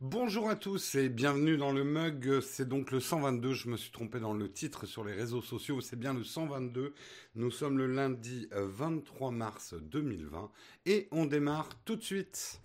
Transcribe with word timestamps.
Bonjour 0.00 0.50
à 0.50 0.56
tous 0.56 0.96
et 0.96 1.08
bienvenue 1.08 1.56
dans 1.56 1.72
le 1.72 1.84
mug. 1.84 2.40
C'est 2.40 2.68
donc 2.68 2.90
le 2.90 3.00
122. 3.00 3.52
Je 3.54 3.68
me 3.68 3.76
suis 3.76 3.90
trompé 3.90 4.20
dans 4.20 4.34
le 4.34 4.50
titre 4.50 4.86
sur 4.86 5.04
les 5.04 5.12
réseaux 5.12 5.42
sociaux. 5.42 5.80
C'est 5.80 5.98
bien 5.98 6.12
le 6.12 6.24
122. 6.24 6.94
Nous 7.36 7.50
sommes 7.50 7.78
le 7.78 7.86
lundi 7.86 8.48
23 8.52 9.30
mars 9.30 9.74
2020 9.80 10.50
et 10.86 11.08
on 11.10 11.26
démarre 11.26 11.68
tout 11.84 11.96
de 11.96 12.02
suite. 12.02 12.60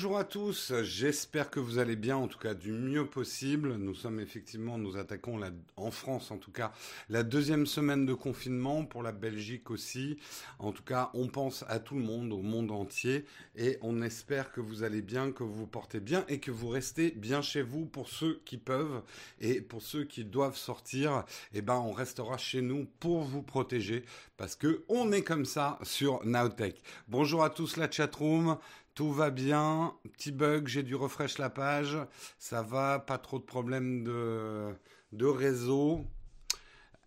Bonjour 0.00 0.16
à 0.16 0.24
tous, 0.24 0.72
j'espère 0.82 1.50
que 1.50 1.60
vous 1.60 1.76
allez 1.76 1.94
bien, 1.94 2.16
en 2.16 2.26
tout 2.26 2.38
cas 2.38 2.54
du 2.54 2.72
mieux 2.72 3.04
possible. 3.04 3.74
Nous 3.74 3.94
sommes 3.94 4.18
effectivement, 4.18 4.78
nous 4.78 4.96
attaquons 4.96 5.36
la, 5.36 5.50
en 5.76 5.90
France 5.90 6.30
en 6.30 6.38
tout 6.38 6.50
cas 6.50 6.72
la 7.10 7.22
deuxième 7.22 7.66
semaine 7.66 8.06
de 8.06 8.14
confinement, 8.14 8.86
pour 8.86 9.02
la 9.02 9.12
Belgique 9.12 9.70
aussi. 9.70 10.16
En 10.58 10.72
tout 10.72 10.82
cas, 10.82 11.10
on 11.12 11.28
pense 11.28 11.66
à 11.68 11.80
tout 11.80 11.96
le 11.96 12.00
monde, 12.00 12.32
au 12.32 12.40
monde 12.40 12.70
entier, 12.70 13.26
et 13.56 13.76
on 13.82 14.00
espère 14.00 14.52
que 14.52 14.62
vous 14.62 14.84
allez 14.84 15.02
bien, 15.02 15.32
que 15.32 15.42
vous 15.42 15.52
vous 15.52 15.66
portez 15.66 16.00
bien 16.00 16.24
et 16.28 16.40
que 16.40 16.50
vous 16.50 16.70
restez 16.70 17.10
bien 17.10 17.42
chez 17.42 17.60
vous 17.60 17.84
pour 17.84 18.08
ceux 18.08 18.40
qui 18.46 18.56
peuvent 18.56 19.02
et 19.38 19.60
pour 19.60 19.82
ceux 19.82 20.04
qui 20.04 20.24
doivent 20.24 20.56
sortir. 20.56 21.24
Eh 21.52 21.60
ben, 21.60 21.76
on 21.76 21.92
restera 21.92 22.38
chez 22.38 22.62
nous 22.62 22.86
pour 23.00 23.20
vous 23.20 23.42
protéger 23.42 24.06
parce 24.38 24.56
que 24.56 24.82
on 24.88 25.12
est 25.12 25.24
comme 25.24 25.44
ça 25.44 25.78
sur 25.82 26.24
Nowtech. 26.24 26.82
Bonjour 27.06 27.44
à 27.44 27.50
tous 27.50 27.76
la 27.76 27.90
chatroom. 27.90 28.56
Tout 29.00 29.12
va 29.14 29.30
bien, 29.30 29.94
petit 30.12 30.30
bug, 30.30 30.68
j'ai 30.68 30.82
dû 30.82 30.94
refresh 30.94 31.38
la 31.38 31.48
page, 31.48 31.96
ça 32.38 32.60
va, 32.60 32.98
pas 32.98 33.16
trop 33.16 33.38
de 33.38 33.44
problèmes 33.44 34.04
de, 34.04 34.74
de 35.12 35.24
réseau. 35.24 36.04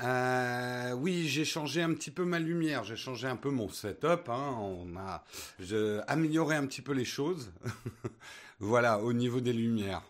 Euh, 0.02 0.94
oui, 0.94 1.28
j'ai 1.28 1.46
changé 1.46 1.84
un 1.84 1.94
petit 1.94 2.10
peu 2.10 2.26
ma 2.26 2.40
lumière, 2.40 2.84
j'ai 2.84 2.96
changé 2.96 3.28
un 3.28 3.36
peu 3.36 3.52
mon 3.52 3.70
setup, 3.70 4.28
hein, 4.28 4.58
on 4.58 4.98
a 4.98 5.24
amélioré 6.08 6.56
un 6.56 6.66
petit 6.66 6.82
peu 6.82 6.94
les 6.94 7.06
choses. 7.06 7.54
voilà, 8.60 9.00
au 9.00 9.14
niveau 9.14 9.40
des 9.40 9.54
lumières. 9.54 10.02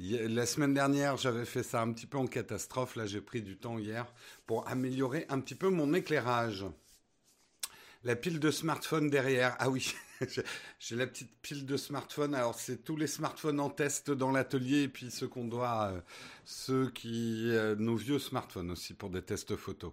La 0.00 0.44
semaine 0.44 0.74
dernière, 0.74 1.16
j'avais 1.18 1.44
fait 1.44 1.62
ça 1.62 1.82
un 1.82 1.92
petit 1.92 2.06
peu 2.06 2.18
en 2.18 2.26
catastrophe. 2.26 2.96
Là, 2.96 3.06
j'ai 3.06 3.20
pris 3.20 3.42
du 3.42 3.56
temps 3.56 3.78
hier 3.78 4.12
pour 4.44 4.66
améliorer 4.66 5.24
un 5.28 5.38
petit 5.38 5.54
peu 5.54 5.68
mon 5.68 5.94
éclairage. 5.94 6.64
La 8.02 8.16
pile 8.16 8.40
de 8.40 8.50
smartphone 8.50 9.08
derrière. 9.08 9.54
Ah 9.60 9.70
oui, 9.70 9.94
J'ai 10.78 10.96
la 10.96 11.06
petite 11.06 11.30
pile 11.42 11.66
de 11.66 11.76
smartphones. 11.76 12.34
Alors, 12.34 12.54
c'est 12.54 12.84
tous 12.84 12.96
les 12.96 13.06
smartphones 13.06 13.60
en 13.60 13.70
test 13.70 14.10
dans 14.10 14.30
l'atelier 14.30 14.82
et 14.82 14.88
puis 14.88 15.10
ceux 15.10 15.28
qu'on 15.28 15.46
doit, 15.46 15.90
euh, 15.92 16.00
ceux 16.44 16.90
qui, 16.90 17.50
euh, 17.50 17.74
nos 17.76 17.96
vieux 17.96 18.18
smartphones 18.18 18.70
aussi 18.70 18.94
pour 18.94 19.10
des 19.10 19.22
tests 19.22 19.56
photos 19.56 19.92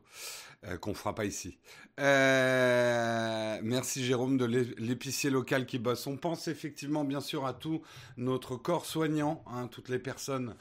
euh, 0.65 0.77
qu'on 0.77 0.93
fera 0.93 1.15
pas 1.15 1.25
ici. 1.25 1.57
merci 1.97 4.03
Jérôme 4.03 4.37
de 4.37 4.45
l'épicier 4.45 5.29
local 5.29 5.65
qui 5.65 5.79
bosse. 5.79 6.07
On 6.07 6.17
pense 6.17 6.47
effectivement, 6.47 7.03
bien 7.03 7.21
sûr, 7.21 7.45
à 7.45 7.53
tout 7.53 7.81
notre 8.17 8.55
corps 8.55 8.85
soignant, 8.85 9.43
hein, 9.47 9.67
toutes 9.67 9.89
les 9.89 9.99
personnes 9.99 10.55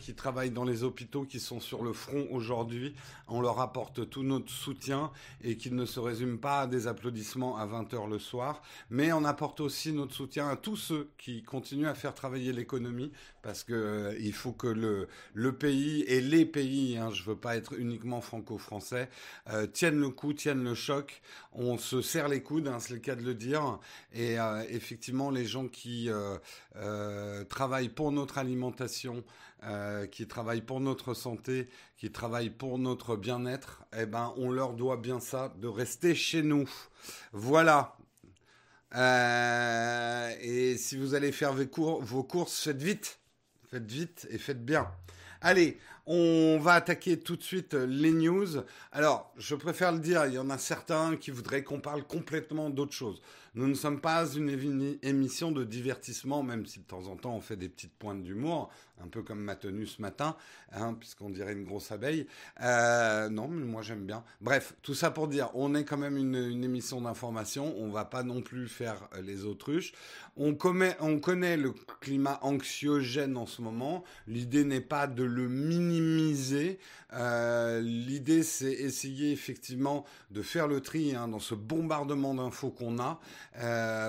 qui 0.00 0.16
travaillent 0.16 0.50
dans 0.50 0.64
les 0.64 0.82
hôpitaux, 0.82 1.24
qui 1.24 1.38
sont 1.38 1.60
sur 1.60 1.84
le 1.84 1.92
front 1.92 2.26
aujourd'hui. 2.32 2.92
On 3.28 3.40
leur 3.40 3.60
apporte 3.60 4.10
tout 4.10 4.24
notre 4.24 4.50
soutien 4.50 5.12
et 5.44 5.56
qui 5.56 5.70
ne 5.70 5.84
se 5.84 6.00
résume 6.00 6.40
pas 6.40 6.62
à 6.62 6.66
des 6.66 6.88
applaudissements 6.88 7.56
à 7.56 7.66
20h 7.66 8.08
le 8.08 8.18
soir, 8.18 8.62
mais 8.90 9.12
on 9.12 9.24
apporte 9.24 9.60
aussi 9.60 9.92
notre 9.92 10.12
soutien 10.12 10.48
à 10.48 10.56
tous 10.56 10.76
ceux 10.76 11.10
qui 11.16 11.42
continuent 11.44 11.86
à 11.86 11.94
faire 11.94 12.12
travailler 12.12 12.52
l'économie, 12.52 13.12
parce 13.42 13.62
que 13.62 13.72
euh, 13.72 14.18
il 14.18 14.32
faut 14.32 14.52
que 14.52 14.66
le, 14.66 15.52
pays 15.52 16.02
et 16.02 16.20
les 16.20 16.44
pays, 16.44 16.96
hein, 16.98 17.10
je 17.12 17.22
veux 17.22 17.36
pas 17.36 17.56
être 17.56 17.78
uniquement 17.78 18.20
franco-français, 18.20 19.08
euh, 19.50 19.66
tiennent 19.66 20.00
le 20.00 20.10
coup, 20.10 20.32
tiennent 20.32 20.64
le 20.64 20.74
choc. 20.74 21.22
On 21.52 21.78
se 21.78 22.02
serre 22.02 22.28
les 22.28 22.42
coudes, 22.42 22.66
hein, 22.66 22.78
c'est 22.80 22.94
le 22.94 23.00
cas 23.00 23.14
de 23.14 23.22
le 23.22 23.34
dire. 23.34 23.78
Et 24.12 24.38
euh, 24.40 24.64
effectivement, 24.68 25.30
les 25.30 25.44
gens 25.44 25.68
qui 25.68 26.08
travaillent 27.48 27.88
pour 27.88 28.12
notre 28.12 28.38
alimentation, 28.38 29.22
qui 30.10 30.26
travaillent 30.26 30.62
pour 30.62 30.80
notre 30.80 31.14
santé, 31.14 31.68
qui 31.96 32.10
travaillent 32.10 32.50
pour 32.50 32.78
notre 32.78 33.16
bien-être, 33.16 33.84
eh 33.96 34.06
ben, 34.06 34.32
on 34.36 34.50
leur 34.50 34.72
doit 34.72 34.96
bien 34.96 35.20
ça 35.20 35.54
de 35.58 35.68
rester 35.68 36.14
chez 36.14 36.42
nous. 36.42 36.68
Voilà. 37.32 37.96
Euh, 38.96 40.34
et 40.40 40.76
si 40.76 40.96
vous 40.96 41.14
allez 41.14 41.32
faire 41.32 41.52
vos, 41.52 42.00
vos 42.00 42.22
courses, 42.24 42.62
faites 42.62 42.82
vite. 42.82 43.20
Faites 43.70 43.90
vite 43.90 44.26
et 44.30 44.38
faites 44.38 44.64
bien. 44.64 44.88
Allez, 45.42 45.78
on 46.06 46.58
va 46.60 46.74
attaquer 46.74 47.18
tout 47.18 47.36
de 47.36 47.42
suite 47.42 47.74
les 47.74 48.12
news. 48.12 48.48
Alors, 48.92 49.32
je 49.38 49.54
préfère 49.54 49.92
le 49.92 50.00
dire, 50.00 50.26
il 50.26 50.34
y 50.34 50.38
en 50.38 50.50
a 50.50 50.58
certains 50.58 51.16
qui 51.16 51.30
voudraient 51.30 51.62
qu'on 51.62 51.80
parle 51.80 52.04
complètement 52.04 52.68
d'autre 52.68 52.92
chose. 52.92 53.22
Nous 53.54 53.66
ne 53.66 53.74
sommes 53.74 54.00
pas 54.00 54.26
une 54.26 54.98
émission 55.02 55.50
de 55.50 55.64
divertissement, 55.64 56.42
même 56.42 56.66
si 56.66 56.80
de 56.80 56.84
temps 56.84 57.06
en 57.06 57.16
temps 57.16 57.34
on 57.34 57.40
fait 57.40 57.56
des 57.56 57.68
petites 57.68 57.94
pointes 57.94 58.22
d'humour, 58.22 58.70
un 59.02 59.08
peu 59.08 59.22
comme 59.22 59.40
ma 59.40 59.56
tenue 59.56 59.86
ce 59.86 60.00
matin, 60.02 60.36
hein, 60.72 60.94
puisqu'on 60.98 61.30
dirait 61.30 61.52
une 61.52 61.64
grosse 61.64 61.90
abeille. 61.92 62.26
Euh, 62.62 63.28
non, 63.28 63.48
mais 63.48 63.64
moi 63.64 63.82
j'aime 63.82 64.04
bien. 64.04 64.24
Bref, 64.40 64.74
tout 64.82 64.94
ça 64.94 65.10
pour 65.10 65.28
dire, 65.28 65.50
on 65.54 65.74
est 65.74 65.84
quand 65.84 65.98
même 65.98 66.16
une, 66.16 66.64
émission 66.64 67.00
d'information, 67.00 67.74
on 67.78 67.90
va 67.90 68.04
pas 68.04 68.22
non 68.22 68.42
plus 68.42 68.68
faire 68.68 69.08
euh, 69.14 69.22
les 69.22 69.44
autruches. 69.44 69.92
On 70.36 70.54
connaît, 70.54 70.96
on 71.00 71.18
connaît 71.18 71.56
le 71.56 71.72
climat 72.00 72.38
anxiogène 72.42 73.36
en 73.36 73.46
ce 73.46 73.62
moment. 73.62 74.04
L'idée 74.26 74.64
n'est 74.64 74.80
pas 74.80 75.06
de 75.06 75.24
le 75.24 75.48
minimiser. 75.48 76.78
Euh, 77.12 77.80
L'idée, 77.80 78.42
c'est 78.42 78.72
essayer 78.72 79.32
effectivement 79.32 80.04
de 80.30 80.42
faire 80.42 80.68
le 80.68 80.80
tri 80.80 81.14
hein, 81.16 81.28
dans 81.28 81.40
ce 81.40 81.54
bombardement 81.54 82.34
d'infos 82.34 82.70
qu'on 82.70 82.98
a. 82.98 83.20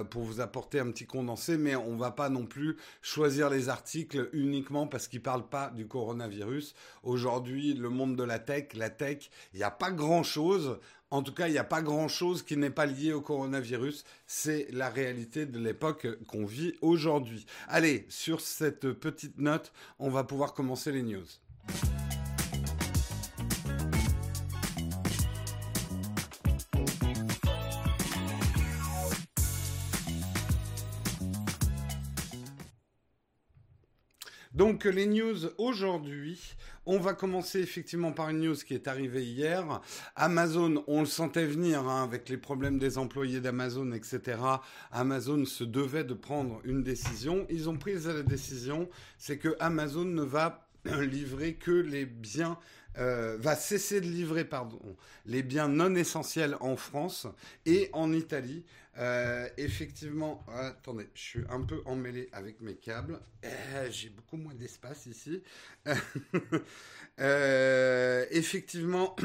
Pour 0.10 0.24
vous 0.24 0.40
apporter 0.40 0.80
un 0.80 0.92
petit 0.92 1.06
condensé, 1.06 1.58
mais 1.58 1.76
on 1.76 1.96
va 1.96 2.12
pas 2.12 2.30
non 2.30 2.46
plus 2.46 2.78
choisir 3.02 3.50
les 3.50 3.70
articles 3.70 4.30
uniquement 4.34 4.81
parce 4.88 5.08
qu'ils 5.08 5.22
parlent 5.22 5.48
pas 5.48 5.70
du 5.70 5.88
coronavirus. 5.88 6.76
Aujourd'hui, 7.04 7.74
le 7.74 7.90
monde 7.90 8.16
de 8.16 8.24
la 8.24 8.40
tech, 8.40 8.74
la 8.74 8.90
tech, 8.90 9.30
il 9.54 9.58
n'y 9.58 9.64
a 9.64 9.72
pas 9.72 9.92
grand 9.92 10.24
chose. 10.24 10.80
En 11.10 11.24
tout 11.24 11.34
cas, 11.34 11.48
il 11.48 11.52
n'y 11.52 11.58
a 11.58 11.66
pas 11.66 11.82
grand-chose 11.82 12.42
qui 12.42 12.56
n'est 12.56 12.70
pas 12.70 12.86
lié 12.86 13.12
au 13.12 13.20
coronavirus. 13.20 14.06
C'est 14.28 14.68
la 14.72 14.90
réalité 14.90 15.46
de 15.46 15.60
l'époque 15.60 16.08
qu'on 16.28 16.46
vit 16.46 16.74
aujourd'hui. 16.82 17.46
Allez, 17.68 18.06
sur 18.08 18.40
cette 18.40 18.94
petite 18.94 19.38
note, 19.38 19.74
on 20.00 20.10
va 20.10 20.24
pouvoir 20.24 20.54
commencer 20.54 20.92
les 20.94 21.04
news. 21.04 21.28
Donc 34.62 34.86
les 34.86 35.08
news 35.08 35.48
aujourd'hui, 35.58 36.40
on 36.86 37.00
va 37.00 37.16
commencer 37.16 37.62
effectivement 37.62 38.12
par 38.12 38.30
une 38.30 38.42
news 38.42 38.54
qui 38.54 38.76
est 38.76 38.88
arrivée 38.88 39.24
hier. 39.24 39.82
Amazon, 40.16 40.84
on 40.86 41.00
le 41.00 41.08
sentait 41.08 41.48
venir 41.48 41.88
hein, 41.88 42.04
avec 42.04 42.30
les 42.30 42.38
problèmes 42.38 42.78
des 42.78 43.00
employés 43.00 43.42
d'Amazon, 43.42 43.92
etc. 43.92 44.38
Amazon 44.92 45.46
se 45.46 45.64
devait 45.64 46.04
de 46.04 46.14
prendre 46.14 46.62
une 46.64 46.84
décision. 46.84 47.48
Ils 47.50 47.70
ont 47.70 47.78
pris 47.78 47.96
la 48.06 48.22
décision, 48.22 48.88
c'est 49.18 49.40
que 49.40 49.56
Amazon 49.60 50.06
ne 50.06 50.22
va 50.22 50.68
livrer 50.86 51.56
que 51.56 51.72
les 51.72 52.06
biens 52.06 52.56
euh, 52.98 53.38
va 53.40 53.56
cesser 53.56 54.00
de 54.00 54.06
livrer 54.06 54.48
les 55.26 55.44
biens 55.44 55.70
non 55.70 55.96
essentiels 55.96 56.58
en 56.60 56.76
France 56.76 57.26
et 57.66 57.90
en 57.94 58.12
Italie. 58.14 58.64
Euh, 58.98 59.48
effectivement, 59.58 60.46
attendez, 60.54 61.10
je 61.14 61.22
suis 61.22 61.44
un 61.50 61.62
peu 61.62 61.82
emmêlé 61.86 62.30
avec 62.34 62.62
mes 62.62 62.76
câbles. 62.76 63.20
Euh, 63.46 63.88
j'ai 63.90 64.10
beaucoup 64.10 64.38
moins 64.38 64.54
d'espace 64.54 65.06
ici. 65.06 65.44
Euh, 67.20 68.26
effectivement, 68.32 69.16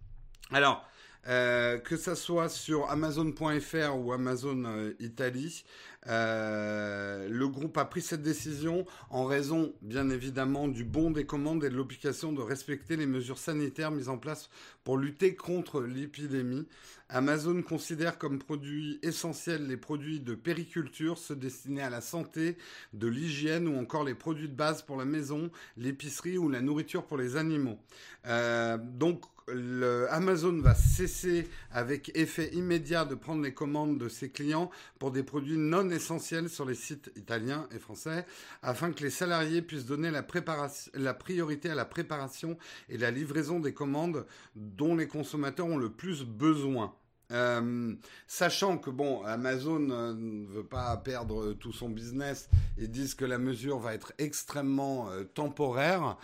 alors, 0.50 0.86
Euh, 1.28 1.78
que 1.78 1.96
ça 1.96 2.14
soit 2.14 2.48
sur 2.48 2.88
Amazon.fr 2.88 3.96
ou 3.96 4.12
Amazon 4.12 4.64
euh, 4.64 4.92
Italie, 5.00 5.64
euh, 6.06 7.28
le 7.28 7.48
groupe 7.48 7.76
a 7.78 7.84
pris 7.84 8.00
cette 8.00 8.22
décision 8.22 8.86
en 9.10 9.24
raison, 9.24 9.72
bien 9.82 10.08
évidemment, 10.10 10.68
du 10.68 10.84
bon 10.84 11.10
des 11.10 11.26
commandes 11.26 11.64
et 11.64 11.68
de 11.68 11.74
l'obligation 11.74 12.32
de 12.32 12.40
respecter 12.40 12.96
les 12.96 13.06
mesures 13.06 13.38
sanitaires 13.38 13.90
mises 13.90 14.08
en 14.08 14.18
place 14.18 14.50
pour 14.84 14.98
lutter 14.98 15.34
contre 15.34 15.80
l'épidémie. 15.80 16.68
Amazon 17.08 17.60
considère 17.62 18.18
comme 18.18 18.38
produits 18.38 19.00
essentiels 19.02 19.66
les 19.66 19.76
produits 19.76 20.20
de 20.20 20.36
périculture, 20.36 21.18
ceux 21.18 21.34
destinés 21.34 21.82
à 21.82 21.90
la 21.90 22.02
santé, 22.02 22.56
de 22.92 23.08
l'hygiène 23.08 23.66
ou 23.66 23.76
encore 23.80 24.04
les 24.04 24.14
produits 24.14 24.48
de 24.48 24.54
base 24.54 24.82
pour 24.82 24.96
la 24.96 25.04
maison, 25.04 25.50
l'épicerie 25.76 26.38
ou 26.38 26.48
la 26.48 26.60
nourriture 26.60 27.04
pour 27.04 27.16
les 27.16 27.36
animaux. 27.36 27.78
Donc 28.24 29.22
Amazon 30.10 30.60
va 30.60 30.74
cesser 30.74 31.48
avec 31.70 32.10
effet 32.16 32.52
immédiat 32.54 33.04
de 33.04 33.14
prendre 33.14 33.42
les 33.42 33.54
commandes 33.54 33.98
de 33.98 34.08
ses 34.08 34.30
clients 34.30 34.70
pour 34.98 35.12
des 35.12 35.22
produits 35.22 35.56
non 35.56 35.88
essentiels 35.90 36.48
sur 36.48 36.64
les 36.64 36.74
sites 36.74 37.12
italiens 37.16 37.68
et 37.70 37.78
français 37.78 38.26
afin 38.62 38.92
que 38.92 39.04
les 39.04 39.10
salariés 39.10 39.62
puissent 39.62 39.86
donner 39.86 40.10
la, 40.10 40.26
la 40.94 41.14
priorité 41.14 41.70
à 41.70 41.74
la 41.76 41.84
préparation 41.84 42.58
et 42.88 42.98
la 42.98 43.10
livraison 43.10 43.60
des 43.60 43.72
commandes 43.72 44.26
dont 44.56 44.96
les 44.96 45.06
consommateurs 45.06 45.66
ont 45.66 45.78
le 45.78 45.90
plus 45.90 46.24
besoin. 46.24 46.92
Euh, 47.32 47.94
sachant 48.26 48.78
que 48.78 48.90
bon, 48.90 49.22
Amazon 49.24 49.90
euh, 49.90 50.14
ne 50.14 50.46
veut 50.46 50.64
pas 50.64 50.96
perdre 50.98 51.54
tout 51.54 51.72
son 51.72 51.88
business 51.88 52.48
et 52.78 52.86
disent 52.86 53.14
que 53.14 53.24
la 53.24 53.38
mesure 53.38 53.78
va 53.78 53.94
être 53.94 54.12
extrêmement 54.18 55.10
euh, 55.10 55.24
temporaire, 55.24 56.16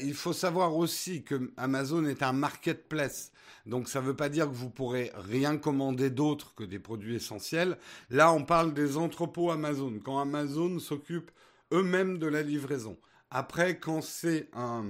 il 0.00 0.14
faut 0.14 0.32
savoir 0.32 0.76
aussi 0.76 1.24
que 1.24 1.52
Amazon 1.56 2.04
est 2.06 2.22
un 2.22 2.32
marketplace. 2.32 3.32
Donc 3.66 3.88
ça 3.88 4.00
ne 4.00 4.06
veut 4.06 4.16
pas 4.16 4.28
dire 4.28 4.46
que 4.46 4.54
vous 4.54 4.70
pourrez 4.70 5.12
rien 5.14 5.56
commander 5.56 6.10
d'autre 6.10 6.54
que 6.54 6.64
des 6.64 6.78
produits 6.78 7.16
essentiels. 7.16 7.76
Là, 8.10 8.32
on 8.32 8.44
parle 8.44 8.72
des 8.74 8.96
entrepôts 8.96 9.50
Amazon. 9.50 10.00
Quand 10.02 10.20
Amazon 10.20 10.78
s'occupe 10.78 11.30
eux-mêmes 11.72 12.18
de 12.18 12.26
la 12.26 12.42
livraison. 12.42 12.96
Après, 13.30 13.78
quand 13.78 14.02
c'est 14.02 14.48
un 14.54 14.84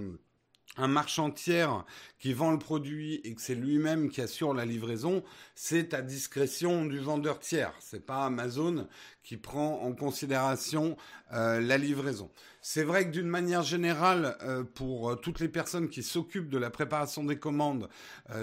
un 0.77 0.89
marchand 0.89 1.31
tiers 1.31 1.85
qui 2.19 2.33
vend 2.33 2.51
le 2.51 2.59
produit 2.59 3.21
et 3.25 3.35
que 3.35 3.41
c'est 3.43 3.55
lui-même 3.55 4.09
qui 4.11 4.21
assure 4.21 4.55
la 4.55 4.65
livraison, 4.65 5.23
c'est 5.55 5.93
à 5.95 6.03
discrétion 6.03 6.87
du 6.87 6.99
vendeur 6.99 7.39
tiers. 7.39 7.75
C'est 7.81 8.07
pas 8.07 8.25
Amazon 8.25 8.89
qui 9.23 9.37
prend 9.37 9.83
en 9.83 9.93
considération 9.93 10.97
euh, 11.35 11.61
la 11.61 11.79
livraison. 11.79 12.31
C'est 12.61 12.85
vrai 12.85 13.07
que 13.07 13.11
d'une 13.11 13.27
manière 13.27 13.63
générale, 13.63 14.37
euh, 14.43 14.65
pour 14.65 15.11
euh, 15.11 15.17
toutes 15.17 15.41
les 15.41 15.49
personnes 15.49 15.89
qui 15.89 16.03
s'occupent 16.03 16.51
de 16.51 16.59
la 16.59 16.69
préparation 16.69 17.25
des 17.25 17.39
commandes, 17.39 17.89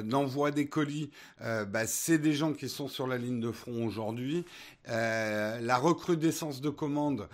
d'envoi 0.03 0.51
des 0.51 0.67
colis, 0.67 1.09
bah, 1.39 1.87
c'est 1.87 2.17
des 2.17 2.33
gens 2.33 2.53
qui 2.53 2.67
sont 2.67 2.87
sur 2.87 3.07
la 3.07 3.17
ligne 3.17 3.39
de 3.39 3.51
front 3.51 3.85
aujourd'hui. 3.85 4.45
la 4.85 5.77
recrudescence 5.77 6.61
de 6.61 6.69
commandes 6.69 7.27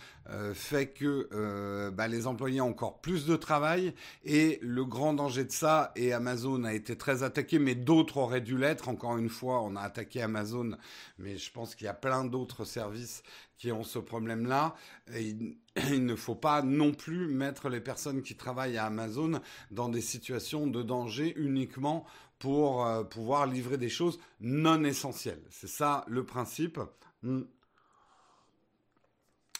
fait 0.54 0.88
que 0.88 1.90
bah, 1.90 2.08
les 2.08 2.28
employés 2.28 2.62
ont 2.62 2.70
encore 2.70 3.00
plus 3.02 3.26
de 3.26 3.36
travail 3.36 3.94
et 4.24 4.60
le 4.62 4.86
grand 4.86 5.14
danger 5.14 5.44
de 5.44 5.52
ça, 5.52 5.92
et 5.96 6.14
Amazon 6.14 6.64
a 6.64 6.74
été 6.74 6.98
très 6.98 7.24
attaqué, 7.24 7.60
mais 7.60 7.76
d'autres 7.76 8.18
auraient 8.18 8.42
dû 8.42 8.58
l'être. 8.58 8.88
Encore 8.90 9.18
une 9.18 9.30
fois, 9.30 9.62
on 9.62 9.76
a 9.76 9.82
attaqué 9.82 10.22
Amazon, 10.22 10.78
mais 11.18 11.38
je 11.38 11.52
pense 11.52 11.76
qu'il 11.76 11.86
y 11.86 11.90
a 11.90 11.94
plein 11.94 12.26
d'autres 12.26 12.64
services 12.64 13.24
qui 13.58 13.72
ont 13.72 13.84
ce 13.84 14.00
problème-là. 14.00 14.76
Il, 15.16 16.06
ne 16.06 16.16
faut 16.16 16.36
pas 16.36 16.62
non 16.62 16.94
plus 16.94 17.28
mettre 17.28 17.70
les 17.70 17.82
personnes 17.82 18.22
qui 18.22 18.36
travaillent 18.36 18.78
à 18.78 18.86
Amazon 18.86 19.42
dans 19.72 19.90
des 19.90 20.02
situations 20.02 20.68
de 20.68 20.82
danger 20.82 21.34
uniquement 21.38 22.06
pour 22.40 22.86
euh, 22.86 23.04
pouvoir 23.04 23.46
livrer 23.46 23.78
des 23.78 23.90
choses 23.90 24.20
non 24.40 24.84
essentielles. 24.84 25.44
C'est 25.50 25.68
ça 25.68 26.06
le 26.08 26.26
principe. 26.26 26.80
Hmm. 27.24 27.42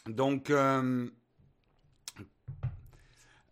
Donc, 0.06 0.50
euh, 0.50 1.08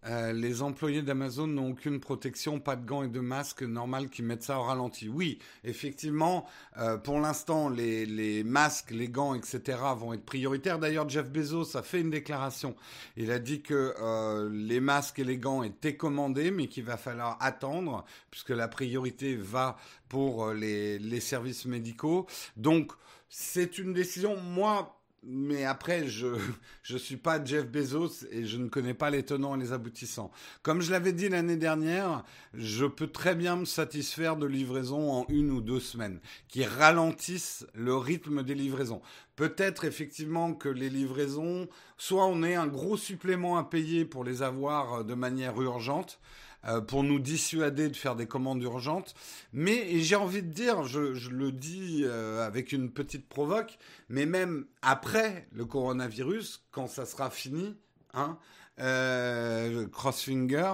euh, 0.06 0.33
les 0.33 0.62
employés 0.62 1.03
d'Amazon 1.03 1.47
n'ont 1.47 1.71
aucune 1.71 2.01
protection, 2.01 2.61
pas 2.61 2.77
de 2.77 2.85
gants 2.85 3.03
et 3.03 3.09
de 3.09 3.21
masques, 3.21 3.62
normal 3.62 4.11
qu'ils 4.11 4.25
mettent 4.25 4.43
ça 4.43 4.59
au 4.59 4.62
ralenti. 4.62 5.09
Oui, 5.09 5.39
effectivement, 5.65 6.47
euh, 6.77 6.97
pour 6.97 7.21
l'instant, 7.21 7.69
les, 7.69 8.05
les, 8.05 8.45
masques, 8.45 8.91
les 8.91 9.09
gants, 9.09 9.35
etc. 9.35 9.79
vont 9.97 10.12
être 10.12 10.25
prioritaires. 10.25 10.79
D'ailleurs, 10.79 11.09
Jeff 11.09 11.31
Bezos 11.31 11.77
a 11.77 11.83
fait 11.83 12.01
une 12.01 12.11
déclaration. 12.11 12.77
Il 13.17 13.31
a 13.31 13.39
dit 13.39 13.62
que 13.62 13.95
euh, 14.01 14.51
les 14.53 14.81
masques 14.81 15.21
et 15.21 15.25
les 15.25 15.39
gants 15.39 15.62
étaient 15.62 15.97
commandés, 15.97 16.51
mais 16.51 16.67
qu'il 16.67 16.85
va 16.85 16.97
falloir 16.97 17.39
attendre, 17.41 18.05
puisque 18.31 18.51
la 18.51 18.69
priorité 18.69 19.37
va 19.37 19.77
pour 20.09 20.53
les, 20.53 20.99
les 20.99 21.21
services 21.21 21.65
médicaux. 21.65 22.27
Donc, 22.56 22.93
c'est 23.29 23.79
une 23.79 23.93
décision, 23.93 24.37
moi, 24.37 25.01
mais 25.26 25.65
après, 25.65 26.06
je 26.06 26.26
ne 26.91 26.99
suis 26.99 27.17
pas 27.17 27.43
Jeff 27.44 27.67
Bezos 27.67 28.26
et 28.31 28.44
je 28.44 28.59
ne 28.59 28.69
connais 28.69 28.94
pas 28.94 29.11
les 29.11 29.23
tenants 29.23 29.56
et 29.56 29.59
les 29.59 29.73
aboutissants. 29.73 30.31
Comme 30.62 30.81
je 30.81 30.91
l'avais 30.91 31.12
dit 31.12 31.29
l'année 31.29 31.56
dernière, 31.56 32.25
je 32.53 32.85
peux 32.85 33.06
très 33.06 33.35
bien 33.35 33.56
me 33.56 33.65
satisfaire 33.65 34.37
de 34.37 34.47
livraisons 34.47 35.11
en 35.12 35.26
une 35.29 35.50
ou 35.50 35.61
deux 35.61 35.81
semaines, 35.81 36.21
qui 36.49 36.65
ralentissent 36.65 37.67
le 37.75 37.97
rythme 37.97 38.43
des 38.43 38.55
livraisons. 38.55 39.03
Peut-être 39.37 39.85
effectivement 39.85 40.55
que 40.55 40.69
les 40.69 40.91
livraisons, 40.91 41.69
soit 41.99 42.27
on 42.27 42.43
ait 42.43 42.55
un 42.55 42.69
gros 42.69 42.97
supplément 42.97 43.56
à 43.56 43.65
payer 43.65 44.05
pour 44.05 44.25
les 44.25 44.43
avoir 44.43 45.05
de 45.05 45.15
manière 45.15 45.61
urgente, 45.61 46.20
euh, 46.67 46.81
pour 46.81 47.03
nous 47.03 47.19
dissuader 47.19 47.89
de 47.91 47.97
faire 47.97 48.17
des 48.17 48.27
commandes 48.27 48.63
urgentes. 48.63 49.15
Mais 49.53 50.01
j'ai 50.01 50.17
envie 50.17 50.43
de 50.43 50.49
dire, 50.49 50.85
je, 50.85 51.29
le 51.29 51.53
dis 51.53 52.03
euh, 52.05 52.47
avec 52.47 52.73
une 52.73 52.91
petite 52.91 53.29
provoque, 53.29 53.79
mais 54.09 54.25
même 54.25 54.65
après 54.81 55.47
le 55.53 55.67
coronavirus, 55.67 56.65
quand 56.71 56.87
ça 56.87 57.05
sera 57.05 57.29
fini, 57.29 57.77
hein, 58.15 58.39
euh, 58.81 59.87
crossfinger, 59.89 60.73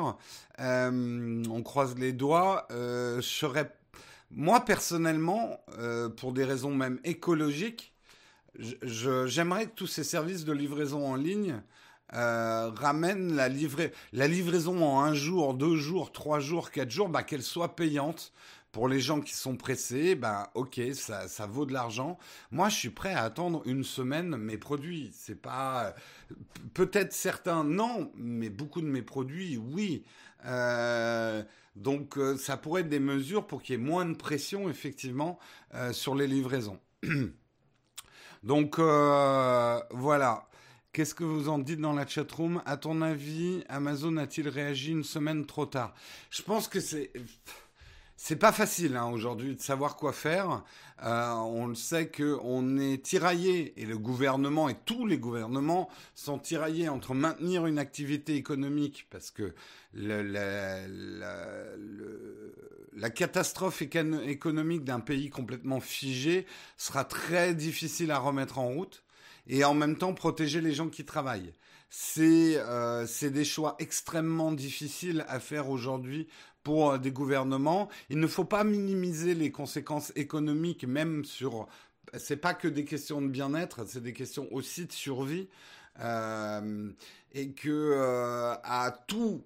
on 0.59 1.63
croise 1.65 1.97
les 1.99 2.13
doigts, 2.13 2.69
je 2.71 3.21
serais, 3.21 3.75
moi 4.31 4.65
personnellement, 4.65 5.65
pour 6.17 6.33
des 6.33 6.45
raisons 6.45 6.75
même 6.75 7.01
écologiques, 7.05 7.95
j'aimerais 8.83 9.67
que 9.67 9.75
tous 9.75 9.87
ces 9.87 10.05
services 10.05 10.45
de 10.45 10.53
livraison 10.53 11.07
en 11.07 11.17
ligne 11.17 11.63
euh, 12.15 12.71
ramène 12.75 13.35
la, 13.35 13.49
livraison 13.49 14.85
en 14.85 15.01
un 15.01 15.15
jour, 15.15 15.55
deux 15.55 15.77
jours, 15.77 16.11
trois 16.12 16.41
jours, 16.41 16.71
quatre 16.71 16.91
jours, 16.91 17.09
bah, 17.09 17.23
qu'elle 17.23 17.43
soit 17.43 17.77
payante. 17.77 18.33
Pour 18.73 18.87
les 18.89 19.01
gens 19.01 19.21
qui 19.21 19.35
sont 19.35 19.57
pressés, 19.57 20.15
bah 20.15 20.53
ok, 20.55 20.81
ça, 20.95 21.27
ça 21.27 21.47
vaut 21.47 21.67
de 21.67 21.73
l'argent. 21.73 22.19
Moi, 22.53 22.69
je 22.69 22.77
suis 22.77 22.91
prêt 22.91 23.12
à 23.12 23.25
attendre 23.25 23.62
une 23.67 23.83
semaine 23.83 24.37
mes 24.37 24.59
produits. 24.59 25.11
C'est 25.12 25.43
pas 25.43 25.93
peut-être 26.73 27.12
certains 27.12 27.65
non, 27.65 28.13
mais 28.15 28.49
beaucoup 28.49 28.81
de 28.81 28.87
mes 28.87 29.03
produits 29.03 29.56
oui. 29.56 30.05
Euh, 30.47 31.43
donc 31.75 32.17
euh, 32.17 32.37
ça 32.37 32.56
pourrait 32.56 32.82
être 32.82 32.89
des 32.89 33.01
mesures 33.01 33.44
pour 33.44 33.61
qu'il 33.61 33.75
y 33.75 33.79
ait 33.79 33.84
moins 33.84 34.05
de 34.06 34.15
pression 34.15 34.70
effectivement 34.70 35.41
sur 35.91 36.15
les 36.15 36.29
livraisons. 36.29 36.79
donc 38.44 38.79
voilà. 38.79 40.49
Qu'est-ce 40.93 41.15
que 41.15 41.23
vous 41.23 41.49
en 41.49 41.61
dites 41.61 41.81
dans 41.81 41.93
la 41.93 42.05
chatroom? 42.05 42.63
À 42.67 42.77
ton 42.77 43.01
avis, 43.01 43.63
Amazon 43.69 44.17
a-t-il 44.17 44.49
réagi 44.49 44.91
une 44.91 45.05
semaine 45.05 45.47
trop 45.47 45.67
tard? 45.67 45.94
Je 46.31 46.43
pense 46.43 46.67
que 46.67 46.81
c'est 46.81 47.13
c'est 48.17 48.37
pas 48.37 48.51
facile 48.51 48.97
hein, 48.97 49.06
aujourd'hui 49.06 49.55
de 49.55 49.61
savoir 49.63 49.94
quoi 49.97 50.13
faire. 50.13 50.65
Euh, 51.05 51.31
on 51.31 51.69
le 51.69 51.77
sait 51.77 52.09
que 52.09 52.39
on 52.43 52.77
est 52.77 53.03
tiraillé 53.03 53.73
et 53.81 53.87
le 53.87 53.97
gouvernement 53.99 54.69
et 54.69 54.75
tous 54.85 55.06
les 55.06 55.17
gouvernements 55.17 55.89
sont 56.17 56.39
tiraillés 56.39 56.89
entre 56.89 57.15
maintenir 57.15 57.67
une 57.67 57.79
activité 57.79 58.35
économique 58.35 59.06
parce 59.11 59.31
que 59.31 59.55
la 59.94 60.81
catastrophe 63.15 63.81
économique 63.81 64.85
d'un 64.85 65.01
pays 65.01 65.31
complètement 65.31 65.81
figé 65.81 66.47
sera 66.77 67.05
très 67.05 67.55
difficile 67.55 68.11
à 68.11 68.19
remettre 68.19 68.59
en 68.59 68.69
route 68.69 69.05
et 69.51 69.65
en 69.65 69.75
même 69.75 69.99
temps 69.99 70.15
protéger 70.15 70.61
les 70.61 70.73
gens 70.73 70.89
qui 70.89 71.05
travaillent. 71.05 71.53
C'est 71.91 72.55
euh, 72.57 73.07
des 73.21 73.45
choix 73.45 73.75
extrêmement 73.81 74.53
difficiles 74.53 75.25
à 75.29 75.41
faire 75.41 75.69
aujourd'hui 75.69 76.29
pour 76.63 76.93
euh, 76.93 76.99
des 76.99 77.11
gouvernements. 77.11 77.89
Il 78.11 78.21
ne 78.21 78.29
faut 78.29 78.45
pas 78.45 78.63
minimiser 78.63 79.35
les 79.35 79.51
conséquences 79.51 80.13
économiques, 80.15 80.85
même 80.85 81.25
sur. 81.25 81.67
C'est 82.17 82.37
pas 82.37 82.55
que 82.55 82.69
des 82.69 82.85
questions 82.85 83.21
de 83.21 83.27
bien-être, 83.29 83.85
c'est 83.87 84.03
des 84.03 84.13
questions 84.13 84.47
aussi 84.53 84.87
de 84.87 84.93
survie. 84.93 85.49
Euh, 85.99 86.91
et 87.33 87.53
que 87.53 88.57
à 88.63 89.05
tout 89.07 89.45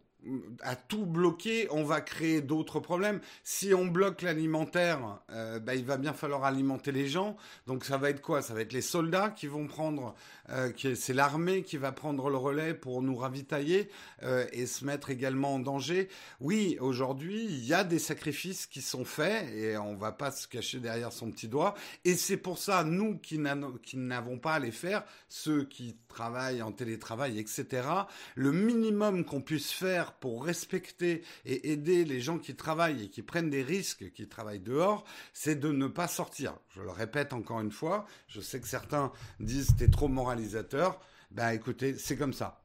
à 0.62 0.76
tout 0.76 1.06
bloquer, 1.06 1.68
on 1.70 1.84
va 1.84 2.00
créer 2.00 2.40
d'autres 2.40 2.80
problèmes. 2.80 3.20
Si 3.42 3.74
on 3.74 3.86
bloque 3.86 4.22
l'alimentaire, 4.22 5.20
euh, 5.30 5.58
bah, 5.58 5.74
il 5.74 5.84
va 5.84 5.96
bien 5.96 6.12
falloir 6.12 6.44
alimenter 6.44 6.92
les 6.92 7.06
gens. 7.06 7.36
Donc 7.66 7.84
ça 7.84 7.98
va 7.98 8.10
être 8.10 8.22
quoi? 8.22 8.42
Ça 8.42 8.54
va 8.54 8.60
être 8.60 8.72
les 8.72 8.82
soldats 8.82 9.30
qui 9.30 9.46
vont 9.46 9.66
prendre, 9.66 10.14
euh, 10.50 10.72
c'est 10.94 11.14
l'armée 11.14 11.62
qui 11.62 11.76
va 11.76 11.92
prendre 11.92 12.28
le 12.28 12.36
relais 12.36 12.74
pour 12.74 13.02
nous 13.02 13.16
ravitailler 13.16 13.88
euh, 14.22 14.46
et 14.52 14.66
se 14.66 14.84
mettre 14.84 15.10
également 15.10 15.54
en 15.54 15.58
danger. 15.58 16.08
Oui, 16.40 16.76
aujourd'hui, 16.80 17.44
il 17.44 17.64
y 17.64 17.74
a 17.74 17.84
des 17.84 17.98
sacrifices 17.98 18.66
qui 18.66 18.82
sont 18.82 19.04
faits 19.04 19.50
et 19.54 19.76
on 19.76 19.96
va 19.96 20.12
pas 20.12 20.30
se 20.30 20.46
cacher 20.46 20.80
derrière 20.80 21.12
son 21.12 21.30
petit 21.30 21.48
doigt. 21.48 21.74
Et 22.04 22.14
c'est 22.14 22.36
pour 22.36 22.58
ça, 22.58 22.84
nous 22.84 23.18
qui 23.18 23.38
n'avons 23.38 24.38
pas 24.38 24.54
à 24.54 24.58
les 24.58 24.72
faire, 24.72 25.04
ceux 25.28 25.64
qui 25.64 25.96
travaillent 26.08 26.62
en 26.62 26.72
télétravail, 26.72 27.38
etc., 27.38 27.88
le 28.34 28.52
minimum 28.52 29.24
qu'on 29.24 29.40
puisse 29.40 29.72
faire 29.72 30.12
pour 30.12 30.44
respecter 30.44 31.22
et 31.44 31.72
aider 31.72 32.04
les 32.04 32.20
gens 32.20 32.38
qui 32.38 32.54
travaillent 32.54 33.04
et 33.04 33.08
qui 33.08 33.22
prennent 33.22 33.50
des 33.50 33.62
risques, 33.62 34.12
qui 34.12 34.28
travaillent 34.28 34.60
dehors, 34.60 35.04
c'est 35.32 35.58
de 35.58 35.72
ne 35.72 35.86
pas 35.86 36.08
sortir. 36.08 36.56
Je 36.70 36.82
le 36.82 36.90
répète 36.90 37.32
encore 37.32 37.60
une 37.60 37.70
fois, 37.70 38.06
je 38.28 38.40
sais 38.40 38.60
que 38.60 38.68
certains 38.68 39.12
disent 39.40 39.74
t'es 39.76 39.88
trop 39.88 40.08
moralisateur. 40.34 41.00
Ben 41.30 41.50
écoutez, 41.50 41.96
c'est 41.98 42.16
comme 42.16 42.32
ça. 42.32 42.62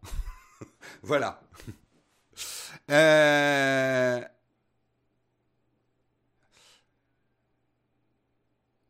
voilà. 1.03 1.41
Euh... 2.89 4.21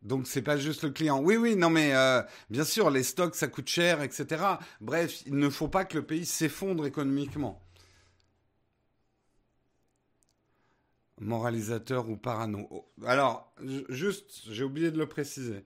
Donc 0.01 0.27
c'est 0.27 0.41
pas 0.41 0.57
juste 0.57 0.83
le 0.83 0.91
client. 0.91 1.19
Oui, 1.19 1.35
oui, 1.35 1.55
non 1.55 1.69
mais 1.69 1.93
euh, 1.95 2.21
bien 2.49 2.63
sûr, 2.63 2.89
les 2.91 3.03
stocks 3.03 3.35
ça 3.35 3.47
coûte 3.47 3.67
cher, 3.67 4.01
etc. 4.01 4.43
Bref, 4.79 5.23
il 5.25 5.35
ne 5.35 5.49
faut 5.49 5.67
pas 5.67 5.83
que 5.85 5.97
le 5.97 6.05
pays 6.05 6.25
s'effondre 6.25 6.85
économiquement. 6.85 7.61
moralisateur 11.19 12.09
ou 12.09 12.17
parano. 12.17 12.67
Oh, 12.71 12.85
alors, 13.05 13.53
juste, 13.89 14.43
j'ai 14.49 14.63
oublié 14.63 14.91
de 14.91 14.97
le 14.97 15.07
préciser. 15.07 15.65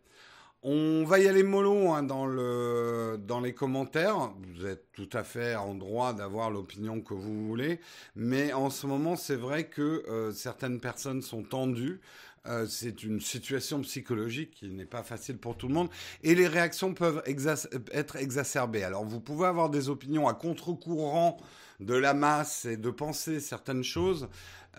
On 0.65 1.03
va 1.03 1.19
y 1.19 1.27
aller 1.27 1.43
mollo 1.43 1.89
hein, 1.89 2.03
dans, 2.03 2.25
le, 2.25 3.19
dans 3.21 3.41
les 3.41 3.53
commentaires. 3.53 4.31
Vous 4.55 4.65
êtes 4.65 4.93
tout 4.93 5.09
à 5.11 5.25
fait 5.25 5.57
en 5.57 5.75
droit 5.75 6.13
d'avoir 6.13 6.49
l'opinion 6.49 7.01
que 7.01 7.13
vous 7.13 7.45
voulez. 7.45 7.81
Mais 8.15 8.53
en 8.53 8.69
ce 8.69 8.87
moment, 8.87 9.17
c'est 9.17 9.35
vrai 9.35 9.67
que 9.67 10.05
euh, 10.07 10.31
certaines 10.31 10.79
personnes 10.79 11.21
sont 11.21 11.43
tendues. 11.43 11.99
Euh, 12.45 12.65
c'est 12.65 13.03
une 13.03 13.19
situation 13.19 13.81
psychologique 13.81 14.51
qui 14.51 14.69
n'est 14.69 14.85
pas 14.85 15.03
facile 15.03 15.37
pour 15.37 15.57
tout 15.57 15.67
le 15.67 15.73
monde. 15.73 15.89
Et 16.23 16.33
les 16.33 16.47
réactions 16.47 16.93
peuvent 16.93 17.21
être 17.25 18.15
exacerbées. 18.15 18.83
Alors, 18.83 19.03
vous 19.03 19.19
pouvez 19.19 19.47
avoir 19.47 19.69
des 19.69 19.89
opinions 19.89 20.29
à 20.29 20.33
contre-courant 20.33 21.37
de 21.79 21.95
la 21.95 22.13
masse 22.13 22.65
et 22.65 22.77
de 22.77 22.89
penser 22.89 23.39
certaines 23.39 23.83
choses. 23.83 24.29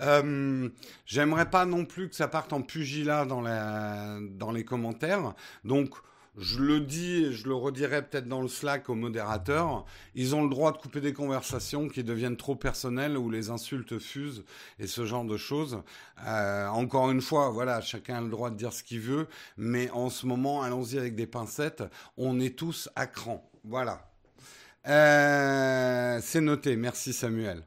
Euh, 0.00 0.68
j'aimerais 1.06 1.50
pas 1.50 1.66
non 1.66 1.84
plus 1.84 2.08
que 2.08 2.16
ça 2.16 2.28
parte 2.28 2.52
en 2.52 2.62
pugilat 2.62 3.24
dans, 3.24 4.52
les 4.52 4.64
commentaires. 4.64 5.34
Donc, 5.64 5.94
je 6.36 6.58
le 6.58 6.80
dis 6.80 7.26
et 7.26 7.32
je 7.32 7.46
le 7.46 7.54
redirai 7.54 8.02
peut-être 8.02 8.26
dans 8.26 8.42
le 8.42 8.48
Slack 8.48 8.88
aux 8.88 8.96
modérateurs, 8.96 9.84
ils 10.16 10.34
ont 10.34 10.42
le 10.42 10.50
droit 10.50 10.72
de 10.72 10.78
couper 10.78 11.00
des 11.00 11.12
conversations 11.12 11.88
qui 11.88 12.02
deviennent 12.02 12.36
trop 12.36 12.56
personnelles 12.56 13.16
où 13.16 13.30
les 13.30 13.50
insultes 13.50 14.00
fusent 14.00 14.44
et 14.80 14.88
ce 14.88 15.04
genre 15.04 15.24
de 15.24 15.36
choses. 15.36 15.82
Euh, 16.26 16.66
encore 16.68 17.12
une 17.12 17.22
fois, 17.22 17.50
voilà, 17.50 17.80
chacun 17.80 18.16
a 18.16 18.20
le 18.20 18.30
droit 18.30 18.50
de 18.50 18.56
dire 18.56 18.72
ce 18.72 18.82
qu'il 18.82 19.00
veut, 19.00 19.28
mais 19.56 19.90
en 19.90 20.10
ce 20.10 20.26
moment, 20.26 20.62
allons-y 20.62 20.98
avec 20.98 21.14
des 21.14 21.28
pincettes, 21.28 21.84
on 22.16 22.40
est 22.40 22.58
tous 22.58 22.88
à 22.96 23.06
cran. 23.06 23.48
Voilà. 23.62 24.13
Euh, 24.86 26.20
c'est 26.22 26.40
noté, 26.40 26.76
merci 26.76 27.12
Samuel. 27.12 27.62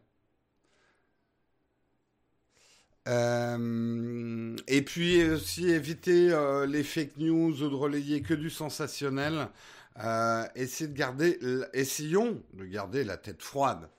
Euh, 3.08 4.56
et 4.68 4.82
puis 4.82 5.24
aussi 5.30 5.70
éviter 5.70 6.32
euh, 6.32 6.66
les 6.66 6.84
fake 6.84 7.18
news 7.18 7.64
ou 7.64 7.70
de 7.70 7.76
relayer 7.76 8.22
que 8.22 8.34
du 8.34 8.50
sensationnel. 8.50 9.48
De 9.96 10.86
garder, 10.94 11.40
essayons 11.74 12.44
de 12.54 12.66
garder 12.66 13.04
la 13.04 13.18
tête 13.18 13.42
froide. 13.42 13.90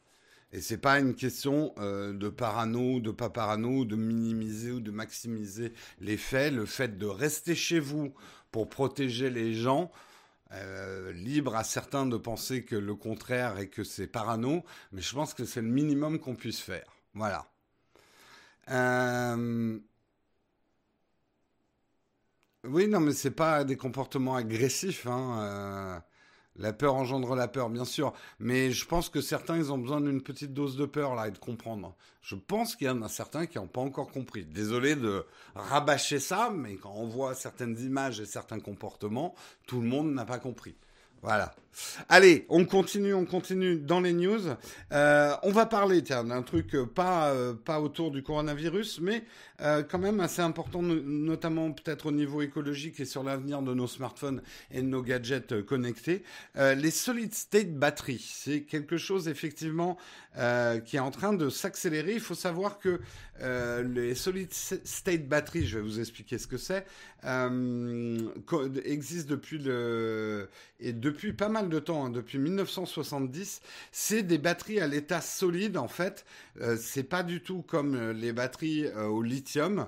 Et 0.53 0.61
c'est 0.61 0.79
pas 0.79 1.01
une 1.01 1.15
question 1.15 1.75
de 1.77 2.29
parano, 2.29 3.01
de 3.01 3.11
pas 3.11 3.31
parano, 3.31 3.85
de 3.85 3.97
minimiser 3.97 4.71
ou 4.71 4.81
de 4.81 4.93
maximiser 4.93 5.73
les 6.01 6.17
faits. 6.17 6.53
Le 6.53 6.67
fait 6.67 6.99
de 6.99 7.07
rester 7.07 7.57
chez 7.57 7.81
vous 7.81 8.15
pour 8.53 8.69
protéger 8.69 9.29
les 9.29 9.55
gens, 9.55 9.91
libre 11.13 11.57
à 11.57 11.65
certains 11.65 12.07
de 12.07 12.17
penser 12.17 12.65
que 12.65 12.77
le 12.77 12.95
contraire 12.95 13.59
et 13.59 13.69
que 13.69 13.85
c'est 13.85 14.07
parano, 14.07 14.65
mais 14.93 15.03
je 15.03 15.15
pense 15.15 15.35
que 15.35 15.45
c'est 15.45 15.61
le 15.61 15.69
minimum 15.69 16.19
qu'on 16.19 16.35
puisse 16.35 16.61
faire. 16.61 16.87
Voilà. 17.15 17.47
Euh, 18.71 19.79
oui, 22.65 22.89
non, 22.89 23.01
mais 23.01 23.13
c'est 23.13 23.31
pas 23.31 23.65
des 23.65 23.77
comportements 23.77 24.37
agressifs. 24.37 25.07
Hein. 25.07 26.03
La 26.59 26.73
peur 26.73 26.95
engendre 26.95 27.35
la 27.35 27.49
peur, 27.49 27.71
bien 27.71 27.85
sûr. 27.85 28.13
Mais 28.41 28.71
je 28.73 28.85
pense 28.85 29.09
que 29.09 29.21
certains, 29.21 29.57
ils 29.57 29.73
ont 29.73 29.79
besoin 29.79 30.01
d'une 30.01 30.23
petite 30.23 30.53
dose 30.53 30.77
de 30.77 30.87
peur, 30.87 31.15
là, 31.15 31.29
et 31.29 31.31
de 31.31 31.39
comprendre. 31.39 31.95
Je 32.21 32.35
pense 32.35 32.77
qu'il 32.77 32.89
y 32.89 32.91
en 32.91 33.03
a 33.03 33.09
certains 33.09 33.47
qui 33.47 33.59
n'ont 33.59 33.69
pas 33.69 33.81
encore 33.81 34.11
compris. 34.11 34.45
Désolé 34.45 34.97
de 34.97 35.25
rabâcher 35.55 36.19
ça, 36.19 36.51
mais 36.55 36.77
quand 36.77 36.93
on 36.95 37.07
voit 37.07 37.35
certaines 37.35 37.79
images 37.81 38.21
et 38.21 38.27
certains 38.27 38.61
comportements, 38.61 39.35
tout 39.67 39.81
le 39.81 39.87
monde 39.87 40.13
n'a 40.13 40.25
pas 40.25 40.39
compris. 40.39 40.75
Voilà. 41.23 41.55
Allez, 42.09 42.47
on 42.49 42.65
continue, 42.65 43.15
on 43.15 43.25
continue 43.25 43.77
dans 43.77 44.01
les 44.01 44.13
news. 44.13 44.41
Euh, 44.93 45.35
on 45.43 45.53
va 45.53 45.67
parler, 45.67 46.03
d'un 46.03 46.43
truc 46.43 46.75
euh, 46.75 46.87
pas 46.87 47.31
euh, 47.31 47.55
pas 47.55 47.81
autour 47.81 48.11
du 48.11 48.23
coronavirus, 48.23 49.01
mais 49.01 49.25
quand 49.91 49.99
même 49.99 50.21
assez 50.21 50.41
important, 50.41 50.83
notamment 50.83 51.73
peut-être 51.73 52.07
au 52.07 52.13
niveau 52.13 52.43
écologique 52.43 53.01
et 53.01 53.05
sur 53.05 53.25
l'avenir 53.25 53.61
de 53.61 53.75
nos 53.75 53.89
smartphones 53.89 54.41
et 54.71 54.83
de 54.83 54.87
nos 54.87 55.03
gadgets 55.03 55.63
connectés. 55.63 56.23
les 56.55 56.93
solid 56.93 57.35
state 57.35 57.75
batteries, 57.75 58.25
c'est 58.25 58.63
quelque 58.63 58.97
chose 58.97 59.27
effectivement 59.27 59.99
qui 60.85 60.97
est 60.97 61.01
en 61.01 61.11
train 61.11 61.33
de 61.33 61.49
s'accélérer. 61.49 62.13
Il 62.13 62.21
faut 62.21 62.37
savoir 62.37 62.79
que 62.79 63.01
les 63.41 64.15
solid 64.15 64.53
state 64.53 65.27
batteries, 65.27 65.67
je 65.67 65.79
vais 65.79 65.85
vous 65.85 65.99
expliquer 65.99 66.39
ce 66.39 66.47
que 66.47 66.57
c'est, 66.57 66.87
existent 68.85 69.31
depuis 69.31 69.59
le 69.59 70.49
et 70.79 70.93
depuis 71.09 71.33
pas 71.33 71.49
mal 71.49 71.71
de 71.71 71.79
temps, 71.79 72.05
hein, 72.05 72.11
depuis 72.11 72.39
1970, 72.39 73.63
c'est 73.93 74.23
des 74.23 74.37
batteries 74.37 74.81
à 74.81 74.87
l'état 74.87 75.23
solide 75.23 75.79
en 75.79 75.89
fait. 75.89 76.27
Euh, 76.61 76.77
c'est 76.79 77.03
pas 77.03 77.23
du 77.23 77.41
tout 77.41 77.63
comme 77.63 77.95
euh, 77.95 78.13
les 78.13 78.35
batteries 78.35 78.85
euh, 78.85 79.07
au 79.07 79.23
lithium 79.23 79.87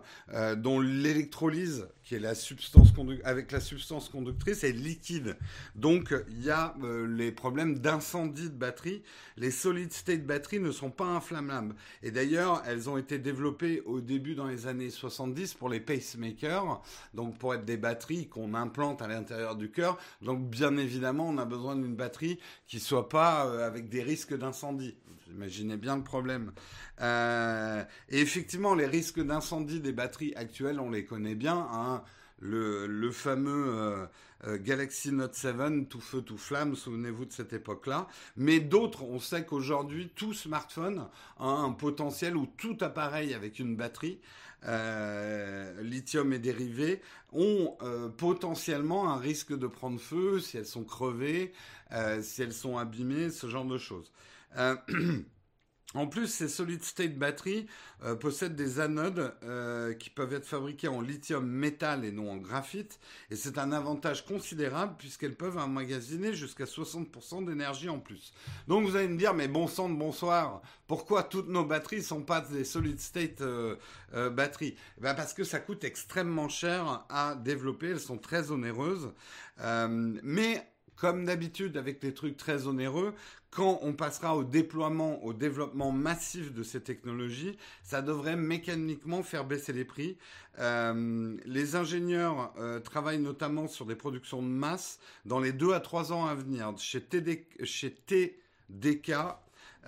dont 0.56 0.80
l'électrolyse 0.80 1.88
la 2.18 2.34
substance 2.34 2.90
avec 3.24 3.52
la 3.52 3.60
substance 3.60 4.08
conductrice 4.08 4.64
est 4.64 4.72
liquide. 4.72 5.36
Donc 5.74 6.14
il 6.30 6.44
y 6.44 6.50
a 6.50 6.74
les 7.08 7.32
problèmes 7.32 7.78
d'incendie 7.78 8.50
de 8.50 8.54
batterie. 8.54 9.02
Les 9.36 9.50
solid 9.50 9.92
state 9.92 10.26
batteries 10.26 10.60
ne 10.60 10.70
sont 10.70 10.90
pas 10.90 11.06
inflammables. 11.06 11.74
Et 12.02 12.10
d'ailleurs, 12.10 12.62
elles 12.66 12.88
ont 12.90 12.98
été 12.98 13.18
développées 13.18 13.82
au 13.86 14.00
début 14.00 14.34
dans 14.34 14.46
les 14.46 14.66
années 14.66 14.90
70 14.90 15.54
pour 15.54 15.68
les 15.68 15.80
pacemakers, 15.80 16.82
donc 17.14 17.38
pour 17.38 17.54
être 17.54 17.64
des 17.64 17.76
batteries 17.76 18.28
qu'on 18.28 18.54
implante 18.54 19.02
à 19.02 19.08
l'intérieur 19.08 19.56
du 19.56 19.70
cœur. 19.70 19.98
Donc 20.22 20.48
bien 20.48 20.76
évidemment, 20.76 21.28
on 21.28 21.38
a 21.38 21.44
besoin 21.44 21.76
d'une 21.76 21.96
batterie 21.96 22.38
qui 22.66 22.80
soit 22.80 23.08
pas 23.08 23.46
euh, 23.46 23.66
avec 23.66 23.88
des 23.88 24.02
risques 24.02 24.36
d'incendie. 24.36 24.96
Imaginez 25.34 25.76
bien 25.76 25.96
le 25.96 26.02
problème. 26.02 26.52
Euh, 27.00 27.84
et 28.08 28.20
effectivement, 28.20 28.75
les 28.75 28.87
risques 28.87 29.20
d'incendie 29.20 29.80
des 29.80 29.92
batteries 29.92 30.34
actuelles, 30.37 30.80
on 30.80 30.90
les 30.90 31.04
connaît 31.04 31.34
bien. 31.34 31.68
Hein. 31.72 32.02
Le, 32.42 33.10
fameux 33.10 34.08
euh, 34.46 34.58
Galaxy 34.58 35.12
Note 35.12 35.34
7, 35.34 35.88
tout 35.88 36.00
feu, 36.00 36.22
tout 36.22 36.38
flamme, 36.38 36.75
souvenez-vous 36.75 37.26
de 37.26 37.32
cette 37.32 37.52
époque-là. 37.52 38.08
Mais 38.37 38.60
d'autres, 38.60 39.04
on 39.04 39.18
sait 39.18 39.44
qu'aujourd'hui, 39.44 40.10
tout 40.16 40.32
smartphone 40.32 41.06
a 41.38 41.46
un 41.46 41.72
potentiel 41.72 42.37
ou 42.37 42.46
tout 42.56 42.78
appareil 42.80 43.34
avec 43.34 43.58
une 43.58 43.76
batterie 43.76 44.20
euh, 44.66 45.80
lithium 45.82 46.32
et 46.34 46.38
dérivés 46.38 47.00
ont 47.32 47.76
euh, 47.82 48.08
potentiellement 48.10 49.10
un 49.10 49.16
risque 49.16 49.56
de 49.56 49.66
prendre 49.66 49.99
feu 49.99 50.38
si 50.38 50.58
elles 50.58 50.66
sont 50.66 50.84
crevées, 50.84 51.52
euh, 51.92 52.20
si 52.22 52.42
elles 52.42 52.52
sont 52.52 52.76
abîmées, 52.76 53.30
ce 53.30 53.49
genre 53.49 53.64
de 53.64 53.78
choses. 53.78 54.12
En 55.95 56.07
plus, 56.07 56.28
ces 56.28 56.47
solid 56.49 56.85
state 56.85 57.19
batteries 57.19 57.66
euh, 58.04 58.14
possèdent 58.14 58.54
des 58.54 58.78
anodes 58.78 59.35
euh, 59.42 59.92
qui 59.92 60.09
peuvent 60.09 60.33
être 60.33 60.47
fabriquées 60.47 60.87
en 60.87 61.00
lithium 61.00 61.45
métal 61.45 62.04
et 62.04 62.12
non 62.12 62.30
en 62.30 62.37
graphite. 62.37 63.00
Et 63.30 63.35
c'est 63.35 63.59
un 63.59 63.73
avantage 63.73 64.25
considérable 64.25 64.95
puisqu'elles 64.99 65.35
peuvent 65.35 65.59
emmagasiner 65.59 66.33
jusqu'à 66.33 66.64
60% 66.64 67.45
d'énergie 67.45 67.88
en 67.88 67.99
plus. 67.99 68.33
Donc 68.69 68.87
vous 68.87 68.95
allez 68.95 69.09
me 69.09 69.19
dire, 69.19 69.35
mais 69.35 69.49
bon 69.49 69.66
sang 69.66 69.88
de 69.88 69.97
bonsoir, 69.97 70.62
pourquoi 70.87 71.25
toutes 71.25 71.49
nos 71.49 71.64
batteries 71.64 72.04
sont 72.04 72.23
pas 72.23 72.40
des 72.40 72.64
solid 72.64 73.00
state 73.00 73.40
euh, 73.40 73.76
batteries? 74.30 74.76
Eh 74.99 75.00
ben 75.00 75.14
Parce 75.14 75.35
que 75.35 75.42
ça 75.42 75.59
coûte 75.59 75.83
extrêmement 75.83 76.49
cher 76.49 77.04
à 77.09 77.35
développer, 77.35 77.88
elles 77.88 78.00
sont 78.00 78.19
très 78.19 78.52
onéreuses. 78.52 79.12
mais 80.23 80.64
comme 81.00 81.25
d'habitude 81.25 81.78
avec 81.78 82.02
les 82.02 82.12
trucs 82.12 82.37
très 82.37 82.66
onéreux, 82.66 83.14
quand 83.50 83.78
on 83.83 83.95
passera 83.95 84.37
au 84.37 84.45
déploiement, 84.45 85.25
au 85.25 85.33
développement 85.33 85.92
massif 85.92 86.52
de 86.52 86.62
ces 86.62 86.83
technologies, 86.83 87.57
ça 87.83 88.02
devrait 88.02 88.37
mécaniquement 88.37 89.23
faire 89.23 89.47
baisser 89.47 89.73
les 89.73 89.87
prix. 89.87 90.19
Euh, 90.59 91.37
les 91.47 91.75
ingénieurs 91.75 92.52
euh, 92.59 92.80
travaillent 92.80 93.19
notamment 93.19 93.66
sur 93.66 93.87
des 93.87 93.95
productions 93.95 94.42
de 94.42 94.49
masse 94.49 95.00
dans 95.25 95.40
les 95.40 95.52
deux 95.52 95.73
à 95.73 95.80
trois 95.80 96.12
ans 96.12 96.26
à 96.26 96.35
venir. 96.35 96.75
Chez 96.76 97.00
TDK, 97.00 98.30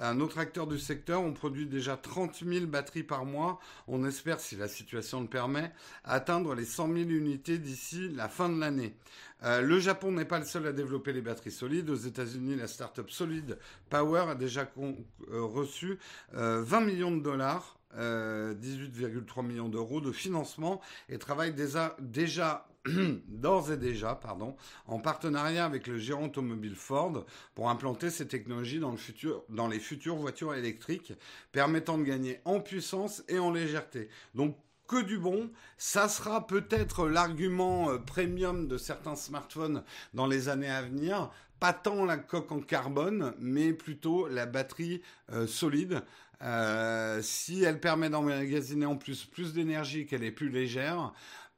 un 0.00 0.20
autre 0.20 0.38
acteur 0.38 0.66
du 0.66 0.78
secteur, 0.78 1.22
on 1.22 1.32
produit 1.32 1.66
déjà 1.66 1.96
30 1.96 2.44
000 2.44 2.66
batteries 2.66 3.02
par 3.02 3.24
mois. 3.24 3.60
On 3.88 4.04
espère, 4.04 4.40
si 4.40 4.56
la 4.56 4.68
situation 4.68 5.20
le 5.20 5.26
permet, 5.26 5.72
atteindre 6.04 6.54
les 6.54 6.64
100 6.64 6.86
000 6.88 6.98
unités 7.10 7.58
d'ici 7.58 8.08
la 8.08 8.28
fin 8.28 8.48
de 8.48 8.58
l'année. 8.58 8.96
Euh, 9.44 9.60
le 9.60 9.78
Japon 9.80 10.12
n'est 10.12 10.24
pas 10.24 10.38
le 10.38 10.44
seul 10.44 10.66
à 10.66 10.72
développer 10.72 11.12
les 11.12 11.20
batteries 11.20 11.50
solides. 11.50 11.90
Aux 11.90 11.96
États-Unis, 11.96 12.56
la 12.56 12.68
start-up 12.68 13.10
Solid 13.10 13.58
Power 13.90 14.26
a 14.30 14.34
déjà 14.34 14.70
euh, 14.78 15.42
reçu 15.42 15.98
20 16.32 16.40
euh, 16.40 16.80
millions 16.80 17.10
de 17.10 17.22
dollars 17.22 17.78
18,3 17.94 19.44
millions 19.44 19.68
d'euros 19.68 20.00
de 20.00 20.12
financement 20.12 20.80
et 21.10 21.18
travaille 21.18 21.52
déjà, 21.52 21.94
déjà 22.00 22.66
d'ores 23.28 23.72
et 23.72 23.76
déjà, 23.76 24.14
pardon, 24.14 24.56
en 24.86 24.98
partenariat 24.98 25.64
avec 25.64 25.86
le 25.86 25.98
géant 25.98 26.24
automobile 26.24 26.74
Ford 26.74 27.24
pour 27.54 27.70
implanter 27.70 28.10
ces 28.10 28.26
technologies 28.26 28.80
dans, 28.80 29.68
les 29.68 29.78
futures 29.78 30.16
voitures 30.16 30.54
électriques, 30.54 31.12
permettant 31.52 31.98
de 31.98 32.04
gagner 32.04 32.40
en 32.44 32.60
puissance 32.60 33.22
et 33.28 33.38
en 33.38 33.52
légèreté. 33.52 34.08
Donc 34.34 34.56
que 34.88 35.02
du 35.02 35.18
bon. 35.18 35.50
Ça 35.78 36.08
sera 36.08 36.46
peut-être 36.46 37.08
l'argument 37.08 37.90
euh, 37.90 37.98
premium 37.98 38.68
de 38.68 38.76
certains 38.76 39.16
smartphones 39.16 39.84
dans 40.12 40.26
les 40.26 40.48
années 40.48 40.68
à 40.68 40.82
venir. 40.82 41.30
Pas 41.60 41.72
tant 41.72 42.04
la 42.04 42.18
coque 42.18 42.52
en 42.52 42.60
carbone, 42.60 43.32
mais 43.38 43.72
plutôt 43.72 44.26
la 44.26 44.44
batterie 44.44 45.00
euh, 45.32 45.46
solide. 45.46 46.02
Euh, 46.42 47.20
si 47.22 47.62
elle 47.62 47.78
permet 47.78 48.10
d'emmagasiner 48.10 48.84
en 48.84 48.96
plus 48.96 49.24
plus 49.24 49.52
d'énergie, 49.52 50.06
qu'elle 50.06 50.24
est 50.24 50.32
plus 50.32 50.50
légère, 50.50 51.12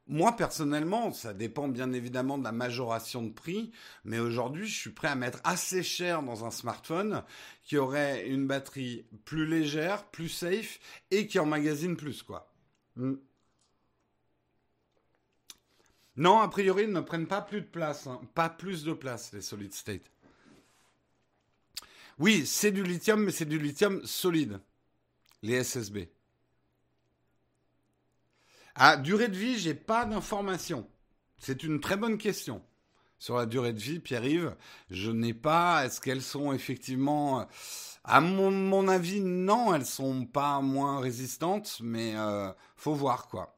moi, 0.07 0.35
personnellement, 0.35 1.11
ça 1.11 1.33
dépend 1.33 1.67
bien 1.67 1.91
évidemment 1.91 2.37
de 2.37 2.43
la 2.43 2.51
majoration 2.51 3.23
de 3.23 3.31
prix, 3.31 3.71
mais 4.03 4.19
aujourd'hui, 4.19 4.67
je 4.67 4.79
suis 4.79 4.91
prêt 4.91 5.07
à 5.07 5.15
mettre 5.15 5.39
assez 5.43 5.81
cher 5.81 6.21
dans 6.21 6.45
un 6.45 6.51
smartphone 6.51 7.23
qui 7.63 7.77
aurait 7.77 8.27
une 8.27 8.45
batterie 8.45 9.07
plus 9.25 9.47
légère, 9.47 10.05
plus 10.11 10.29
safe 10.29 10.79
et 11.09 11.25
qui 11.25 11.39
emmagasine 11.39 11.97
plus, 11.97 12.21
quoi. 12.21 12.53
Hmm. 12.95 13.15
Non, 16.17 16.39
a 16.39 16.47
priori, 16.47 16.83
ils 16.83 16.93
ne 16.93 17.01
prennent 17.01 17.27
pas 17.27 17.41
plus 17.41 17.61
de 17.61 17.65
place, 17.65 18.05
hein. 18.05 18.21
pas 18.35 18.49
plus 18.49 18.83
de 18.83 18.93
place, 18.93 19.33
les 19.33 19.41
solid 19.41 19.73
state. 19.73 20.11
Oui, 22.19 22.45
c'est 22.45 22.71
du 22.71 22.83
lithium, 22.83 23.23
mais 23.23 23.31
c'est 23.31 23.45
du 23.45 23.59
lithium 23.59 24.05
solide, 24.05 24.59
les 25.41 25.63
SSB. 25.63 26.07
À 28.75 28.97
durée 28.97 29.29
de 29.29 29.37
vie, 29.37 29.57
j'ai 29.57 29.73
pas 29.73 30.05
d'informations. 30.05 30.87
C'est 31.37 31.63
une 31.63 31.79
très 31.79 31.95
bonne 31.95 32.17
question. 32.17 32.61
Sur 33.17 33.37
la 33.37 33.45
durée 33.45 33.71
de 33.71 33.79
vie, 33.79 33.99
Pierre-Yves, 33.99 34.55
je 34.89 35.11
n'ai 35.11 35.33
pas. 35.33 35.85
Est-ce 35.85 36.01
qu'elles 36.01 36.21
sont 36.21 36.51
effectivement. 36.51 37.47
À 38.03 38.21
mon, 38.21 38.87
avis, 38.87 39.21
non, 39.21 39.73
elles 39.73 39.85
sont 39.85 40.25
pas 40.25 40.59
moins 40.61 40.99
résistantes, 40.99 41.77
mais 41.81 42.15
euh, 42.15 42.51
faut 42.75 42.93
voir 42.93 43.27
quoi. 43.29 43.57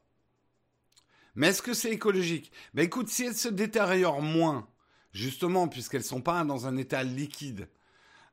Mais 1.34 1.48
est-ce 1.48 1.62
que 1.62 1.74
c'est 1.74 1.90
écologique? 1.90 2.50
Ben 2.72 2.84
écoute, 2.84 3.08
si 3.08 3.24
elles 3.24 3.36
se 3.36 3.48
détériorent 3.48 4.22
moins, 4.22 4.66
justement, 5.12 5.68
puisqu'elles 5.68 6.04
sont 6.04 6.22
pas 6.22 6.44
dans 6.44 6.66
un 6.66 6.76
état 6.76 7.02
liquide, 7.02 7.68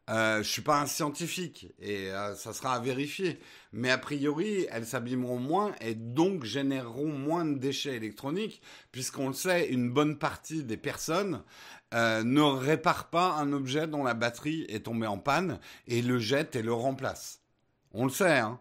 euh, 0.10 0.44
je 0.44 0.50
suis 0.50 0.62
pas 0.62 0.80
un 0.80 0.86
scientifique 0.86 1.74
et 1.80 2.12
euh, 2.12 2.36
ça 2.36 2.54
sera 2.54 2.76
à 2.76 2.80
vérifier. 2.80 3.40
Mais 3.74 3.90
a 3.90 3.98
priori, 3.98 4.68
elles 4.72 4.86
s'abîmeront 4.86 5.40
moins 5.40 5.74
et 5.82 5.96
donc 5.96 6.44
généreront 6.44 7.12
moins 7.12 7.46
de 7.46 7.58
déchets 7.58 7.96
électroniques, 7.96 8.62
puisqu'on 8.92 9.30
le 9.30 9.34
sait, 9.34 9.68
une 9.68 9.92
bonne 9.92 10.18
partie 10.18 10.64
des 10.64 10.78
personnes 10.78 11.44
euh, 11.94 12.24
ne 12.24 12.42
réparent 12.42 13.10
pas 13.10 13.34
un 13.34 13.52
objet 13.52 13.88
dont 13.88 14.04
la 14.04 14.14
batterie 14.14 14.66
est 14.70 14.86
tombée 14.86 15.08
en 15.08 15.18
panne 15.18 15.60
et 15.88 16.02
le 16.02 16.20
jette 16.20 16.56
et 16.56 16.62
le 16.62 16.74
remplace. 16.74 17.42
On 17.92 18.06
le 18.06 18.12
sait, 18.12 18.40
hein. 18.40 18.60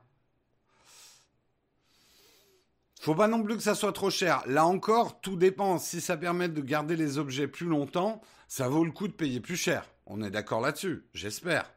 Faut 3.01 3.15
pas 3.15 3.29
non 3.29 3.43
plus 3.43 3.59
que 3.59 3.63
ça 3.63 3.75
soit 3.75 3.93
trop 3.93 4.09
cher. 4.09 4.43
Là 4.47 4.65
encore, 4.65 5.21
tout 5.21 5.37
dépend. 5.37 5.79
Si 5.79 6.01
ça 6.01 6.17
permet 6.17 6.49
de 6.49 6.63
garder 6.63 6.97
les 6.97 7.19
objets 7.19 7.49
plus 7.49 7.67
longtemps, 7.67 8.23
ça 8.49 8.67
vaut 8.69 8.83
le 8.83 8.93
coup 8.93 9.09
de 9.09 9.13
payer 9.13 9.41
plus 9.41 9.59
cher. 9.59 9.94
On 10.07 10.23
est 10.23 10.31
d'accord 10.31 10.61
là-dessus, 10.61 11.05
j'espère. 11.15 11.73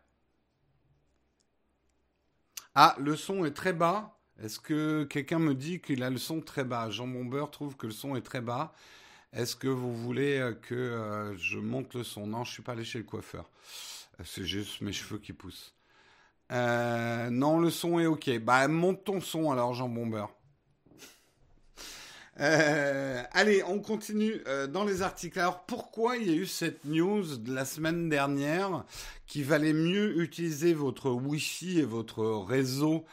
Ah, 2.75 2.95
le 2.99 3.15
son 3.15 3.45
est 3.45 3.51
très 3.51 3.73
bas. 3.73 4.17
Est-ce 4.39 4.59
que 4.59 5.03
quelqu'un 5.05 5.39
me 5.39 5.55
dit 5.55 5.81
qu'il 5.81 6.03
a 6.03 6.09
le 6.09 6.17
son 6.17 6.41
très 6.41 6.63
bas? 6.63 6.89
Jean 6.91 7.07
Bomber 7.07 7.45
trouve 7.51 7.75
que 7.75 7.87
le 7.87 7.93
son 7.93 8.15
est 8.15 8.21
très 8.21 8.41
bas. 8.41 8.73
Est-ce 9.33 9.55
que 9.55 9.67
vous 9.67 9.95
voulez 9.95 10.39
euh, 10.39 10.53
que 10.53 10.75
euh, 10.75 11.37
je 11.37 11.59
monte 11.59 11.95
le 11.95 12.03
son? 12.03 12.27
Non, 12.27 12.43
je 12.43 12.51
suis 12.53 12.63
pas 12.63 12.73
allé 12.73 12.83
chez 12.83 12.99
le 12.99 13.03
coiffeur. 13.05 13.49
Euh, 14.19 14.23
c'est 14.25 14.45
juste 14.45 14.81
mes 14.81 14.93
cheveux 14.93 15.19
qui 15.19 15.33
poussent. 15.33 15.73
non, 16.51 17.59
le 17.59 17.69
son 17.69 17.99
est 17.99 18.05
ok. 18.05 18.39
Bah, 18.39 18.67
monte 18.67 19.03
ton 19.05 19.21
son 19.21 19.51
alors, 19.51 19.73
Jean 19.73 19.89
Bomber. 19.89 20.25
Euh, 22.39 23.23
allez, 23.31 23.63
on 23.63 23.79
continue 23.79 24.41
euh, 24.47 24.67
dans 24.67 24.83
les 24.83 25.01
articles. 25.01 25.39
Alors, 25.39 25.63
pourquoi 25.63 26.17
il 26.17 26.29
y 26.29 26.33
a 26.33 26.35
eu 26.35 26.45
cette 26.45 26.85
news 26.85 27.37
de 27.37 27.53
la 27.53 27.65
semaine 27.65 28.09
dernière 28.09 28.83
qu'il 29.25 29.43
valait 29.43 29.73
mieux 29.73 30.21
utiliser 30.21 30.73
votre 30.73 31.09
Wi-Fi 31.09 31.79
et 31.79 31.85
votre 31.85 32.23
réseau 32.23 33.05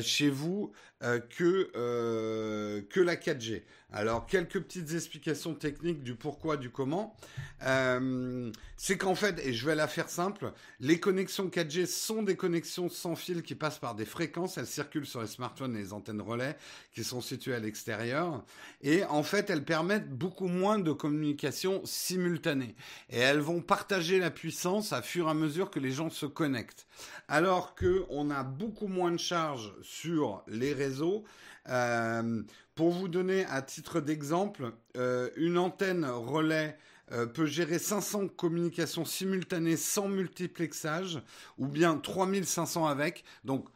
chez 0.00 0.30
vous 0.30 0.72
que, 1.00 2.80
que 2.80 3.00
la 3.00 3.16
4G 3.16 3.62
alors, 3.92 4.26
quelques 4.26 4.60
petites 4.60 4.92
explications 4.92 5.54
techniques 5.54 6.04
du 6.04 6.14
pourquoi, 6.14 6.56
du 6.56 6.70
comment. 6.70 7.16
Euh, 7.64 8.52
c'est 8.76 8.96
qu'en 8.96 9.16
fait, 9.16 9.40
et 9.44 9.52
je 9.52 9.66
vais 9.66 9.74
la 9.74 9.88
faire 9.88 10.08
simple, 10.08 10.52
les 10.78 11.00
connexions 11.00 11.48
4G 11.48 11.86
sont 11.86 12.22
des 12.22 12.36
connexions 12.36 12.88
sans 12.88 13.16
fil 13.16 13.42
qui 13.42 13.56
passent 13.56 13.80
par 13.80 13.96
des 13.96 14.04
fréquences. 14.04 14.58
Elles 14.58 14.68
circulent 14.68 15.06
sur 15.06 15.20
les 15.20 15.26
smartphones 15.26 15.76
et 15.76 15.80
les 15.80 15.92
antennes 15.92 16.20
relais 16.20 16.56
qui 16.94 17.02
sont 17.02 17.20
situées 17.20 17.54
à 17.54 17.58
l'extérieur. 17.58 18.44
Et 18.82 19.02
en 19.04 19.24
fait, 19.24 19.50
elles 19.50 19.64
permettent 19.64 20.08
beaucoup 20.08 20.48
moins 20.48 20.78
de 20.78 20.92
communication 20.92 21.82
simultanée. 21.84 22.76
Et 23.10 23.18
elles 23.18 23.40
vont 23.40 23.60
partager 23.60 24.20
la 24.20 24.30
puissance 24.30 24.92
à 24.92 25.02
fur 25.02 25.26
et 25.26 25.30
à 25.30 25.34
mesure 25.34 25.68
que 25.68 25.80
les 25.80 25.90
gens 25.90 26.10
se 26.10 26.26
connectent. 26.26 26.86
Alors 27.26 27.74
qu'on 27.74 28.30
a 28.30 28.44
beaucoup 28.44 28.86
moins 28.86 29.10
de 29.10 29.18
charges 29.18 29.69
sur 29.82 30.42
les 30.46 30.72
réseaux. 30.72 31.24
Euh, 31.68 32.42
pour 32.74 32.90
vous 32.90 33.08
donner 33.08 33.44
à 33.46 33.62
titre 33.62 34.00
d'exemple, 34.00 34.72
euh, 34.96 35.28
une 35.36 35.58
antenne 35.58 36.04
relais 36.04 36.78
euh, 37.12 37.26
peut 37.26 37.46
gérer 37.46 37.78
500 37.78 38.28
communications 38.28 39.04
simultanées 39.04 39.76
sans 39.76 40.08
multiplexage, 40.08 41.20
ou 41.58 41.66
bien 41.66 41.96
3500 41.96 42.86
avec, 42.86 43.24
donc 43.44 43.68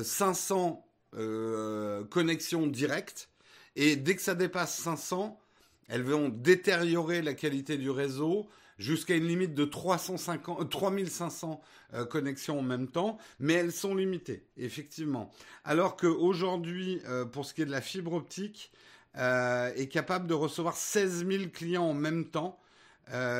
500 0.00 0.86
euh, 1.16 2.04
connexions 2.04 2.66
directes, 2.66 3.30
et 3.74 3.96
dès 3.96 4.14
que 4.14 4.22
ça 4.22 4.34
dépasse 4.34 4.76
500, 4.76 5.40
elles 5.88 6.02
vont 6.02 6.28
détériorer 6.28 7.22
la 7.22 7.34
qualité 7.34 7.78
du 7.78 7.90
réseau, 7.90 8.48
jusqu'à 8.78 9.16
une 9.16 9.26
limite 9.26 9.54
de 9.54 9.64
350, 9.64 10.68
3500 10.70 11.60
euh, 11.92 12.00
euh, 12.00 12.04
connexions 12.04 12.58
en 12.58 12.62
même 12.62 12.88
temps, 12.88 13.18
mais 13.38 13.54
elles 13.54 13.72
sont 13.72 13.94
limitées, 13.94 14.44
effectivement. 14.56 15.30
Alors 15.64 15.96
qu'aujourd'hui, 15.96 17.00
euh, 17.06 17.24
pour 17.24 17.44
ce 17.44 17.54
qui 17.54 17.62
est 17.62 17.66
de 17.66 17.70
la 17.70 17.80
fibre 17.80 18.12
optique, 18.12 18.72
est 19.16 19.92
capable 19.92 20.26
de 20.26 20.34
recevoir 20.34 20.76
16 20.76 21.24
000 21.28 21.44
clients 21.52 21.84
en 21.84 21.94
même 21.94 22.24
temps. 22.24 22.58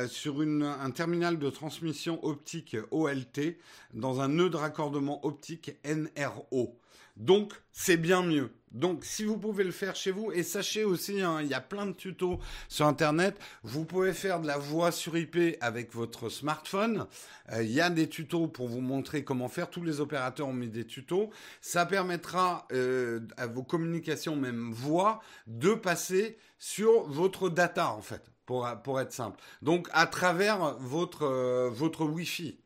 sur 0.07 0.39
un 0.39 0.91
terminal 0.91 1.37
de 1.37 1.49
transmission 1.49 2.23
optique 2.23 2.77
OLT 2.91 3.57
dans 3.93 4.21
un 4.21 4.29
nœud 4.29 4.49
de 4.49 4.55
raccordement 4.55 5.25
optique 5.25 5.75
NRO. 5.83 6.79
Donc, 7.17 7.51
c'est 7.73 7.97
bien 7.97 8.21
mieux. 8.21 8.51
Donc, 8.75 9.05
si 9.05 9.23
vous 9.23 9.37
pouvez 9.37 9.63
le 9.63 9.71
faire 9.71 9.95
chez 9.95 10.11
vous, 10.11 10.33
et 10.33 10.43
sachez 10.43 10.83
aussi, 10.83 11.21
hein, 11.21 11.39
il 11.41 11.47
y 11.47 11.53
a 11.53 11.61
plein 11.61 11.85
de 11.85 11.93
tutos 11.93 12.39
sur 12.67 12.85
Internet. 12.85 13.39
Vous 13.63 13.85
pouvez 13.85 14.11
faire 14.11 14.41
de 14.41 14.47
la 14.47 14.57
voix 14.57 14.91
sur 14.91 15.17
IP 15.17 15.57
avec 15.61 15.93
votre 15.93 16.27
smartphone. 16.27 17.07
Euh, 17.53 17.63
il 17.63 17.71
y 17.71 17.79
a 17.79 17.89
des 17.89 18.09
tutos 18.09 18.47
pour 18.47 18.67
vous 18.67 18.81
montrer 18.81 19.23
comment 19.23 19.47
faire. 19.47 19.69
Tous 19.69 19.81
les 19.81 20.01
opérateurs 20.01 20.49
ont 20.49 20.53
mis 20.53 20.67
des 20.67 20.85
tutos. 20.85 21.29
Ça 21.61 21.85
permettra 21.85 22.67
euh, 22.73 23.21
à 23.37 23.47
vos 23.47 23.63
communications, 23.63 24.35
même 24.35 24.73
voix, 24.73 25.21
de 25.47 25.73
passer 25.73 26.37
sur 26.59 27.07
votre 27.07 27.49
data, 27.49 27.91
en 27.91 28.01
fait, 28.01 28.29
pour, 28.45 28.67
pour 28.83 28.99
être 28.99 29.13
simple. 29.13 29.39
Donc, 29.61 29.87
à 29.93 30.05
travers 30.05 30.75
votre, 30.79 31.23
euh, 31.23 31.69
votre 31.69 32.03
Wi-Fi. 32.03 32.59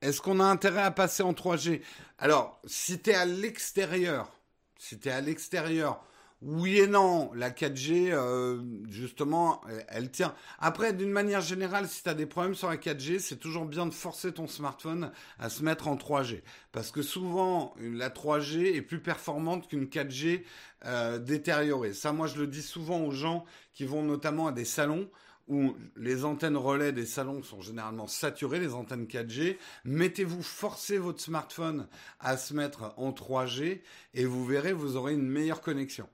Est-ce 0.00 0.20
qu'on 0.20 0.40
a 0.40 0.44
intérêt 0.44 0.82
à 0.82 0.90
passer 0.90 1.22
en 1.22 1.32
3G 1.32 1.82
Alors, 2.18 2.60
si 2.64 3.00
tu 3.00 3.10
es 3.10 3.14
à 3.14 3.24
l'extérieur, 3.24 4.32
si 4.78 4.98
à 5.08 5.20
l'extérieur, 5.20 6.04
oui 6.40 6.78
et 6.78 6.86
non. 6.86 7.32
La 7.34 7.50
4G, 7.50 8.12
euh, 8.12 8.62
justement, 8.88 9.60
elle, 9.88 10.10
tient. 10.10 10.34
Après, 10.60 10.92
d'une 10.92 11.10
manière 11.10 11.40
générale, 11.40 11.88
si 11.88 12.04
tu 12.04 12.08
as 12.08 12.14
des 12.14 12.26
problèmes 12.26 12.54
sur 12.54 12.68
la 12.68 12.76
4G, 12.76 13.18
c'est 13.18 13.36
toujours 13.36 13.64
bien 13.64 13.86
de 13.86 13.94
forcer 13.94 14.32
ton 14.32 14.46
smartphone 14.46 15.10
à 15.40 15.48
se 15.48 15.64
mettre 15.64 15.88
en 15.88 15.96
3G. 15.96 16.42
Parce 16.70 16.92
que 16.92 17.02
souvent, 17.02 17.74
la 17.80 18.08
3G 18.08 18.76
est 18.76 18.82
plus 18.82 19.00
performante 19.00 19.66
qu'une 19.66 19.86
4G 19.86 20.44
euh, 20.84 21.18
détériorée. 21.18 21.92
Ça, 21.92 22.12
moi, 22.12 22.28
je 22.28 22.38
le 22.38 22.46
dis 22.46 22.62
souvent 22.62 23.00
aux 23.00 23.10
gens 23.10 23.44
qui 23.72 23.84
vont 23.84 24.04
notamment 24.04 24.46
à 24.46 24.52
des 24.52 24.64
salons 24.64 25.10
où 25.48 25.74
les 25.96 26.24
antennes 26.24 26.56
relais 26.56 26.92
des 26.92 27.06
salons 27.06 27.42
sont 27.42 27.60
généralement 27.60 28.06
saturées, 28.06 28.60
les 28.60 28.74
antennes 28.74 29.06
4G, 29.06 29.56
mettez-vous, 29.84 30.42
forcez 30.42 30.98
votre 30.98 31.20
smartphone 31.20 31.88
à 32.20 32.36
se 32.36 32.54
mettre 32.54 32.94
en 32.96 33.10
3G 33.12 33.80
et 34.14 34.24
vous 34.24 34.44
verrez, 34.44 34.72
vous 34.72 34.96
aurez 34.96 35.14
une 35.14 35.28
meilleure 35.28 35.60
connexion. 35.60 36.08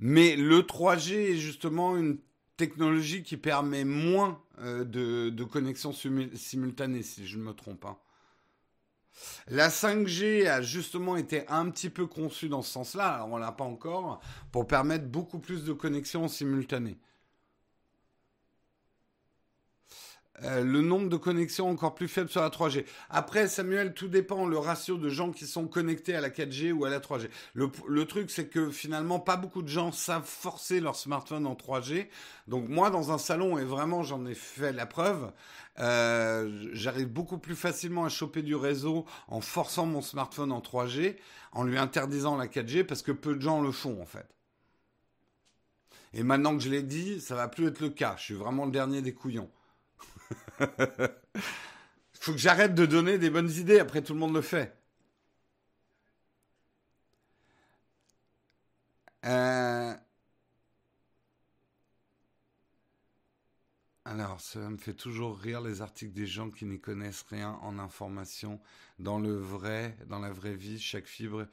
Mais 0.00 0.36
le 0.36 0.60
3G 0.60 1.14
est 1.14 1.36
justement 1.36 1.96
une 1.96 2.18
technologie 2.56 3.22
qui 3.22 3.36
permet 3.36 3.84
moins 3.84 4.42
euh, 4.58 4.84
de, 4.84 5.30
de 5.30 5.44
connexion 5.44 5.92
simultanée, 5.92 7.02
si 7.02 7.26
je 7.26 7.38
ne 7.38 7.44
me 7.44 7.52
trompe 7.52 7.80
pas. 7.80 8.03
La 9.48 9.68
5G 9.68 10.48
a 10.48 10.62
justement 10.62 11.16
été 11.16 11.46
un 11.48 11.70
petit 11.70 11.90
peu 11.90 12.06
conçue 12.06 12.48
dans 12.48 12.62
ce 12.62 12.72
sens-là, 12.72 13.14
alors 13.14 13.28
on 13.32 13.36
l'a 13.36 13.52
pas 13.52 13.64
encore, 13.64 14.20
pour 14.52 14.66
permettre 14.66 15.06
beaucoup 15.06 15.38
plus 15.38 15.64
de 15.64 15.72
connexions 15.72 16.28
simultanées. 16.28 16.98
Euh, 20.42 20.64
le 20.64 20.82
nombre 20.82 21.08
de 21.08 21.16
connexions 21.16 21.68
encore 21.70 21.94
plus 21.94 22.08
faible 22.08 22.28
sur 22.28 22.40
la 22.40 22.50
3G. 22.50 22.84
Après, 23.08 23.46
Samuel, 23.46 23.94
tout 23.94 24.08
dépend 24.08 24.46
le 24.46 24.58
ratio 24.58 24.96
de 24.96 25.08
gens 25.08 25.30
qui 25.30 25.46
sont 25.46 25.68
connectés 25.68 26.16
à 26.16 26.20
la 26.20 26.28
4G 26.28 26.72
ou 26.72 26.84
à 26.84 26.90
la 26.90 26.98
3G. 26.98 27.28
Le, 27.54 28.04
truc, 28.04 28.30
c'est 28.30 28.48
que 28.48 28.70
finalement, 28.70 29.20
pas 29.20 29.36
beaucoup 29.36 29.62
de 29.62 29.68
gens 29.68 29.92
savent 29.92 30.26
forcer 30.26 30.80
leur 30.80 30.96
smartphone 30.96 31.46
en 31.46 31.54
3G. 31.54 32.08
Donc 32.48 32.68
moi, 32.68 32.90
dans 32.90 33.12
un 33.12 33.18
salon, 33.18 33.58
et 33.58 33.64
vraiment, 33.64 34.02
j'en 34.02 34.26
ai 34.26 34.34
fait 34.34 34.72
la 34.72 34.86
preuve, 34.86 35.30
euh, 35.80 36.68
j'arrive 36.72 37.08
beaucoup 37.08 37.38
plus 37.38 37.56
facilement 37.56 38.04
à 38.04 38.08
choper 38.08 38.42
du 38.42 38.54
réseau 38.54 39.06
en 39.28 39.40
forçant 39.40 39.86
mon 39.86 40.02
smartphone 40.02 40.52
en 40.52 40.60
3G, 40.60 41.16
en 41.52 41.64
lui 41.64 41.78
interdisant 41.78 42.36
la 42.36 42.46
4G, 42.46 42.84
parce 42.84 43.02
que 43.02 43.12
peu 43.12 43.34
de 43.34 43.40
gens 43.40 43.60
le 43.60 43.72
font, 43.72 44.00
en 44.00 44.06
fait. 44.06 44.28
Et 46.12 46.22
maintenant 46.22 46.56
que 46.56 46.62
je 46.62 46.70
l'ai 46.70 46.82
dit, 46.82 47.20
ça 47.20 47.34
va 47.34 47.48
plus 47.48 47.66
être 47.66 47.80
le 47.80 47.90
cas. 47.90 48.14
Je 48.16 48.22
suis 48.22 48.34
vraiment 48.34 48.66
le 48.66 48.70
dernier 48.70 49.02
des 49.02 49.14
couillons. 49.14 49.50
Faut 52.20 52.32
que 52.32 52.38
j'arrête 52.38 52.74
de 52.74 52.86
donner 52.86 53.18
des 53.18 53.30
bonnes 53.30 53.50
idées, 53.50 53.80
après 53.80 54.00
tout 54.02 54.14
le 54.14 54.20
monde 54.20 54.34
le 54.34 54.42
fait. 54.42 54.76
Euh, 59.26 59.94
alors, 64.06 64.40
ça 64.40 64.58
me 64.58 64.76
fait 64.76 64.92
toujours 64.92 65.38
rire 65.38 65.62
les 65.62 65.80
articles 65.80 66.12
des 66.12 66.26
gens 66.26 66.50
qui 66.50 66.66
n'y 66.66 66.78
connaissent 66.78 67.24
rien 67.30 67.52
en 67.62 67.78
information. 67.78 68.60
Dans 68.98 69.18
le 69.18 69.34
vrai, 69.34 69.96
dans 70.08 70.18
la 70.18 70.30
vraie 70.30 70.56
vie, 70.56 70.78
chaque 70.78 71.06
fibre 71.06 71.46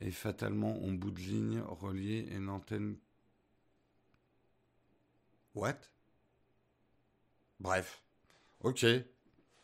est 0.00 0.10
fatalement 0.10 0.82
en 0.82 0.90
bout 0.90 1.12
de 1.12 1.20
ligne 1.20 1.60
relié 1.60 2.28
à 2.32 2.34
une 2.36 2.48
antenne. 2.48 2.96
What? 5.54 5.78
Bref. 7.60 8.02
Ok. 8.60 8.84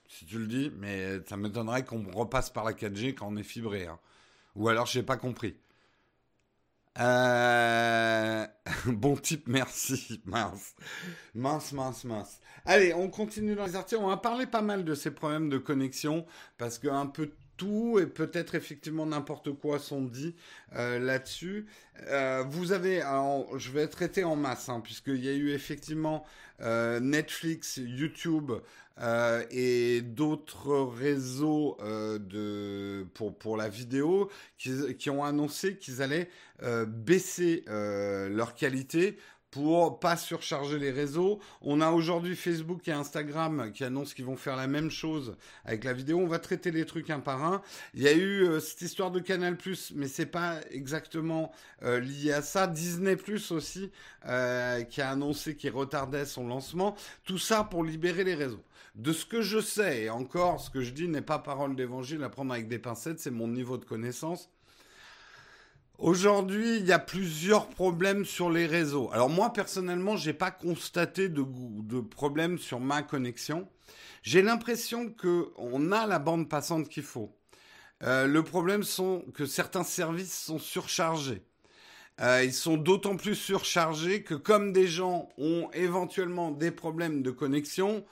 Si 0.09 0.27
tu 0.27 0.39
le 0.39 0.47
dis, 0.47 0.71
mais 0.77 1.25
ça 1.27 1.37
m'étonnerait 1.37 1.85
qu'on 1.85 2.09
repasse 2.13 2.51
par 2.51 2.65
la 2.65 2.73
4G 2.73 3.15
quand 3.15 3.29
on 3.29 3.37
est 3.37 3.43
fibré. 3.43 3.87
Hein. 3.89 3.99
Ou 4.55 4.69
alors, 4.69 4.87
je 4.87 5.01
n'ai 5.01 5.05
pas 5.05 5.17
compris. 5.17 5.57
Euh... 6.99 8.47
bon 8.87 9.17
type, 9.17 9.49
merci. 9.49 10.23
Mince. 10.25 10.75
Mince, 11.35 11.73
mince, 11.73 12.05
mince. 12.05 12.41
Allez, 12.65 12.95
on 12.95 13.09
continue 13.09 13.55
dans 13.55 13.67
les 13.67 13.77
articles. 13.77 14.01
On 14.03 14.09
va 14.09 14.17
parler 14.17 14.47
pas 14.47 14.63
mal 14.63 14.85
de 14.85 14.95
ces 14.95 15.11
problèmes 15.11 15.49
de 15.49 15.59
connexion 15.59 16.27
parce 16.59 16.79
qu'un 16.79 17.07
peu 17.07 17.33
et 17.99 18.07
peut-être 18.07 18.55
effectivement 18.55 19.07
n'importe 19.07 19.53
quoi 19.53 19.79
sont 19.79 20.03
dit 20.03 20.35
euh, 20.75 20.99
là-dessus. 20.99 21.67
Euh, 22.09 22.45
vous 22.49 22.73
avez, 22.73 23.01
je 23.57 23.71
vais 23.71 23.87
traiter 23.89 24.25
en 24.25 24.37
masse, 24.37 24.69
hein, 24.69 24.81
puisqu'il 24.81 25.25
y 25.25 25.29
a 25.29 25.33
eu 25.33 25.51
effectivement 25.51 26.25
euh, 26.61 27.01
Netflix, 27.01 27.79
YouTube 27.83 28.53
et 29.51 30.03
d'autres 30.03 30.75
réseaux 30.75 31.79
de, 31.81 33.07
pour, 33.15 33.37
pour 33.37 33.57
la 33.57 33.69
vidéo 33.69 34.31
qui, 34.59 34.95
qui 34.97 35.09
ont 35.09 35.25
annoncé 35.25 35.77
qu'ils 35.79 36.03
allaient 36.03 36.29
baisser 36.87 37.65
leur 37.67 38.55
qualité 38.55 39.17
pour 39.53 40.01
pas 40.01 40.17
surcharger 40.17 40.79
les 40.79 40.91
réseaux. 40.91 41.39
On 41.61 41.81
a 41.83 41.91
aujourd'hui 41.91 42.35
Facebook 42.35 42.89
et 42.89 42.93
Instagram 42.93 43.71
qui 43.73 43.85
annoncent 43.85 44.15
qu'ils 44.15 44.25
vont 44.25 44.37
faire 44.37 44.57
la 44.57 44.67
même 44.67 44.91
chose 44.91 45.37
avec 45.67 45.85
la 45.85 45.93
vidéo. 45.93 46.19
On 46.19 46.27
va 46.27 46.39
traiter 46.39 46.71
les 46.71 46.87
trucs 46.87 47.11
un 47.11 47.21
par 47.21 47.45
un. 47.45 47.63
Il 47.95 48.03
y 48.03 48.09
a 48.09 48.15
eu 48.15 48.45
euh, 48.45 48.61
cette 48.61 48.81
histoire 48.81 49.11
de 49.11 49.21
Canal+, 49.21 49.59
mais 49.95 50.09
c'est 50.09 50.27
pas 50.27 50.59
exactement 50.71 51.53
euh, 51.83 52.01
lié 52.01 52.33
à 52.33 52.41
ça. 52.41 52.67
Disney+ 52.67 53.17
aussi 53.51 53.91
euh, 54.27 54.83
qui 54.85 55.03
a 55.03 55.11
annoncé 55.11 55.55
qu'il 55.55 55.71
retardait 55.71 56.25
son 56.25 56.49
lancement. 56.49 56.97
Tout 57.25 57.39
ça 57.39 57.63
pour 57.63 57.85
libérer 57.85 58.25
les 58.25 58.35
réseaux. 58.35 58.65
De 58.95 59.13
ce 59.13 59.27
que 59.27 59.43
je 59.43 59.61
sais, 59.61 60.05
et 60.05 60.11
encore, 60.11 60.61
ce 60.61 60.71
que 60.71 60.81
je 60.81 60.93
dis 60.93 61.09
n'est 61.09 61.21
pas 61.21 61.39
parole 61.39 61.77
d'évangile 61.77 62.23
à 62.25 62.31
prendre 62.31 62.55
avec 62.55 62.69
des 62.69 62.79
pincettes, 62.79 63.21
c'est 63.21 63.31
mon 63.31 63.49
niveau 63.49 63.77
de 63.77 63.85
connaissance. 63.85 64.51
Aujourd'hui, 65.99 66.79
il 66.79 66.87
y 66.87 66.93
a 66.93 66.99
plusieurs 66.99 67.69
problèmes 67.69 68.25
sur 68.25 68.51
les 68.51 68.67
réseaux. 68.67 69.11
Alors 69.13 69.29
moi, 69.29 69.53
personnellement, 69.53 70.17
je 70.17 70.31
n'ai 70.31 70.35
pas 70.35 70.51
constaté 70.51 71.29
de, 71.29 71.45
de 71.45 72.01
problème 72.01 72.59
sur 72.59 72.81
ma 72.81 73.03
connexion. 73.03 73.69
J'ai 74.23 74.43
l'impression 74.43 75.13
qu'on 75.13 75.93
a 75.93 76.07
la 76.07 76.19
bande 76.19 76.49
passante 76.49 76.89
qu'il 76.89 77.03
faut. 77.03 77.31
Euh, 78.03 78.27
le 78.27 78.43
problème 78.43 78.83
sont 78.83 79.25
que 79.35 79.47
certains 79.47 79.85
services 79.85 80.37
sont 80.37 80.59
surchargés. 80.59 81.43
Euh, 82.21 82.43
ils 82.45 82.53
sont 82.53 82.77
d'autant 82.77 83.17
plus 83.17 83.35
surchargés 83.35 84.23
que 84.23 84.35
comme 84.35 84.73
des 84.73 84.87
gens 84.87 85.29
ont 85.39 85.71
éventuellement 85.73 86.51
des 86.51 86.71
problèmes 86.71 87.23
de 87.23 87.31
connexion, 87.31 88.05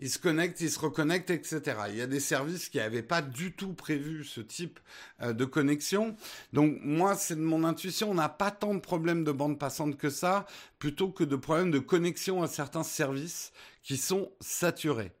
ils 0.00 0.10
se 0.10 0.18
connectent, 0.18 0.60
ils 0.60 0.70
se 0.70 0.78
reconnectent, 0.78 1.30
etc. 1.30 1.76
Il 1.88 1.96
y 1.96 2.02
a 2.02 2.06
des 2.06 2.20
services 2.20 2.68
qui 2.68 2.78
n'avaient 2.78 3.02
pas 3.02 3.22
du 3.22 3.52
tout 3.52 3.72
prévu 3.72 4.24
ce 4.24 4.40
type 4.40 4.78
euh, 5.22 5.32
de 5.32 5.44
connexion. 5.44 6.16
Donc 6.52 6.78
moi, 6.82 7.16
c'est 7.16 7.34
de 7.34 7.40
mon 7.40 7.64
intuition, 7.64 8.10
on 8.10 8.14
n'a 8.14 8.28
pas 8.28 8.50
tant 8.50 8.74
de 8.74 8.80
problèmes 8.80 9.24
de 9.24 9.32
bande 9.32 9.58
passante 9.58 9.96
que 9.96 10.10
ça, 10.10 10.46
plutôt 10.78 11.10
que 11.10 11.24
de 11.24 11.36
problèmes 11.36 11.70
de 11.70 11.80
connexion 11.80 12.42
à 12.42 12.48
certains 12.48 12.84
services 12.84 13.52
qui 13.82 13.96
sont 13.96 14.30
saturés. 14.40 15.12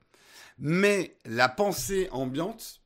Mais 0.58 1.16
la 1.24 1.48
pensée 1.48 2.08
ambiante 2.12 2.80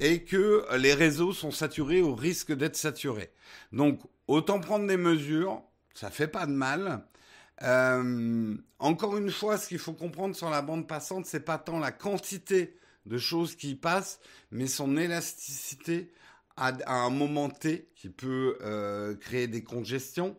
est 0.00 0.24
que 0.24 0.64
les 0.76 0.94
réseaux 0.94 1.32
sont 1.32 1.50
saturés 1.50 2.02
au 2.02 2.14
risque 2.14 2.52
d'être 2.52 2.76
saturés. 2.76 3.32
Donc 3.72 4.00
autant 4.26 4.60
prendre 4.60 4.86
des 4.86 4.96
mesures, 4.96 5.62
ça 5.94 6.10
fait 6.10 6.28
pas 6.28 6.46
de 6.46 6.52
mal. 6.52 7.04
Euh, 7.62 8.56
encore 8.78 9.16
une 9.16 9.30
fois, 9.30 9.58
ce 9.58 9.68
qu'il 9.68 9.78
faut 9.78 9.92
comprendre 9.92 10.36
sur 10.36 10.50
la 10.50 10.62
bande 10.62 10.86
passante, 10.86 11.26
c'est 11.26 11.40
pas 11.40 11.58
tant 11.58 11.78
la 11.78 11.92
quantité 11.92 12.76
de 13.06 13.18
choses 13.18 13.56
qui 13.56 13.74
passent, 13.74 14.20
mais 14.50 14.66
son 14.66 14.96
élasticité 14.96 16.12
à, 16.56 16.72
un 16.86 17.10
moment 17.10 17.48
T 17.48 17.88
qui 17.94 18.08
peut 18.08 18.58
euh, 18.62 19.14
créer 19.16 19.46
des 19.46 19.62
congestions. 19.62 20.36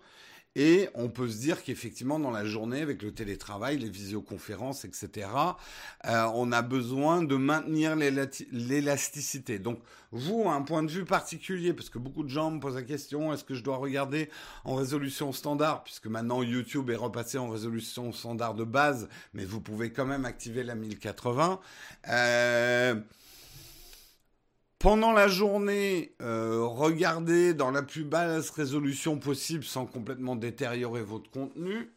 Et 0.61 0.89
on 0.93 1.07
peut 1.07 1.29
se 1.29 1.37
dire 1.37 1.63
qu'effectivement, 1.63 2.19
dans 2.19 2.31
la 2.31 2.43
journée, 2.43 2.81
avec 2.81 3.01
le 3.01 3.13
télétravail, 3.13 3.77
les 3.77 3.89
visioconférences, 3.89 4.83
etc., 4.83 5.29
euh, 6.03 6.25
on 6.33 6.51
a 6.51 6.61
besoin 6.61 7.23
de 7.23 7.37
maintenir 7.37 7.95
l'élasticité. 7.95 9.57
Donc, 9.57 9.79
vous, 10.11 10.49
un 10.49 10.61
point 10.63 10.83
de 10.83 10.91
vue 10.91 11.05
particulier, 11.05 11.71
parce 11.71 11.89
que 11.89 11.97
beaucoup 11.97 12.23
de 12.23 12.29
gens 12.29 12.51
me 12.51 12.59
posent 12.59 12.75
la 12.75 12.81
question, 12.81 13.31
est-ce 13.31 13.45
que 13.45 13.55
je 13.55 13.63
dois 13.63 13.77
regarder 13.77 14.29
en 14.65 14.75
résolution 14.75 15.31
standard, 15.31 15.81
puisque 15.85 16.07
maintenant 16.07 16.43
YouTube 16.43 16.89
est 16.89 16.97
repassé 16.97 17.37
en 17.37 17.47
résolution 17.47 18.11
standard 18.11 18.53
de 18.53 18.65
base, 18.65 19.07
mais 19.33 19.45
vous 19.45 19.61
pouvez 19.61 19.93
quand 19.93 20.05
même 20.05 20.25
activer 20.25 20.65
la 20.65 20.75
1080. 20.75 21.61
Euh, 22.09 22.95
pendant 24.79 25.11
la 25.11 25.27
journée, 25.27 26.15
euh, 26.21 26.65
regardez 26.65 27.53
dans 27.53 27.69
la 27.69 27.83
plus 27.83 28.05
basse 28.05 28.49
résolution 28.49 29.19
possible 29.19 29.65
sans 29.65 29.85
complètement 29.85 30.37
détériorer 30.37 31.03
votre 31.03 31.29
contenu. 31.29 31.91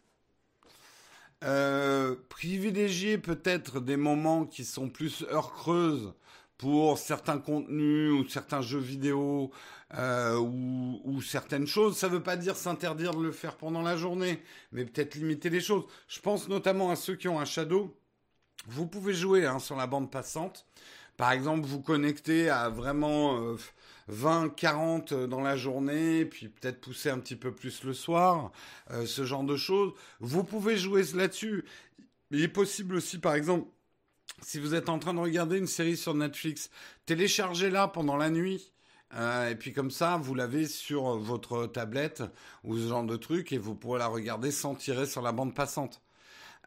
Euh, 1.45 2.17
privilégiez 2.29 3.19
peut-être 3.19 3.81
des 3.81 3.97
moments 3.97 4.45
qui 4.45 4.65
sont 4.65 4.89
plus 4.89 5.25
heures 5.31 5.53
creuses 5.53 6.13
pour 6.59 6.99
certains 6.99 7.39
contenus 7.39 8.13
ou 8.13 8.29
certains 8.29 8.63
jeux 8.63 8.79
vidéo 8.79 9.51
euh, 9.95 10.37
ou, 10.39 11.21
certaines 11.23 11.67
choses. 11.67 11.97
Ça 11.97 12.09
ne 12.09 12.15
veut 12.15 12.23
pas 12.23 12.37
dire 12.37 12.57
s'interdire 12.57 13.15
de 13.15 13.23
le 13.23 13.33
faire 13.33 13.57
pendant 13.57 13.83
la 13.83 13.97
journée, 13.97 14.43
mais 14.71 14.85
peut-être 14.85 15.15
limiter 15.15 15.51
les 15.51 15.61
choses. 15.61 15.85
Je 16.09 16.21
pense 16.21 16.49
notamment 16.49 16.91
à 16.91 16.97
ceux 16.97 17.17
qui 17.17 17.29
ont 17.29 17.41
un 17.41 17.45
shadow. 17.45 17.97
Vous 18.69 18.87
pouvez 18.87 19.15
jouer 19.15 19.45
hein, 19.45 19.59
sur 19.59 19.77
la 19.77 19.89
bande 19.89 20.11
passante 20.11 20.67
par 21.23 21.31
exemple, 21.31 21.65
vous 21.69 21.81
connecter 21.81 22.51
à 22.51 22.69
vraiment 22.69 23.55
20, 24.09 24.57
40 24.57 25.15
dans 25.15 25.41
la 25.41 25.57
journée, 25.57 26.25
puis 26.25 26.49
peut-être 26.49 26.81
pousser 26.81 27.11
un 27.11 27.21
petit 27.21 27.37
peu 27.37 27.55
plus 27.55 27.85
le 27.85 27.95
soir, 27.95 28.51
ce 29.07 29.25
genre 29.25 29.45
de 29.45 29.55
choses. 29.55 29.93
Vous 30.19 30.43
pouvez 30.43 30.77
jouer 30.77 31.05
là-dessus. 31.15 31.65
Il 32.33 32.43
est 32.43 32.49
possible 32.49 32.97
aussi, 32.97 33.19
par 33.19 33.37
exemple, 33.37 33.69
si 34.41 34.59
vous 34.59 34.75
êtes 34.75 34.89
en 34.89 34.99
train 34.99 35.15
de 35.15 35.21
regarder 35.21 35.59
une 35.59 35.69
série 35.69 35.97
sur 35.97 36.13
Netflix, 36.13 36.71
téléchargez-la 37.07 37.87
pendant 37.87 38.17
la 38.17 38.29
nuit. 38.29 38.73
Euh, 39.15 39.49
et 39.49 39.55
puis 39.55 39.73
comme 39.73 39.93
ça, 39.93 40.17
vous 40.17 40.35
l'avez 40.35 40.67
sur 40.67 41.19
votre 41.19 41.69
tablette 41.69 42.25
ou 42.65 42.77
ce 42.77 42.89
genre 42.89 43.05
de 43.05 43.15
truc 43.17 43.53
et 43.53 43.59
vous 43.59 43.77
pourrez 43.77 44.01
la 44.01 44.09
regarder 44.09 44.51
sans 44.51 44.75
tirer 44.75 45.07
sur 45.07 45.23
la 45.23 45.31
bande 45.31 45.55
passante. 45.55 46.03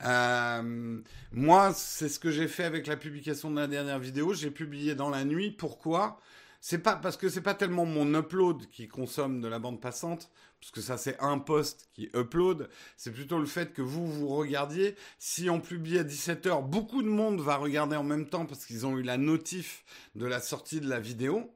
Euh, 0.03 1.01
moi, 1.31 1.73
c'est 1.73 2.09
ce 2.09 2.19
que 2.19 2.31
j'ai 2.31 2.47
fait 2.47 2.63
avec 2.63 2.87
la 2.87 2.97
publication 2.97 3.49
de 3.51 3.55
la 3.55 3.67
dernière 3.67 3.99
vidéo. 3.99 4.33
J'ai 4.33 4.51
publié 4.51 4.95
dans 4.95 5.09
la 5.09 5.23
nuit. 5.23 5.51
Pourquoi? 5.51 6.19
C'est 6.67 6.79
pas 6.79 6.95
parce 6.95 7.15
que 7.15 7.29
c'est 7.29 7.41
pas 7.41 7.53
tellement 7.53 7.85
mon 7.85 8.11
upload 8.15 8.65
qui 8.71 8.87
consomme 8.87 9.39
de 9.39 9.47
la 9.47 9.59
bande 9.59 9.79
passante, 9.79 10.31
parce 10.59 10.71
que 10.71 10.81
ça 10.81 10.97
c'est 10.97 11.15
un 11.19 11.37
post 11.37 11.89
qui 11.93 12.09
upload. 12.15 12.69
C'est 12.97 13.11
plutôt 13.11 13.37
le 13.37 13.45
fait 13.45 13.71
que 13.71 13.83
vous 13.83 14.07
vous 14.07 14.29
regardiez. 14.29 14.95
Si 15.19 15.47
on 15.47 15.61
publie 15.61 15.99
à 15.99 16.03
17h, 16.03 16.67
beaucoup 16.67 17.03
de 17.03 17.07
monde 17.07 17.39
va 17.39 17.57
regarder 17.57 17.95
en 17.95 18.03
même 18.03 18.27
temps 18.27 18.47
parce 18.47 18.65
qu'ils 18.65 18.87
ont 18.87 18.97
eu 18.97 19.03
la 19.03 19.17
notif 19.17 19.83
de 20.15 20.25
la 20.25 20.41
sortie 20.41 20.81
de 20.81 20.89
la 20.89 20.99
vidéo. 20.99 21.53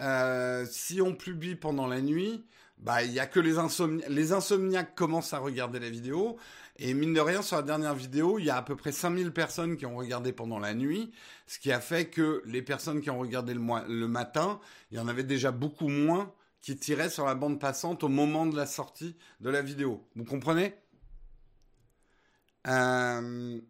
Euh, 0.00 0.66
si 0.70 1.00
on 1.00 1.14
publie 1.14 1.54
pendant 1.54 1.86
la 1.86 2.02
nuit, 2.02 2.44
bah 2.76 3.02
il 3.04 3.12
y 3.12 3.20
a 3.20 3.26
que 3.26 3.40
les 3.40 3.56
insomniaques. 3.56 4.10
Les 4.10 4.32
insomniaques 4.32 4.94
commencent 4.94 5.32
à 5.32 5.38
regarder 5.38 5.80
la 5.80 5.88
vidéo. 5.88 6.36
Et 6.78 6.92
mine 6.92 7.14
de 7.14 7.20
rien, 7.20 7.42
sur 7.42 7.56
la 7.56 7.62
dernière 7.62 7.94
vidéo, 7.94 8.38
il 8.38 8.44
y 8.44 8.50
a 8.50 8.56
à 8.56 8.62
peu 8.62 8.76
près 8.76 8.92
5000 8.92 9.32
personnes 9.32 9.76
qui 9.76 9.86
ont 9.86 9.96
regardé 9.96 10.32
pendant 10.32 10.58
la 10.58 10.74
nuit, 10.74 11.10
ce 11.46 11.58
qui 11.58 11.72
a 11.72 11.80
fait 11.80 12.06
que 12.10 12.42
les 12.44 12.60
personnes 12.60 13.00
qui 13.00 13.08
ont 13.08 13.18
regardé 13.18 13.54
le, 13.54 14.08
matin, 14.08 14.60
il 14.90 14.98
y 14.98 15.00
en 15.00 15.08
avait 15.08 15.24
déjà 15.24 15.52
beaucoup 15.52 15.88
moins 15.88 16.32
qui 16.60 16.76
tiraient 16.76 17.08
sur 17.08 17.24
la 17.24 17.34
bande 17.34 17.58
passante 17.58 18.04
au 18.04 18.08
moment 18.08 18.44
de 18.44 18.56
la 18.56 18.66
sortie 18.66 19.16
de 19.40 19.48
la 19.48 19.62
vidéo. 19.62 20.06
Vous 20.16 20.24
comprenez? 20.24 20.74
Euh... 22.66 23.60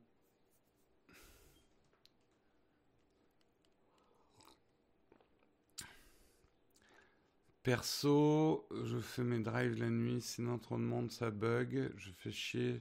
Perso, 7.67 8.65
je 8.85 8.99
fais 8.99 9.25
mes 9.25 9.41
drives 9.41 9.77
la 9.81 9.89
nuit, 9.89 10.23
sinon 10.23 10.57
trop 10.57 10.77
de 10.77 10.83
monde, 10.83 11.11
ça 11.11 11.33
bug, 11.33 11.91
je 11.97 12.11
fais 12.17 12.31
chier. 12.31 12.81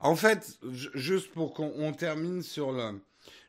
En 0.00 0.16
fait, 0.16 0.58
juste 0.94 1.30
pour 1.30 1.54
qu'on 1.54 1.92
termine 1.92 2.42
sur 2.42 2.72
le... 2.72 3.00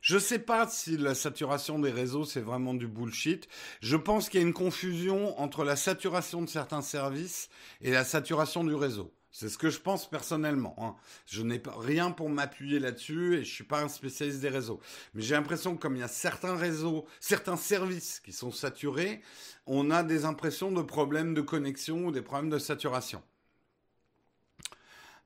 Je 0.02 0.18
sais 0.18 0.38
pas 0.38 0.68
si 0.68 0.96
la 0.96 1.16
saturation 1.16 1.80
des 1.80 1.90
réseaux 1.90 2.24
c'est 2.24 2.40
vraiment 2.40 2.74
du 2.74 2.86
bullshit. 2.86 3.48
Je 3.80 3.96
pense 3.96 4.28
qu'il 4.28 4.38
y 4.38 4.44
a 4.44 4.46
une 4.46 4.52
confusion 4.52 5.36
entre 5.40 5.64
la 5.64 5.74
saturation 5.74 6.42
de 6.42 6.48
certains 6.48 6.82
services 6.82 7.48
et 7.80 7.90
la 7.90 8.04
saturation 8.04 8.62
du 8.62 8.76
réseau. 8.76 9.12
C'est 9.32 9.48
ce 9.48 9.56
que 9.56 9.70
je 9.70 9.80
pense 9.80 10.08
personnellement. 10.08 10.76
Hein. 10.78 10.94
Je 11.26 11.42
n'ai 11.42 11.60
rien 11.78 12.10
pour 12.10 12.28
m'appuyer 12.28 12.78
là-dessus 12.78 13.36
et 13.38 13.44
je 13.44 13.50
suis 13.50 13.64
pas 13.64 13.82
un 13.82 13.88
spécialiste 13.88 14.40
des 14.40 14.50
réseaux. 14.50 14.78
Mais 15.14 15.22
j'ai 15.22 15.34
l'impression 15.34 15.74
que 15.74 15.80
comme 15.80 15.96
il 15.96 16.00
y 16.00 16.04
a 16.04 16.08
certains 16.08 16.54
réseaux, 16.54 17.06
certains 17.18 17.56
services 17.56 18.20
qui 18.20 18.32
sont 18.32 18.52
saturés, 18.52 19.22
on 19.66 19.90
a 19.90 20.02
des 20.02 20.26
impressions 20.26 20.70
de 20.70 20.82
problèmes 20.82 21.32
de 21.32 21.40
connexion 21.40 22.06
ou 22.06 22.12
des 22.12 22.20
problèmes 22.20 22.50
de 22.50 22.58
saturation. 22.58 23.22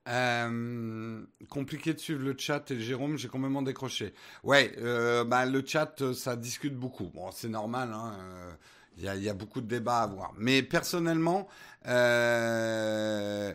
Euh, 0.08 1.24
compliqué 1.48 1.92
de 1.92 1.98
suivre 1.98 2.22
le 2.22 2.36
chat 2.38 2.70
et 2.70 2.78
Jérôme, 2.78 3.18
j'ai 3.18 3.26
complètement 3.26 3.62
décroché. 3.62 4.14
Ouais, 4.44 4.72
euh, 4.78 5.24
bah, 5.24 5.46
le 5.46 5.66
chat, 5.66 6.12
ça 6.14 6.36
discute 6.36 6.76
beaucoup. 6.76 7.10
Bon, 7.12 7.32
c'est 7.32 7.48
normal, 7.48 7.90
hein, 7.92 8.14
euh, 8.20 8.52
il 8.98 9.04
y, 9.04 9.28
a, 9.28 9.34
beaucoup 9.34 9.60
de 9.60 9.66
débats 9.66 9.98
à 9.98 10.02
avoir. 10.04 10.32
Mais 10.38 10.62
personnellement, 10.62 11.48
euh, 11.86 13.52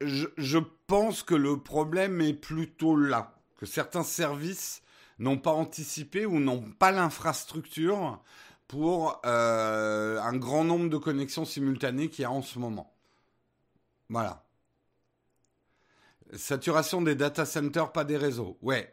je, 0.00 0.58
pense 0.86 1.22
que 1.22 1.34
le 1.34 1.58
problème 1.58 2.20
est 2.20 2.34
plutôt 2.34 2.96
là, 2.96 3.34
que 3.58 3.66
certains 3.66 4.02
services 4.02 4.82
n'ont 5.18 5.38
pas 5.38 5.52
anticipé 5.52 6.26
ou 6.26 6.38
n'ont 6.38 6.70
pas 6.72 6.92
l'infrastructure 6.92 8.22
pour 8.68 9.20
euh, 9.24 10.20
un 10.20 10.36
grand 10.36 10.64
nombre 10.64 10.90
de 10.90 10.98
connexions 10.98 11.44
simultanées 11.44 12.08
qu'il 12.08 12.22
y 12.22 12.26
a 12.26 12.30
en 12.30 12.42
ce 12.42 12.58
moment. 12.58 12.94
Voilà. 14.08 14.44
Saturation 16.34 17.02
des 17.02 17.14
data 17.14 17.46
centers, 17.46 17.92
pas 17.92 18.04
des 18.04 18.16
réseaux. 18.16 18.58
Ouais. 18.60 18.92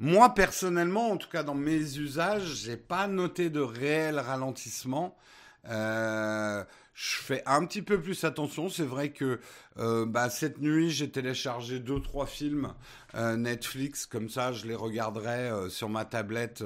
Moi, 0.00 0.32
personnellement, 0.34 1.10
en 1.10 1.16
tout 1.16 1.28
cas 1.28 1.42
dans 1.42 1.54
mes 1.54 1.98
usages, 1.98 2.54
j'ai 2.62 2.76
pas 2.76 3.08
noté 3.08 3.50
de 3.50 3.60
réel 3.60 4.18
ralentissement. 4.18 5.16
Euh, 5.66 6.64
je 6.98 7.14
fais 7.14 7.42
un 7.46 7.64
petit 7.64 7.82
peu 7.82 8.00
plus 8.00 8.24
attention. 8.24 8.68
C'est 8.68 8.84
vrai 8.84 9.10
que 9.10 9.38
euh, 9.78 10.04
bah, 10.04 10.30
cette 10.30 10.60
nuit, 10.60 10.90
j'ai 10.90 11.08
téléchargé 11.08 11.78
deux 11.78 12.00
trois 12.00 12.26
films 12.26 12.74
euh, 13.14 13.36
Netflix, 13.36 14.04
comme 14.04 14.28
ça, 14.28 14.52
je 14.52 14.66
les 14.66 14.74
regarderai 14.74 15.48
euh, 15.48 15.68
sur 15.68 15.88
ma 15.88 16.04
tablette 16.04 16.64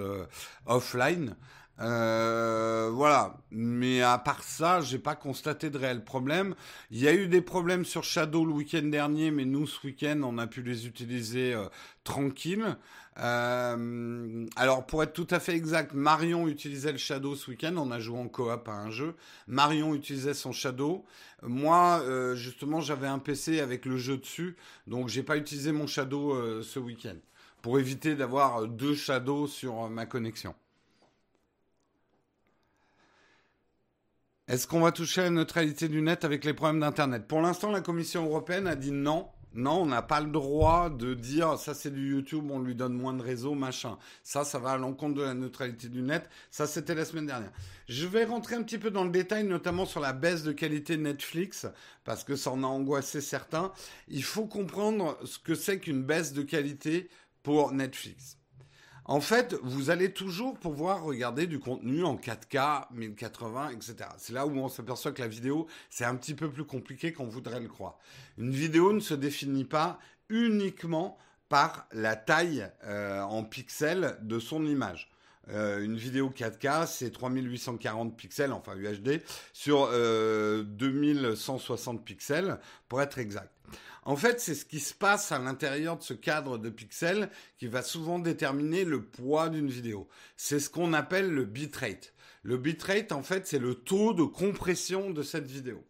offline. 0.65 1.37
voilà. 1.79 3.37
Mais 3.51 4.01
à 4.01 4.17
part 4.17 4.43
ça, 4.43 4.81
j'ai 4.81 4.99
pas 4.99 5.17
constaté 5.17 5.69
de 5.69 5.77
réels 5.77 6.03
problèmes. 6.03 6.55
Il 6.91 6.99
y 6.99 7.09
a 7.09 7.13
eu 7.13 7.29
des 7.29 7.43
problèmes 7.43 7.85
sur 7.85 8.03
Shadow 8.03 8.47
le 8.47 8.53
week-end 8.53 8.85
dernier, 8.85 9.31
mais 9.31 9.45
nous, 9.45 9.67
ce 9.67 9.87
week-end, 9.87 10.23
on 10.25 10.39
a 10.39 10.47
pu 10.47 10.63
les 10.63 10.87
utiliser 10.87 11.55
tranquille. 12.05 12.79
Euh, 13.19 14.47
alors 14.57 14.87
pour 14.87 15.03
être 15.03 15.13
tout 15.13 15.27
à 15.31 15.39
fait 15.39 15.55
exact, 15.55 15.93
Marion 15.93 16.49
utilisait 16.49 16.93
le 16.93 16.99
Shadow 16.99 17.35
ce 17.35 17.51
week-end. 17.51 17.75
On 17.77 17.91
a 17.91 17.99
joué 17.99 18.19
en 18.19 18.29
coop 18.29 18.69
à 18.69 18.73
un 18.73 18.91
jeu. 18.91 19.15
Marion 19.47 19.95
utilisait 19.95 20.35
son 20.35 20.53
Shadow. 20.53 21.05
Moi, 21.43 22.01
euh, 22.05 22.35
justement, 22.35 22.81
j'avais 22.81 23.09
un 23.09 23.19
PC 23.19 23.61
avec 23.61 23.85
le 23.85 23.97
jeu 23.97 24.17
dessus, 24.17 24.57
donc 24.87 25.09
j'ai 25.09 25.23
pas 25.23 25.37
utilisé 25.37 25.73
mon 25.73 25.87
Shadow 25.87 26.35
euh, 26.35 26.63
ce 26.63 26.79
week-end 26.79 27.17
pour 27.61 27.79
éviter 27.79 28.15
d'avoir 28.15 28.67
deux 28.67 28.95
Shadows 28.95 29.47
sur 29.47 29.89
ma 29.89 30.07
connexion. 30.07 30.55
Est-ce 34.49 34.67
qu'on 34.67 34.81
va 34.81 34.93
toucher 34.93 35.23
à 35.23 35.25
la 35.25 35.31
neutralité 35.31 35.89
du 35.89 36.03
net 36.03 36.25
avec 36.25 36.45
les 36.45 36.53
problèmes 36.53 36.81
d'Internet? 36.81 37.27
Pour 37.29 37.41
l'instant, 37.41 37.71
la 37.71 37.81
Commission 37.81 38.25
européenne 38.27 38.67
a 38.67 38.75
dit 38.75 38.91
non. 38.91 39.29
Non, 39.55 39.83
on 39.83 39.87
n'a 39.87 40.03
pas 40.03 40.21
le 40.21 40.31
droit 40.31 40.89
de 40.89 41.15
dire 41.15 41.59
ça 41.59 41.75
c'est 41.75 41.91
du 41.91 42.11
YouTube, 42.11 42.51
on 42.51 42.61
lui 42.61 42.75
donne 42.75 42.95
moins 42.95 43.13
de 43.13 43.23
réseau, 43.23 43.55
machin. 43.55 43.99
Ça, 44.23 44.45
ça 44.45 44.59
va 44.59 44.73
à 44.73 44.79
l'encontre 44.79 45.15
de 45.15 45.23
la 45.23 45.35
neutralité 45.35 45.89
du 45.89 46.03
net. 46.03 46.29
Ça, 46.51 46.67
c'était 46.67 46.95
la 46.95 47.05
semaine 47.05 47.27
dernière. 47.27 47.53
Je 47.89 48.07
vais 48.07 48.25
rentrer 48.25 48.57
un 48.57 48.63
petit 48.63 48.79
peu 48.79 48.91
dans 48.91 49.05
le 49.05 49.11
détail, 49.11 49.45
notamment 49.45 49.85
sur 49.85 50.01
la 50.01 50.13
baisse 50.13 50.43
de 50.43 50.53
qualité 50.53 50.97
Netflix, 50.97 51.67
parce 52.05 52.25
que 52.25 52.37
ça 52.37 52.51
en 52.51 52.63
a 52.63 52.67
angoissé 52.67 53.21
certains. 53.21 53.73
Il 54.09 54.25
faut 54.25 54.47
comprendre 54.47 55.19
ce 55.25 55.39
que 55.39 55.55
c'est 55.55 55.79
qu'une 55.79 56.03
baisse 56.03 56.33
de 56.33 56.43
qualité 56.43 57.11
pour 57.43 57.73
Netflix. 57.73 58.39
En 59.05 59.21
fait, 59.21 59.55
vous 59.63 59.91
allez 59.91 60.13
toujours 60.13 60.59
pouvoir 60.59 61.03
regarder 61.03 61.49
du 61.49 61.59
contenu 61.59 62.05
en 62.05 62.17
4K, 62.17 62.87
1080, 62.93 63.71
etc. 63.71 63.97
C'est 64.17 64.33
là 64.33 64.47
où 64.47 64.57
on 64.57 64.69
s'aperçoit 64.69 65.11
que 65.11 65.21
la 65.21 65.29
vidéo, 65.29 65.67
c'est 65.91 66.05
un 66.05 66.15
petit 66.15 66.35
peu 66.35 66.49
plus 66.49 66.65
compliqué 66.65 67.13
qu'on 67.13 67.27
voudrait 67.27 67.59
le 67.59 67.69
croire. 67.69 67.99
Une 68.39 68.53
vidéo 68.53 68.93
ne 68.93 69.01
se 69.01 69.15
définit 69.15 69.65
pas 69.65 69.99
uniquement 70.29 71.19
par 71.49 71.87
la 71.93 72.17
taille 72.17 72.67
euh, 72.85 73.21
en 73.23 73.45
pixels 73.45 74.17
de 74.23 74.39
son 74.39 74.65
image. 74.65 75.11
Euh, 75.49 75.83
une 75.83 75.97
vidéo 75.97 76.31
4K, 76.31 76.87
c'est 76.87 77.11
3840 77.11 78.17
pixels, 78.17 78.53
enfin 78.53 78.77
UHD, 78.77 79.21
sur 79.53 79.91
2160 79.91 81.99
euh, 81.99 82.03
pixels, 82.03 82.59
pour 82.89 83.03
être 83.03 83.19
exact. 83.19 83.51
En 84.05 84.17
fait, 84.17 84.41
c'est 84.41 84.57
ce 84.57 84.65
qui 84.65 84.81
se 84.81 84.95
passe 84.95 85.31
à 85.31 85.39
l'intérieur 85.39 85.97
de 85.97 86.03
ce 86.03 86.15
cadre 86.15 86.59
de 86.59 86.71
pixels 86.71 87.31
qui 87.57 87.69
va 87.69 87.83
souvent 87.83 88.19
déterminer 88.19 88.85
le 88.85 89.05
poids 89.05 89.49
d'une 89.49 89.69
vidéo. 89.69 90.09
C'est 90.37 90.59
ce 90.59 90.71
qu'on 90.71 90.93
appelle 90.93 91.31
le 91.31 91.45
bitrate. 91.45 92.13
Le 92.43 92.57
bitrate, 92.57 93.13
en 93.13 93.23
fait, 93.23 93.47
c'est 93.47 93.61
le 93.61 93.75
taux 93.75 94.13
de 94.13 94.25
compression 94.25 95.11
de 95.11 95.23
cette 95.23 95.47
vidéo. 95.47 95.85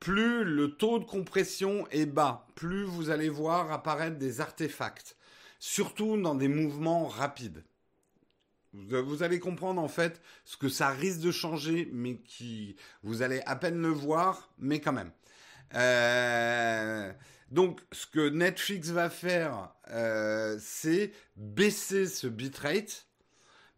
Plus 0.00 0.44
le 0.44 0.76
taux 0.76 0.98
de 0.98 1.04
compression 1.04 1.86
est 1.90 2.06
bas, 2.06 2.48
plus 2.56 2.84
vous 2.84 3.10
allez 3.10 3.28
voir 3.28 3.72
apparaître 3.72 4.16
des 4.16 4.40
artefacts, 4.40 5.16
surtout 5.58 6.20
dans 6.20 6.34
des 6.34 6.48
mouvements 6.48 7.06
rapides. 7.06 7.64
Vous 8.72 9.22
allez 9.22 9.40
comprendre 9.40 9.80
en 9.80 9.88
fait 9.88 10.20
ce 10.44 10.56
que 10.56 10.68
ça 10.68 10.90
risque 10.90 11.20
de 11.20 11.32
changer, 11.32 11.88
mais 11.92 12.18
qui 12.18 12.76
vous 13.02 13.22
allez 13.22 13.40
à 13.46 13.56
peine 13.56 13.80
le 13.80 13.88
voir, 13.88 14.52
mais 14.58 14.80
quand 14.80 14.92
même. 14.92 15.10
Euh, 15.74 17.12
donc, 17.50 17.80
ce 17.92 18.06
que 18.06 18.28
Netflix 18.28 18.90
va 18.90 19.10
faire, 19.10 19.74
euh, 19.90 20.58
c'est 20.60 21.12
baisser 21.36 22.06
ce 22.06 22.26
bitrate, 22.26 23.07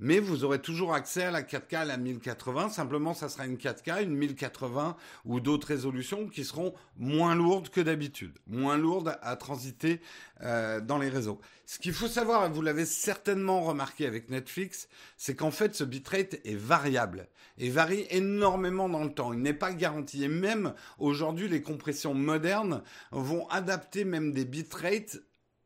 mais 0.00 0.18
vous 0.18 0.44
aurez 0.44 0.60
toujours 0.60 0.94
accès 0.94 1.22
à 1.24 1.30
la 1.30 1.42
4K 1.42 1.76
à 1.76 1.84
la 1.84 1.98
1080. 1.98 2.70
Simplement, 2.70 3.14
ça 3.14 3.28
sera 3.28 3.46
une 3.46 3.56
4K, 3.56 4.02
une 4.02 4.16
1080 4.16 4.96
ou 5.26 5.40
d'autres 5.40 5.68
résolutions 5.68 6.26
qui 6.26 6.44
seront 6.44 6.74
moins 6.96 7.34
lourdes 7.34 7.68
que 7.68 7.82
d'habitude, 7.82 8.38
moins 8.46 8.78
lourdes 8.78 9.18
à 9.22 9.36
transiter 9.36 10.00
euh, 10.42 10.80
dans 10.80 10.98
les 10.98 11.10
réseaux. 11.10 11.40
Ce 11.66 11.78
qu'il 11.78 11.92
faut 11.92 12.08
savoir, 12.08 12.46
et 12.46 12.50
vous 12.50 12.62
l'avez 12.62 12.86
certainement 12.86 13.60
remarqué 13.60 14.06
avec 14.06 14.30
Netflix, 14.30 14.88
c'est 15.16 15.36
qu'en 15.36 15.50
fait, 15.50 15.74
ce 15.74 15.84
bitrate 15.84 16.34
est 16.44 16.56
variable 16.56 17.28
et 17.58 17.68
varie 17.68 18.06
énormément 18.10 18.88
dans 18.88 19.04
le 19.04 19.12
temps. 19.12 19.32
Il 19.34 19.40
n'est 19.40 19.54
pas 19.54 19.72
garanti. 19.72 20.24
Et 20.24 20.28
même 20.28 20.74
aujourd'hui, 20.98 21.48
les 21.48 21.62
compressions 21.62 22.14
modernes 22.14 22.82
vont 23.12 23.46
adapter 23.48 24.04
même 24.04 24.32
des 24.32 24.46
bitrates 24.46 25.18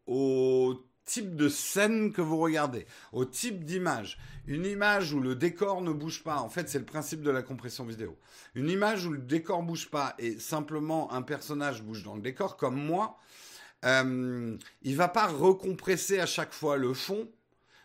au 0.07 0.85
type 1.05 1.37
de 1.37 1.49
scène 1.49 2.13
que 2.13 2.23
vous 2.23 2.39
regardez, 2.39 2.87
au 3.13 3.25
type 3.25 3.65
d'image. 3.65 4.19
Une 4.47 4.67
image 4.67 5.13
où 5.13 5.21
le 5.21 5.35
décor 5.35 5.81
ne 5.81 5.93
bouge 5.93 6.23
pas, 6.23 6.39
en 6.39 6.49
fait 6.49 6.69
c'est 6.69 6.79
le 6.79 6.85
principe 6.85 7.23
de 7.23 7.31
la 7.31 7.43
compression 7.43 7.85
vidéo. 7.85 8.17
Une 8.55 8.71
image 8.71 9.07
où 9.07 9.11
le 9.11 9.19
décor 9.19 9.63
bouge 9.63 9.91
pas 9.91 10.15
et 10.19 10.39
simplement 10.39 11.13
un 11.13 11.23
personnage 11.23 11.83
bouge 11.83 12.03
dans 12.03 12.15
le 12.15 12.23
décor, 12.23 12.57
comme 12.57 12.77
moi, 12.77 13.19
euh, 13.85 14.57
il 14.83 14.97
va 14.97 15.09
pas 15.09 15.27
recompresser 15.27 16.21
à 16.21 16.27
chaque 16.27 16.53
fois 16.53 16.77
le 16.77 16.95
fond, 16.95 17.29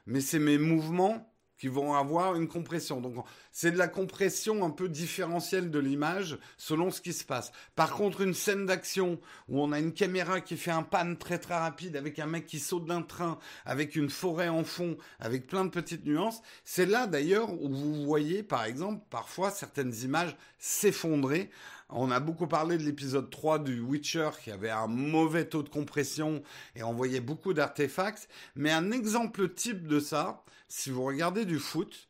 mais 0.05 0.21
c'est 0.21 0.39
mes 0.39 0.57
mouvements 0.57 1.28
qui 1.59 1.67
vont 1.67 1.93
avoir 1.93 2.35
une 2.35 2.47
compression. 2.47 3.01
Donc 3.01 3.23
c'est 3.51 3.71
de 3.71 3.77
la 3.77 3.87
compression 3.87 4.65
un 4.65 4.71
peu 4.71 4.89
différentielle 4.89 5.69
de 5.69 5.77
l'image 5.77 6.39
selon 6.57 6.89
ce 6.89 7.01
qui 7.01 7.13
se 7.13 7.23
passe. 7.23 7.51
Par 7.75 7.91
contre, 7.91 8.21
une 8.21 8.33
scène 8.33 8.65
d'action 8.65 9.19
où 9.49 9.61
on 9.61 9.71
a 9.71 9.79
une 9.79 9.93
caméra 9.93 10.41
qui 10.41 10.57
fait 10.57 10.71
un 10.71 10.83
pan 10.83 11.15
très 11.15 11.37
très 11.37 11.57
rapide 11.57 11.97
avec 11.97 12.17
un 12.17 12.25
mec 12.25 12.45
qui 12.45 12.59
saute 12.59 12.85
d'un 12.85 13.01
train, 13.01 13.37
avec 13.65 13.95
une 13.95 14.09
forêt 14.09 14.47
en 14.47 14.63
fond, 14.63 14.97
avec 15.19 15.45
plein 15.45 15.65
de 15.65 15.69
petites 15.69 16.05
nuances, 16.05 16.41
c'est 16.63 16.85
là 16.85 17.05
d'ailleurs 17.05 17.51
où 17.61 17.69
vous 17.69 18.05
voyez 18.05 18.41
par 18.41 18.63
exemple 18.63 19.03
parfois 19.09 19.51
certaines 19.51 19.93
images 20.03 20.35
s'effondrer. 20.57 21.49
On 21.91 22.11
a 22.11 22.19
beaucoup 22.19 22.45
parlé 22.45 22.77
de 22.77 22.83
l'épisode 22.83 23.31
3 23.31 23.59
du 23.59 23.81
Witcher 23.81 24.29
qui 24.43 24.51
avait 24.51 24.69
un 24.69 24.85
mauvais 24.85 25.45
taux 25.45 25.63
de 25.63 25.69
compression 25.69 26.43
et 26.75 26.83
on 26.83 26.93
voyait 26.93 27.19
beaucoup 27.19 27.53
d'artefacts. 27.53 28.29
Mais 28.55 28.71
un 28.71 28.91
exemple 28.91 29.49
type 29.49 29.87
de 29.87 29.99
ça, 29.99 30.43
si 30.69 30.91
vous 30.91 31.03
regardez 31.03 31.45
du 31.45 31.59
foot, 31.59 32.09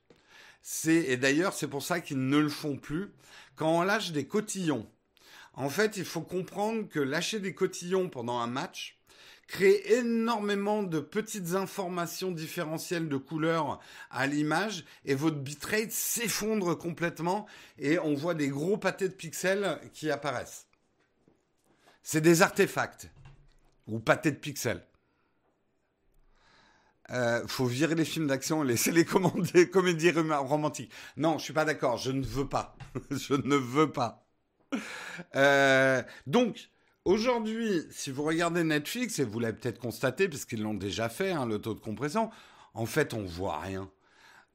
c'est, 0.62 0.93
et 0.93 1.17
d'ailleurs 1.17 1.54
c'est 1.54 1.67
pour 1.67 1.82
ça 1.82 2.02
qu'ils 2.02 2.28
ne 2.28 2.38
le 2.38 2.50
font 2.50 2.76
plus, 2.76 3.12
quand 3.56 3.80
on 3.80 3.82
lâche 3.82 4.12
des 4.12 4.28
cotillons. 4.28 4.88
En 5.54 5.69
fait, 5.69 5.98
il 5.98 6.06
faut 6.06 6.22
comprendre 6.22 6.88
que 6.88 7.00
lâcher 7.00 7.39
des 7.39 7.54
cotillons 7.54 8.10
pendant 8.10 8.39
un 8.39 8.48
match 8.48 8.98
crée 9.48 9.82
énormément 9.98 10.84
de 10.84 11.00
petites 11.00 11.56
informations 11.56 12.32
différentielles 12.32 13.10
de 13.10 13.17
couleurs 13.17 13.80
à 14.12 14.28
l'image 14.28 14.86
et 15.06 15.15
votre 15.15 15.38
bitrate 15.38 15.91
s'effondre 15.91 16.78
complètement 16.78 17.48
et 17.80 17.98
on 17.98 18.13
voit 18.13 18.36
des 18.36 18.50
gros 18.50 18.78
pâtés 18.78 19.10
de 19.10 19.13
pixels 19.13 19.80
qui 19.91 20.12
apparaissent. 20.12 20.67
C'est 22.04 22.22
des 22.22 22.43
artefacts 22.43 23.10
ou 23.88 24.00
pâtés 24.00 24.32
de 24.32 24.38
pixels. 24.38 24.86
Euh, 27.12 27.41
faut 27.48 27.65
virer 27.65 27.95
les 27.95 28.06
films 28.06 28.28
d'action 28.28 28.63
laisser 28.63 28.91
les 28.91 29.06
comédies 29.72 30.12
romantiques. 30.12 30.91
Non, 31.17 31.38
je 31.38 31.43
suis 31.43 31.54
pas 31.54 31.65
d'accord. 31.65 31.98
Je 31.98 32.12
ne 32.12 32.24
veux 32.24 32.48
pas. 32.48 32.76
je 33.12 33.34
ne 33.34 33.56
veux 33.56 33.91
pas. 33.91 34.26
Euh, 35.36 36.04
donc, 36.28 36.69
aujourd'hui, 37.06 37.84
si 37.91 38.12
vous 38.12 38.24
regardez 38.24 38.63
Netflix, 38.63 39.19
et 39.19 39.24
vous 39.24 39.39
l'avez 39.39 39.58
peut-être 39.58 39.80
constaté, 39.80 40.30
parce 40.30 40.45
qu'ils 40.45 40.62
l'ont 40.62 40.74
déjà 40.74 41.10
fait, 41.10 41.32
hein, 41.32 41.45
le 41.45 41.60
taux 41.60 41.74
de 41.74 41.80
compression, 41.80 42.30
en 42.74 42.86
fait, 42.86 43.13
on 43.13 43.24
voit 43.24 43.60
rien. 43.60 43.89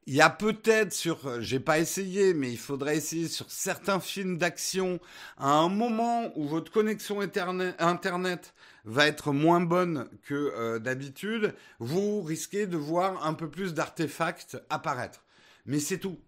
Il 0.06 0.14
y 0.14 0.20
a 0.20 0.28
peut-être 0.28 0.92
sur, 0.92 1.40
j'ai 1.40 1.60
pas 1.60 1.78
essayé, 1.78 2.34
mais 2.34 2.50
il 2.50 2.58
faudrait 2.58 2.98
essayer 2.98 3.26
sur 3.26 3.50
certains 3.50 4.00
films 4.00 4.36
d'action, 4.36 5.00
à 5.38 5.50
un 5.50 5.70
moment 5.70 6.30
où 6.36 6.46
votre 6.46 6.70
connexion 6.70 7.20
internet 7.20 8.54
va 8.84 9.06
être 9.06 9.32
moins 9.32 9.62
bonne 9.62 10.10
que 10.24 10.34
euh, 10.34 10.78
d'habitude, 10.78 11.54
vous 11.78 12.20
risquez 12.20 12.66
de 12.66 12.76
voir 12.76 13.24
un 13.24 13.32
peu 13.32 13.48
plus 13.48 13.72
d'artefacts 13.72 14.58
apparaître. 14.68 15.24
Mais 15.64 15.80
c'est 15.80 15.98
tout. 15.98 16.20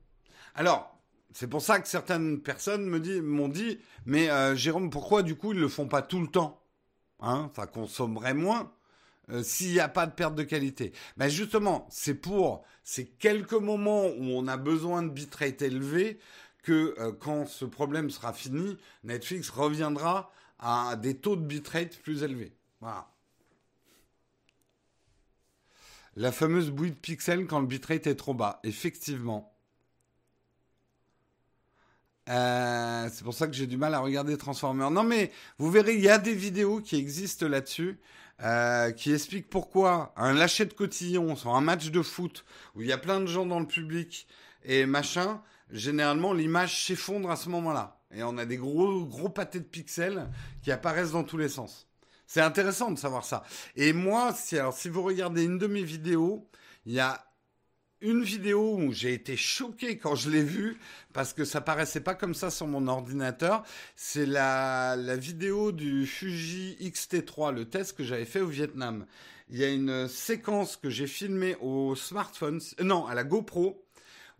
Alors, 0.55 0.99
c'est 1.35 1.49
pour 1.49 1.61
ça 1.61 1.79
que 1.79 1.87
certaines 1.87 2.41
personnes 2.41 2.87
me 2.87 3.21
m'ont 3.21 3.49
dit, 3.49 3.79
mais 4.07 4.31
euh, 4.31 4.57
Jérôme, 4.57 4.89
pourquoi 4.89 5.23
du 5.23 5.37
coup 5.37 5.53
ils 5.53 5.61
le 5.61 5.69
font 5.69 5.87
pas 5.87 6.01
tout 6.01 6.21
le 6.21 6.29
temps? 6.29 6.62
Hein, 7.21 7.51
ça 7.55 7.67
consommerait 7.67 8.33
moins. 8.33 8.73
Euh, 9.31 9.43
s'il 9.43 9.73
n'y 9.73 9.81
a 9.81 9.89
pas 9.89 10.07
de 10.07 10.12
perte 10.12 10.37
de 10.37 10.45
qualité. 10.45 10.93
Ben 11.17 11.29
justement, 11.29 11.87
c'est 11.91 12.15
pour 12.15 12.65
ces 12.85 13.07
quelques 13.07 13.53
moments 13.53 14.07
où 14.07 14.23
on 14.23 14.47
a 14.47 14.57
besoin 14.57 15.03
de 15.03 15.09
bitrate 15.09 15.62
élevé 15.62 16.21
que 16.62 16.95
euh, 16.99 17.12
quand 17.12 17.47
ce 17.47 17.65
problème 17.65 18.11
sera 18.11 18.33
fini, 18.33 18.77
Netflix 19.03 19.51
reviendra 19.51 20.33
à 20.61 20.97
des 20.97 21.17
taux 21.17 21.37
de 21.37 21.45
bitrate 21.45 21.97
plus 21.99 22.23
élevés. 22.23 22.53
Voilà. 22.81 23.09
La 26.15 26.33
fameuse 26.33 26.71
bouille 26.71 26.93
de 26.93 26.97
pixels 26.97 27.47
quand 27.47 27.61
le 27.61 27.67
bitrate 27.67 28.07
est 28.07 28.15
trop 28.15 28.33
bas. 28.33 28.61
Effectivement. 28.62 29.53
Euh, 32.29 33.09
c'est 33.12 33.23
pour 33.23 33.35
ça 33.35 33.47
que 33.47 33.53
j'ai 33.53 33.67
du 33.67 33.77
mal 33.77 33.95
à 33.95 33.99
regarder 34.01 34.37
Transformers. 34.37 34.91
Non 34.91 35.05
mais 35.05 35.31
vous 35.59 35.71
verrez, 35.71 35.95
il 35.95 36.01
y 36.01 36.09
a 36.09 36.19
des 36.19 36.35
vidéos 36.35 36.81
qui 36.81 36.97
existent 36.97 37.49
là-dessus. 37.49 37.99
Euh, 38.42 38.90
qui 38.90 39.14
explique 39.14 39.49
pourquoi 39.49 40.12
un 40.14 40.35
lâcher 40.35 40.66
de 40.66 40.75
cotillon 40.75 41.37
sur 41.37 41.55
un 41.55 41.62
match 41.62 41.90
de 41.90 42.03
foot 42.03 42.44
où 42.75 42.83
il 42.83 42.88
y 42.88 42.92
a 42.92 42.99
plein 42.99 43.20
de 43.20 43.27
gens 43.27 43.46
dans 43.46 43.61
le 43.61 43.66
public 43.66 44.27
et 44.62 44.85
machin, 44.85 45.40
généralement 45.70 46.35
l'image 46.35 46.85
s'effondre 46.85 47.31
à 47.31 47.37
ce 47.37 47.49
moment-là. 47.49 47.99
Et 48.14 48.22
on 48.22 48.37
a 48.37 48.44
des 48.44 48.59
gros, 48.59 49.07
gros 49.07 49.31
pâtés 49.31 49.61
de 49.61 49.64
pixels 49.64 50.29
qui 50.62 50.70
apparaissent 50.70 51.12
dans 51.12 51.25
tous 51.25 51.38
les 51.38 51.49
sens. 51.49 51.88
C'est 52.27 52.42
intéressant 52.42 52.90
de 52.90 52.99
savoir 52.99 53.25
ça. 53.25 53.42
Et 53.75 53.94
moi, 53.94 54.35
si, 54.35 54.59
alors, 54.59 54.75
si 54.75 54.90
vous 54.90 55.03
regardez 55.03 55.44
une 55.44 55.59
de 55.59 55.66
mes 55.66 55.83
vidéos, 55.83 56.46
il 56.85 56.92
y 56.92 57.01
a 57.01 57.25
une 58.01 58.23
vidéo 58.23 58.77
où 58.77 58.93
j'ai 58.93 59.15
été 59.15 59.37
choqué 59.37 59.97
quand 59.97 60.15
je 60.15 60.31
l'ai 60.31 60.43
vue 60.43 60.79
parce 61.13 61.33
que 61.33 61.45
ça 61.45 61.61
paraissait 61.61 62.01
pas 62.01 62.15
comme 62.15 62.35
ça 62.35 62.51
sur 62.51 62.67
mon 62.67 62.89
ordinateur. 62.89 63.63
C'est 63.95 64.27
la, 64.27 64.97
vidéo 65.17 65.73
du 65.73 66.07
Fuji 66.07 66.77
X-T3, 66.81 67.55
le 67.55 67.65
test 67.65 67.97
que 67.97 68.05
j'avais 68.05 68.25
fait 68.25 68.41
au 68.41 68.49
Vietnam. 68.49 69.07
Il 69.49 69.59
y 69.59 69.65
a 69.65 69.69
une 69.69 70.09
séquence 70.09 70.77
que 70.77 70.91
j'ai 70.91 71.07
filmée 71.07 71.57
au 71.61 71.95
smartphone, 71.95 72.61
euh, 72.81 72.85
non, 72.85 73.07
à 73.07 73.15
la 73.15 73.25
GoPro, 73.25 73.85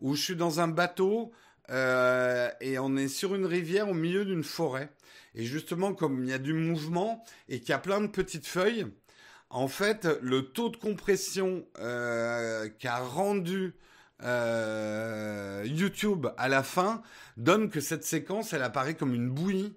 où 0.01 0.15
je 0.15 0.23
suis 0.23 0.37
dans 0.37 0.61
un 0.61 0.69
bateau 0.69 1.33
euh, 1.71 2.51
et 2.61 2.79
on 2.79 2.97
est 2.97 3.09
sur 3.09 3.35
une 3.35 3.47
rivière 3.47 3.89
au 3.89 3.95
milieu 3.95 4.25
d'une 4.25 4.45
forêt. 4.45 4.91
Et 5.35 5.45
justement, 5.45 5.95
comme 5.95 6.25
il 6.25 6.31
y 6.31 6.33
a 6.33 6.39
du 6.39 6.55
mouvement 6.55 7.25
et 7.49 7.61
qu'il 7.61 7.71
y 7.71 7.73
a 7.73 7.79
plein 7.79 8.01
de 8.01 8.07
petites 8.07 8.47
feuilles, 8.47 8.87
en 9.57 9.69
fait, 9.69 10.07
le 10.21 10.43
taux 10.43 10.69
de 10.69 10.77
compression 10.77 11.65
euh, 11.79 12.69
qu'a 12.79 12.99
rendu 12.99 13.75
euh, 14.23 15.63
YouTube 15.65 16.27
à 16.37 16.49
la 16.49 16.63
fin 16.63 17.03
donne 17.39 17.71
que 17.71 17.81
cette 17.81 18.05
séquence, 18.05 18.53
elle 18.53 18.63
apparaît 18.63 18.97
comme 18.97 19.15
une 19.15 19.31
bouillie 19.31 19.75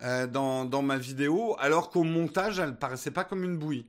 euh, 0.00 0.26
dans, 0.26 0.80
ma 0.80 0.96
vidéo, 0.96 1.56
alors 1.58 1.90
qu'au 1.90 2.04
montage, 2.04 2.58
elle 2.58 2.78
paraissait 2.78 3.10
pas 3.10 3.24
comme 3.24 3.44
une 3.44 3.58
bouillie. 3.58 3.86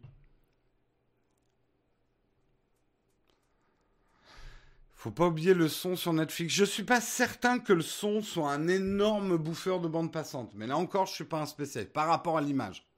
Faut 4.93 5.11
pas 5.11 5.27
oublier 5.27 5.53
le 5.53 5.69
son 5.69 5.95
sur 5.95 6.11
Netflix. 6.11 6.53
Je 6.53 6.65
suis 6.65 6.83
pas 6.83 6.99
certain 6.99 7.59
que 7.59 7.71
le 7.71 7.81
son 7.81 8.21
soit 8.21 8.51
un 8.51 8.67
énorme 8.67 9.37
bouffeur 9.37 9.79
de 9.79 9.87
bande 9.87 10.11
passante, 10.11 10.51
mais 10.53 10.67
là 10.67 10.75
encore, 10.75 11.05
je 11.05 11.13
suis 11.13 11.23
pas 11.23 11.39
un 11.39 11.45
spécialiste 11.45 11.93
par 11.93 12.07
rapport 12.07 12.37
à 12.37 12.41
l'image. 12.41 12.88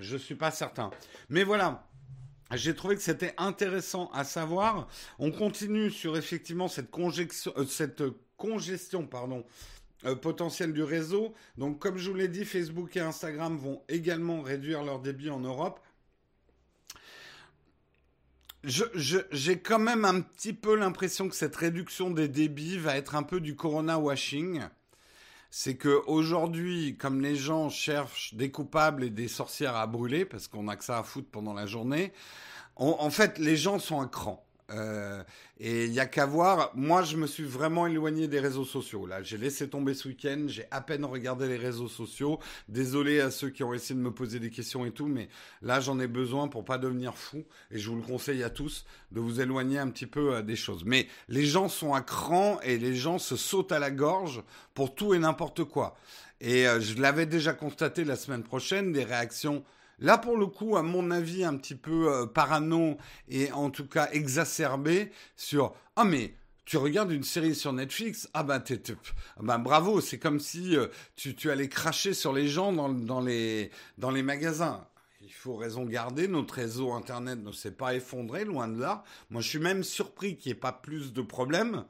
Je 0.00 0.14
ne 0.14 0.18
suis 0.18 0.34
pas 0.34 0.50
certain. 0.50 0.90
Mais 1.28 1.44
voilà. 1.44 1.86
J'ai 2.54 2.74
trouvé 2.74 2.94
que 2.94 3.02
c'était 3.02 3.34
intéressant 3.38 4.08
à 4.12 4.22
savoir. 4.22 4.88
On 5.18 5.32
continue 5.32 5.90
sur 5.90 6.16
effectivement 6.16 6.68
cette, 6.68 6.90
euh, 8.00 8.10
congestion 8.36 9.08
euh, 10.04 10.14
potentielle 10.14 10.72
du 10.72 10.82
réseau. 10.82 11.34
Donc 11.58 11.80
comme 11.80 11.98
je 11.98 12.08
vous 12.10 12.16
l'ai 12.16 12.28
dit, 12.28 12.44
Facebook 12.44 12.96
et 12.96 13.00
Instagram 13.00 13.56
vont 13.56 13.82
également 13.88 14.42
réduire 14.42 14.84
leur 14.84 15.00
débit 15.00 15.30
en 15.30 15.40
Europe. 15.40 15.80
J'ai 18.62 19.60
quand 19.60 19.78
même 19.78 20.04
un 20.04 20.20
petit 20.20 20.52
peu 20.52 20.74
l'impression 20.74 21.28
que 21.28 21.36
cette 21.36 21.54
réduction 21.54 22.10
des 22.10 22.28
débits 22.28 22.78
va 22.78 22.96
être 22.96 23.14
un 23.14 23.22
peu 23.22 23.40
du 23.40 23.54
corona 23.54 23.98
washing 23.98 24.60
c'est 25.58 25.76
que 25.76 26.02
aujourd'hui, 26.06 26.98
comme 26.98 27.22
les 27.22 27.34
gens 27.34 27.70
cherchent 27.70 28.34
des 28.34 28.50
coupables 28.50 29.02
et 29.02 29.08
des 29.08 29.26
sorcières 29.26 29.74
à 29.74 29.86
brûler, 29.86 30.26
parce 30.26 30.48
qu'on 30.48 30.64
n'a 30.64 30.76
que 30.76 30.84
ça 30.84 30.98
à 30.98 31.02
foutre 31.02 31.30
pendant 31.30 31.54
la 31.54 31.64
journée, 31.64 32.12
en 32.76 33.08
fait, 33.08 33.38
les 33.38 33.56
gens 33.56 33.78
sont 33.78 34.02
un 34.02 34.06
cran. 34.06 34.45
Euh, 34.70 35.22
et 35.58 35.84
il 35.84 35.92
y 35.92 36.00
a 36.00 36.06
qu'à 36.06 36.26
voir. 36.26 36.70
Moi, 36.74 37.02
je 37.02 37.16
me 37.16 37.26
suis 37.26 37.44
vraiment 37.44 37.86
éloigné 37.86 38.28
des 38.28 38.40
réseaux 38.40 38.64
sociaux. 38.64 39.06
Là, 39.06 39.22
j'ai 39.22 39.38
laissé 39.38 39.68
tomber 39.68 39.94
ce 39.94 40.08
week-end. 40.08 40.44
J'ai 40.48 40.66
à 40.70 40.80
peine 40.80 41.04
regardé 41.04 41.48
les 41.48 41.56
réseaux 41.56 41.88
sociaux. 41.88 42.38
Désolé 42.68 43.20
à 43.20 43.30
ceux 43.30 43.50
qui 43.50 43.62
ont 43.62 43.72
essayé 43.72 43.94
de 43.94 44.04
me 44.04 44.10
poser 44.10 44.40
des 44.40 44.50
questions 44.50 44.84
et 44.84 44.90
tout, 44.90 45.06
mais 45.06 45.28
là, 45.62 45.80
j'en 45.80 45.98
ai 46.00 46.08
besoin 46.08 46.48
pour 46.48 46.64
pas 46.64 46.78
devenir 46.78 47.16
fou. 47.16 47.44
Et 47.70 47.78
je 47.78 47.88
vous 47.90 47.96
le 47.96 48.02
conseille 48.02 48.42
à 48.42 48.50
tous 48.50 48.84
de 49.12 49.20
vous 49.20 49.40
éloigner 49.40 49.78
un 49.78 49.88
petit 49.88 50.06
peu 50.06 50.34
euh, 50.34 50.42
des 50.42 50.56
choses. 50.56 50.84
Mais 50.84 51.06
les 51.28 51.44
gens 51.44 51.68
sont 51.68 51.94
à 51.94 52.02
cran 52.02 52.60
et 52.62 52.76
les 52.76 52.94
gens 52.94 53.18
se 53.18 53.36
sautent 53.36 53.72
à 53.72 53.78
la 53.78 53.90
gorge 53.90 54.42
pour 54.74 54.94
tout 54.94 55.14
et 55.14 55.18
n'importe 55.18 55.64
quoi. 55.64 55.96
Et 56.40 56.66
euh, 56.66 56.80
je 56.80 57.00
l'avais 57.00 57.26
déjà 57.26 57.54
constaté 57.54 58.04
la 58.04 58.16
semaine 58.16 58.42
prochaine, 58.42 58.92
des 58.92 59.04
réactions 59.04 59.64
Là, 59.98 60.18
pour 60.18 60.36
le 60.36 60.46
coup, 60.46 60.76
à 60.76 60.82
mon 60.82 61.10
avis, 61.10 61.44
un 61.44 61.56
petit 61.56 61.74
peu 61.74 62.12
euh, 62.12 62.26
parano 62.26 62.98
et 63.28 63.50
en 63.52 63.70
tout 63.70 63.86
cas 63.86 64.08
exacerbé 64.12 65.10
sur 65.36 65.74
Ah, 65.96 66.04
mais 66.04 66.34
tu 66.66 66.76
regardes 66.76 67.12
une 67.12 67.22
série 67.22 67.54
sur 67.54 67.72
Netflix, 67.72 68.28
ah 68.34 68.42
ben, 68.42 68.60
t'es, 68.60 68.82
ben 69.40 69.58
bravo, 69.58 70.00
c'est 70.00 70.18
comme 70.18 70.40
si 70.40 70.76
euh, 70.76 70.88
tu, 71.14 71.50
allais 71.50 71.68
cracher 71.68 72.12
sur 72.12 72.32
les 72.32 72.48
gens 72.48 72.72
dans, 72.72 72.88
dans, 72.88 73.20
les, 73.20 73.70
dans 73.98 74.10
les 74.10 74.22
magasins. 74.22 74.86
Il 75.22 75.32
faut 75.32 75.56
raison 75.56 75.84
garder, 75.84 76.28
notre 76.28 76.54
réseau 76.54 76.92
Internet 76.92 77.42
ne 77.42 77.52
s'est 77.52 77.70
pas 77.70 77.94
effondré, 77.94 78.44
loin 78.44 78.68
de 78.68 78.80
là. 78.80 79.02
Moi, 79.30 79.40
je 79.40 79.48
suis 79.48 79.58
même 79.58 79.82
surpris 79.82 80.36
qu'il 80.36 80.50
n'y 80.50 80.56
ait 80.56 80.60
pas 80.60 80.72
plus 80.72 81.12
de 81.12 81.22
problèmes. 81.22 81.84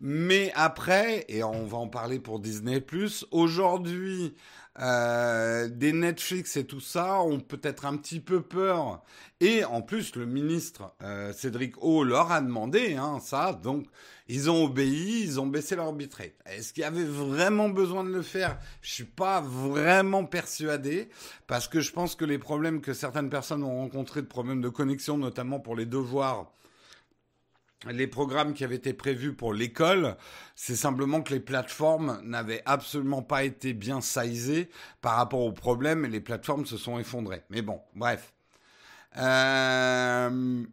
Mais 0.00 0.50
après, 0.54 1.24
et 1.28 1.44
on 1.44 1.66
va 1.66 1.78
en 1.78 1.88
parler 1.88 2.18
pour 2.18 2.40
Disney⁇ 2.40 2.78
aujourd'hui, 3.30 4.34
euh, 4.80 5.68
des 5.68 5.92
Netflix 5.92 6.56
et 6.56 6.64
tout 6.64 6.80
ça 6.80 7.20
ont 7.20 7.40
peut-être 7.40 7.84
un 7.84 7.96
petit 7.96 8.20
peu 8.20 8.40
peur. 8.40 9.02
Et 9.40 9.64
en 9.64 9.82
plus, 9.82 10.16
le 10.16 10.26
ministre 10.26 10.94
euh, 11.02 11.32
Cédric 11.32 11.82
O 11.82 12.04
leur 12.04 12.32
a 12.32 12.40
demandé 12.40 12.94
hein, 12.94 13.18
ça, 13.20 13.52
donc 13.52 13.86
ils 14.28 14.50
ont 14.50 14.64
obéi, 14.64 15.22
ils 15.22 15.40
ont 15.40 15.46
baissé 15.46 15.76
leur 15.76 15.92
bitrate. 15.92 16.32
Est-ce 16.46 16.72
qu'il 16.72 16.82
y 16.82 16.86
avait 16.86 17.04
vraiment 17.04 17.68
besoin 17.68 18.04
de 18.04 18.10
le 18.10 18.22
faire? 18.22 18.58
Je 18.80 18.90
suis 18.90 19.04
pas 19.04 19.40
vraiment 19.40 20.24
persuadé, 20.24 21.08
parce 21.46 21.68
que 21.68 21.80
je 21.80 21.92
pense 21.92 22.14
que 22.14 22.24
les 22.24 22.38
problèmes 22.38 22.80
que 22.80 22.92
certaines 22.92 23.30
personnes 23.30 23.64
ont 23.64 23.80
rencontrés 23.80 24.22
de 24.22 24.26
problèmes 24.26 24.60
de 24.60 24.68
connexion, 24.68 25.18
notamment 25.18 25.58
pour 25.58 25.74
les 25.74 25.86
devoirs, 25.86 26.52
les 27.88 28.06
programmes 28.06 28.52
qui 28.52 28.64
avaient 28.64 28.76
été 28.76 28.92
prévus 28.92 29.32
pour 29.32 29.54
l'école, 29.54 30.16
c'est 30.54 30.76
simplement 30.76 31.22
que 31.22 31.32
les 31.32 31.40
plateformes 31.40 32.20
n'avaient 32.24 32.62
absolument 32.66 33.22
pas 33.22 33.44
été 33.44 33.72
bien 33.72 34.00
sizées 34.00 34.68
par 35.00 35.16
rapport 35.16 35.40
aux 35.40 35.52
problèmes 35.52 36.04
et 36.04 36.08
les 36.08 36.20
plateformes 36.20 36.66
se 36.66 36.76
sont 36.76 36.98
effondrées. 36.98 37.42
Mais 37.50 37.62
bon, 37.62 37.80
bref. 37.94 38.32
Euh... 39.16 40.64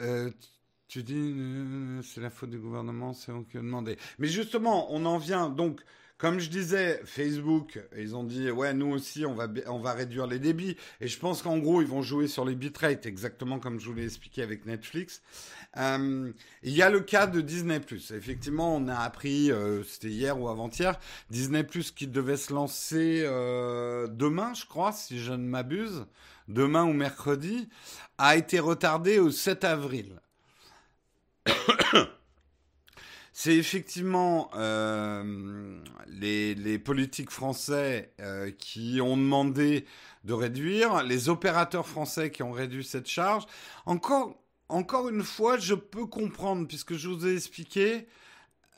Euh, 0.00 0.30
tu 0.88 1.02
dis, 1.02 1.14
euh, 1.34 2.02
c'est 2.02 2.20
la 2.20 2.28
faute 2.28 2.50
du 2.50 2.58
gouvernement, 2.58 3.14
c'est 3.14 3.32
on 3.32 3.44
qui 3.44 3.56
a 3.56 3.60
demandé. 3.60 3.96
Mais 4.18 4.28
justement, 4.28 4.92
on 4.92 5.06
en 5.06 5.16
vient 5.16 5.48
donc 5.48 5.80
comme 6.22 6.38
je 6.38 6.50
disais, 6.50 7.02
Facebook, 7.04 7.80
ils 7.98 8.14
ont 8.14 8.22
dit 8.22 8.48
ouais 8.52 8.72
nous 8.74 8.92
aussi 8.92 9.26
on 9.26 9.34
va 9.34 9.48
on 9.66 9.80
va 9.80 9.92
réduire 9.92 10.28
les 10.28 10.38
débits 10.38 10.76
et 11.00 11.08
je 11.08 11.18
pense 11.18 11.42
qu'en 11.42 11.58
gros 11.58 11.82
ils 11.82 11.88
vont 11.88 12.00
jouer 12.00 12.28
sur 12.28 12.44
les 12.44 12.54
bitrates 12.54 13.06
exactement 13.06 13.58
comme 13.58 13.80
je 13.80 13.88
vous 13.88 13.94
l'ai 13.94 14.04
expliqué 14.04 14.40
avec 14.40 14.64
Netflix. 14.64 15.20
Euh, 15.78 16.32
il 16.62 16.72
y 16.72 16.80
a 16.80 16.90
le 16.90 17.00
cas 17.00 17.26
de 17.26 17.40
Disney+. 17.40 17.80
Effectivement, 17.90 18.76
on 18.76 18.86
a 18.86 18.98
appris, 18.98 19.50
euh, 19.50 19.82
c'était 19.82 20.10
hier 20.10 20.40
ou 20.40 20.48
avant-hier, 20.48 20.96
Disney+, 21.28 21.66
qui 21.66 22.06
devait 22.06 22.36
se 22.36 22.52
lancer 22.52 23.24
euh, 23.26 24.06
demain, 24.06 24.54
je 24.54 24.64
crois, 24.64 24.92
si 24.92 25.18
je 25.18 25.32
ne 25.32 25.44
m'abuse, 25.44 26.06
demain 26.46 26.84
ou 26.84 26.92
mercredi, 26.92 27.68
a 28.18 28.36
été 28.36 28.60
retardé 28.60 29.18
au 29.18 29.32
7 29.32 29.64
avril 29.64 30.20
c'est 33.32 33.56
effectivement 33.56 34.50
euh, 34.54 35.80
les, 36.06 36.54
les, 36.54 36.78
politiques 36.78 37.30
français 37.30 38.12
euh, 38.20 38.50
qui 38.50 39.00
ont 39.00 39.16
demandé 39.16 39.86
de 40.24 40.34
réduire, 40.34 41.02
les 41.02 41.28
opérateurs 41.28 41.88
français 41.88 42.30
qui 42.30 42.42
ont 42.42 42.52
réduit 42.52 42.84
cette 42.84 43.08
charge. 43.08 43.44
Encore, 43.86 44.36
encore 44.68 45.08
une 45.08 45.22
fois, 45.22 45.58
je 45.58 45.74
peux 45.74 46.06
comprendre, 46.06 46.68
puisque 46.68 46.94
je 46.94 47.08
vous 47.08 47.26
ai 47.26 47.34
expliqué, 47.34 48.06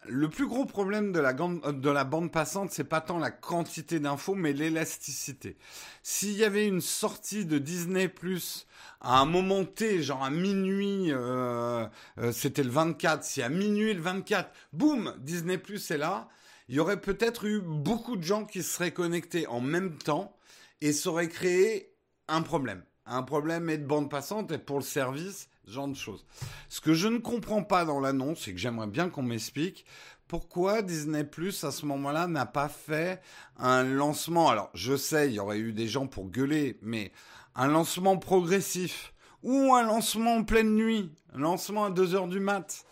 le 0.06 0.28
plus 0.28 0.46
gros 0.46 0.64
problème 0.66 1.12
de 1.12 1.20
la, 1.20 1.32
de 1.32 1.90
la 1.90 2.04
bande 2.04 2.30
passante, 2.30 2.70
c'est 2.70 2.84
pas 2.84 3.00
tant 3.00 3.18
la 3.18 3.30
quantité 3.30 4.00
d'infos, 4.00 4.34
mais 4.34 4.52
l'élasticité. 4.52 5.56
S'il 6.02 6.32
y 6.32 6.44
avait 6.44 6.66
une 6.66 6.80
sortie 6.80 7.46
de 7.46 7.58
Disney 7.58 8.08
Plus 8.08 8.66
à 9.00 9.18
un 9.20 9.24
moment 9.24 9.64
T, 9.64 10.02
genre 10.02 10.22
à 10.22 10.30
minuit, 10.30 11.10
euh, 11.10 11.86
euh, 12.18 12.32
c'était 12.32 12.62
le 12.62 12.70
24, 12.70 13.24
si 13.24 13.42
à 13.42 13.48
minuit 13.48 13.94
le 13.94 14.00
24, 14.00 14.50
boum, 14.72 15.14
Disney 15.18 15.58
Plus 15.58 15.90
est 15.90 15.98
là, 15.98 16.28
il 16.68 16.74
y 16.74 16.80
aurait 16.80 17.00
peut-être 17.00 17.44
eu 17.44 17.60
beaucoup 17.60 18.16
de 18.16 18.22
gens 18.22 18.44
qui 18.44 18.62
seraient 18.62 18.92
connectés 18.92 19.46
en 19.46 19.60
même 19.60 19.98
temps 19.98 20.36
et 20.80 20.92
ça 20.92 21.10
aurait 21.10 21.28
créé 21.28 21.94
un 22.28 22.42
problème. 22.42 22.82
Un 23.06 23.22
problème 23.22 23.68
et 23.68 23.76
de 23.76 23.84
bande 23.84 24.10
passante 24.10 24.50
et 24.50 24.58
pour 24.58 24.78
le 24.78 24.84
service 24.84 25.48
ce 25.66 25.72
genre 25.72 25.88
de 25.88 25.94
choses. 25.94 26.24
Ce 26.68 26.80
que 26.80 26.94
je 26.94 27.08
ne 27.08 27.18
comprends 27.18 27.62
pas 27.62 27.84
dans 27.84 28.00
l'annonce 28.00 28.48
et 28.48 28.52
que 28.52 28.58
j'aimerais 28.58 28.86
bien 28.86 29.08
qu'on 29.08 29.22
m'explique, 29.22 29.84
pourquoi 30.28 30.82
Disney 30.82 31.24
Plus 31.24 31.64
à 31.64 31.70
ce 31.70 31.86
moment-là 31.86 32.26
n'a 32.26 32.46
pas 32.46 32.68
fait 32.68 33.20
un 33.58 33.82
lancement 33.82 34.48
Alors, 34.48 34.70
je 34.74 34.96
sais, 34.96 35.28
il 35.28 35.34
y 35.34 35.40
aurait 35.40 35.58
eu 35.58 35.72
des 35.72 35.86
gens 35.86 36.06
pour 36.06 36.30
gueuler, 36.30 36.78
mais 36.82 37.12
un 37.54 37.68
lancement 37.68 38.16
progressif 38.16 39.12
ou 39.42 39.74
un 39.74 39.82
lancement 39.82 40.36
en 40.36 40.44
pleine 40.44 40.74
nuit, 40.74 41.12
un 41.34 41.40
lancement 41.40 41.84
à 41.84 41.90
2 41.90 42.14
heures 42.14 42.28
du 42.28 42.40
mat, 42.40 42.84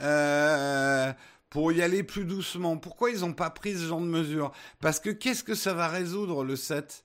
euh, 0.00 1.12
pour 1.48 1.72
y 1.72 1.82
aller 1.82 2.02
plus 2.02 2.24
doucement. 2.24 2.76
Pourquoi 2.76 3.10
ils 3.10 3.20
n'ont 3.20 3.32
pas 3.32 3.50
pris 3.50 3.74
ce 3.74 3.86
genre 3.86 4.00
de 4.00 4.06
mesures? 4.06 4.52
Parce 4.80 5.00
que 5.00 5.10
qu'est-ce 5.10 5.44
que 5.44 5.54
ça 5.54 5.72
va 5.72 5.88
résoudre 5.88 6.44
le 6.44 6.56
7 6.56 7.04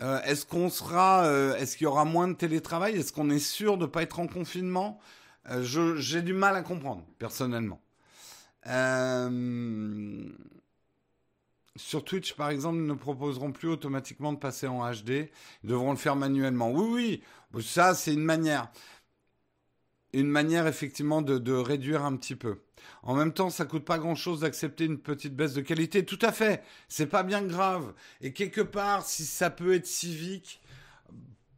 euh, 0.00 0.20
est-ce 0.22 0.46
qu'on 0.46 0.70
sera, 0.70 1.24
euh, 1.24 1.56
est-ce 1.56 1.76
qu'il 1.76 1.84
y 1.84 1.88
aura 1.88 2.04
moins 2.04 2.28
de 2.28 2.34
télétravail? 2.34 2.96
Est-ce 2.96 3.12
qu'on 3.12 3.30
est 3.30 3.38
sûr 3.38 3.76
de 3.76 3.82
ne 3.82 3.90
pas 3.90 4.02
être 4.02 4.20
en 4.20 4.26
confinement? 4.26 5.00
Euh, 5.50 5.62
J'ai 5.96 6.22
du 6.22 6.32
mal 6.32 6.56
à 6.56 6.62
comprendre, 6.62 7.04
personnellement. 7.18 7.80
Sur 11.76 12.04
Twitch, 12.04 12.34
par 12.34 12.50
exemple, 12.50 12.78
ils 12.78 12.86
ne 12.86 12.94
proposeront 12.94 13.52
plus 13.52 13.68
automatiquement 13.68 14.32
de 14.32 14.38
passer 14.38 14.66
en 14.66 14.80
HD. 14.90 15.30
Ils 15.62 15.70
devront 15.70 15.92
le 15.92 15.96
faire 15.96 16.16
manuellement. 16.16 16.70
Oui, 16.70 17.22
oui, 17.54 17.62
ça, 17.62 17.94
c'est 17.94 18.12
une 18.12 18.24
manière. 18.24 18.68
Une 20.12 20.28
manière, 20.28 20.66
effectivement, 20.66 21.22
de, 21.22 21.52
réduire 21.52 22.04
un 22.04 22.16
petit 22.16 22.36
peu. 22.36 22.58
En 23.02 23.14
même 23.14 23.32
temps, 23.32 23.50
ça 23.50 23.64
coûte 23.64 23.84
pas 23.84 23.98
grand-chose 23.98 24.40
d'accepter 24.40 24.84
une 24.84 24.98
petite 24.98 25.36
baisse 25.36 25.52
de 25.54 25.60
qualité. 25.60 26.04
Tout 26.04 26.18
à 26.22 26.32
fait. 26.32 26.62
C'est 26.88 27.06
pas 27.06 27.22
bien 27.22 27.42
grave. 27.42 27.92
Et 28.20 28.32
quelque 28.32 28.60
part, 28.60 29.04
si 29.04 29.24
ça 29.24 29.50
peut 29.50 29.74
être 29.74 29.86
civique, 29.86 30.60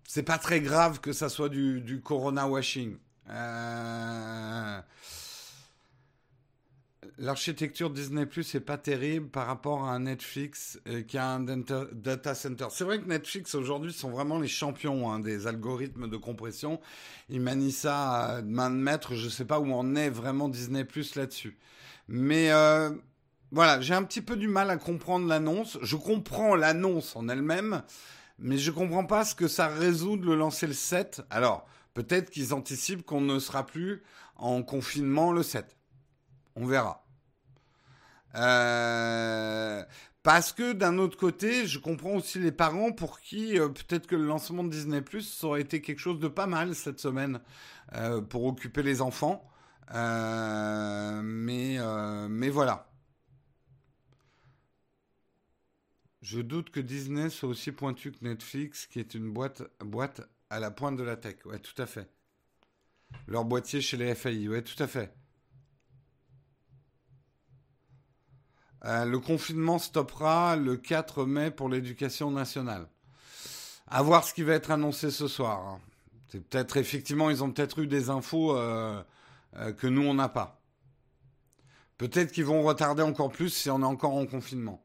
c'est 0.06 0.24
pas 0.24 0.38
très 0.38 0.60
grave 0.60 1.00
que 1.00 1.12
ça 1.12 1.28
soit 1.28 1.48
du, 1.48 1.80
du 1.80 2.00
corona 2.00 2.48
washing. 2.48 2.96
Euh... 3.28 4.80
L'architecture 7.16 7.88
Disney 7.88 8.26
Plus 8.26 8.54
est 8.54 8.60
pas 8.60 8.76
terrible 8.76 9.28
par 9.28 9.46
rapport 9.46 9.84
à 9.84 9.92
un 9.92 10.00
Netflix 10.00 10.78
euh, 10.86 11.02
qui 11.02 11.16
a 11.16 11.30
un 11.30 11.40
data 11.40 12.34
center. 12.34 12.66
C'est 12.70 12.84
vrai 12.84 13.00
que 13.00 13.06
Netflix 13.06 13.54
aujourd'hui 13.54 13.92
sont 13.92 14.10
vraiment 14.10 14.38
les 14.38 14.48
champions 14.48 15.10
hein, 15.10 15.18
des 15.18 15.46
algorithmes 15.46 16.10
de 16.10 16.16
compression. 16.18 16.78
Ils 17.30 17.40
manient 17.40 17.72
ça 17.72 18.10
à 18.10 18.42
main 18.42 18.70
de 18.70 18.76
maître. 18.76 19.14
Je 19.14 19.30
sais 19.30 19.46
pas 19.46 19.60
où 19.60 19.72
en 19.72 19.96
est 19.96 20.10
vraiment 20.10 20.50
Disney 20.50 20.84
Plus 20.84 21.14
là-dessus. 21.14 21.56
Mais 22.08 22.52
euh, 22.52 22.90
voilà, 23.50 23.80
j'ai 23.80 23.94
un 23.94 24.02
petit 24.02 24.20
peu 24.20 24.36
du 24.36 24.48
mal 24.48 24.68
à 24.68 24.76
comprendre 24.76 25.26
l'annonce. 25.26 25.78
Je 25.80 25.96
comprends 25.96 26.54
l'annonce 26.54 27.16
en 27.16 27.30
elle-même, 27.30 27.82
mais 28.38 28.58
je 28.58 28.70
comprends 28.70 29.06
pas 29.06 29.24
ce 29.24 29.34
que 29.34 29.48
ça 29.48 29.68
résout 29.68 30.18
de 30.18 30.26
le 30.26 30.36
lancer 30.36 30.66
le 30.66 30.74
7. 30.74 31.22
Alors, 31.30 31.66
peut-être 31.94 32.28
qu'ils 32.28 32.52
anticipent 32.52 33.06
qu'on 33.06 33.22
ne 33.22 33.38
sera 33.38 33.64
plus 33.64 34.02
en 34.36 34.62
confinement 34.62 35.32
le 35.32 35.42
7. 35.42 35.79
On 36.56 36.66
verra. 36.66 37.04
Euh, 38.36 39.82
parce 40.22 40.52
que 40.52 40.72
d'un 40.72 40.98
autre 40.98 41.16
côté, 41.16 41.66
je 41.66 41.78
comprends 41.78 42.14
aussi 42.16 42.38
les 42.38 42.52
parents 42.52 42.92
pour 42.92 43.20
qui 43.20 43.58
euh, 43.58 43.68
peut-être 43.68 44.06
que 44.06 44.16
le 44.16 44.26
lancement 44.26 44.62
de 44.64 44.70
Disney 44.70 45.02
Plus 45.02 45.42
aurait 45.44 45.62
été 45.62 45.80
quelque 45.80 45.98
chose 45.98 46.20
de 46.20 46.28
pas 46.28 46.46
mal 46.46 46.74
cette 46.74 47.00
semaine 47.00 47.40
euh, 47.94 48.20
pour 48.20 48.44
occuper 48.44 48.82
les 48.82 49.00
enfants. 49.02 49.44
mais, 51.22 51.78
voilà. 52.50 52.86
Je 56.22 56.40
doute 56.40 56.70
que 56.70 56.80
Disney 56.80 57.30
soit 57.30 57.48
aussi 57.48 57.72
pointu 57.72 58.12
que 58.12 58.24
Netflix, 58.24 58.86
qui 58.86 59.00
est 59.00 59.14
une 59.14 59.32
boîte, 59.32 59.62
boîte 59.80 60.20
à 60.50 60.60
la 60.60 60.70
pointe 60.70 60.96
de 60.96 61.02
la 61.02 61.16
tech. 61.16 61.36
Ouais, 61.46 61.58
tout 61.58 61.80
à 61.80 61.86
fait. 61.86 62.10
Leur 63.26 63.44
boîtier 63.44 63.80
chez 63.80 63.96
les 63.96 64.14
FAI, 64.14 64.48
ouais, 64.48 64.62
tout 64.62 64.80
à 64.82 64.86
fait. 64.86 65.12
Euh, 68.84 69.04
le 69.04 69.18
confinement 69.18 69.78
stoppera 69.78 70.56
le 70.56 70.76
4 70.76 71.24
mai 71.24 71.50
pour 71.50 71.68
l'éducation 71.68 72.30
nationale. 72.30 72.88
À 73.86 74.02
voir 74.02 74.24
ce 74.24 74.32
qui 74.32 74.42
va 74.42 74.54
être 74.54 74.70
annoncé 74.70 75.10
ce 75.10 75.28
soir. 75.28 75.58
Hein. 75.66 75.80
C'est 76.28 76.40
peut-être 76.40 76.76
effectivement, 76.76 77.28
ils 77.28 77.42
ont 77.42 77.50
peut-être 77.50 77.80
eu 77.80 77.86
des 77.86 78.08
infos 78.08 78.56
euh, 78.56 79.02
euh, 79.56 79.72
que 79.72 79.86
nous 79.86 80.02
on 80.02 80.14
n'a 80.14 80.28
pas. 80.28 80.60
Peut-être 81.98 82.32
qu'ils 82.32 82.44
vont 82.44 82.62
retarder 82.62 83.02
encore 83.02 83.30
plus 83.30 83.50
si 83.50 83.68
on 83.68 83.80
est 83.82 83.84
encore 83.84 84.14
en 84.14 84.26
confinement. 84.26 84.82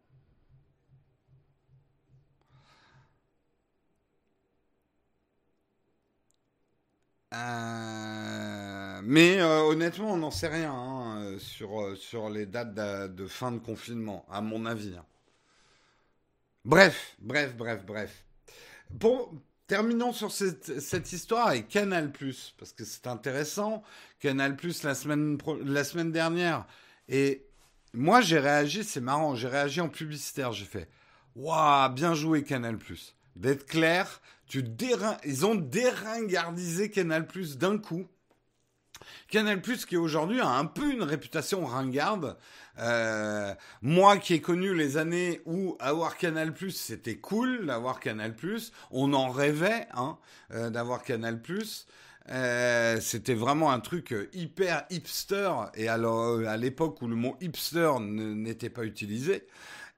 Mais 9.06 9.42
honnêtement, 9.42 10.14
on 10.14 10.18
n'en 10.18 10.32
sait 10.32 10.48
rien 10.48 10.74
hein, 10.74 11.38
sur, 11.38 11.96
sur 11.96 12.30
les 12.30 12.46
dates 12.46 12.74
de, 12.74 13.28
fin 13.28 13.52
de 13.52 13.60
confinement, 13.60 14.26
à 14.30 14.42
mon 14.42 14.66
avis. 14.66 14.96
Hein. 14.98 15.06
Bref, 16.66 17.16
bref, 17.20 17.56
bref, 17.56 17.86
bref. 17.86 18.26
Bon, 18.90 19.30
terminons 19.68 20.14
sur 20.14 20.32
cette, 20.32 21.12
histoire 21.12 21.50
avec 21.50 21.68
Canal+, 21.68 22.12
parce 22.58 22.74
que 22.74 22.84
c'est 22.84 23.06
intéressant. 23.06 23.84
Canal+, 24.20 24.58
la 24.84 24.96
semaine, 24.96 25.38
la 25.64 25.84
semaine 25.84 26.12
dernière. 26.12 26.66
Et 27.08 27.46
moi, 27.94 28.22
j'ai 28.22 28.40
réagi, 28.40 28.84
c'est 28.84 29.02
marrant, 29.02 29.36
j'ai 29.36 29.48
réagi 29.48 29.80
en 29.82 29.90
publicitaire. 29.90 30.52
J'ai 30.52 30.66
fait 30.66 30.90
«Waouh, 31.36 31.94
bien 31.94 32.16
joué 32.16 32.44
Canal+. 32.44 32.80
D'être 33.36 33.68
clair, 33.68 34.22
tu 34.48 34.64
ils 35.24 35.46
ont 35.46 35.56
déringardisé 35.56 36.90
Canal+, 36.90 37.28
d'un 37.58 37.78
coup. 37.78 38.08
Canal+, 39.30 39.62
qui 39.62 39.98
aujourd'hui 39.98 40.42
a 40.42 40.50
un 40.50 40.66
peu 40.66 40.92
une 40.92 41.04
réputation 41.04 41.66
ringarde. 41.66 42.38
Euh, 42.80 43.54
moi 43.82 44.18
qui 44.18 44.34
ai 44.34 44.42
connu 44.42 44.74
les 44.76 44.98
années 44.98 45.42
où 45.46 45.78
avoir 45.80 46.18
Canal+, 46.18 46.54
c'était 46.72 47.18
cool 47.18 47.66
d'avoir 47.68 48.00
Canal+, 48.00 48.34
on 48.92 49.14
en 49.14 49.30
rêvait 49.30 49.88
hein, 49.94 50.18
euh, 50.52 50.70
d'avoir 50.70 51.04
Canal+. 51.04 51.42
Euh, 52.28 53.00
c'était 53.02 53.36
vraiment 53.36 53.72
un 53.72 53.80
truc 53.80 54.14
hyper 54.34 54.86
hipster, 54.90 55.52
et 55.76 55.88
alors 55.88 56.40
à 56.48 56.58
l'époque 56.58 57.02
où 57.02 57.08
le 57.08 57.16
mot 57.16 57.38
hipster 57.40 57.92
n'était 58.00 58.70
pas 58.70 58.84
utilisé. 58.84 59.46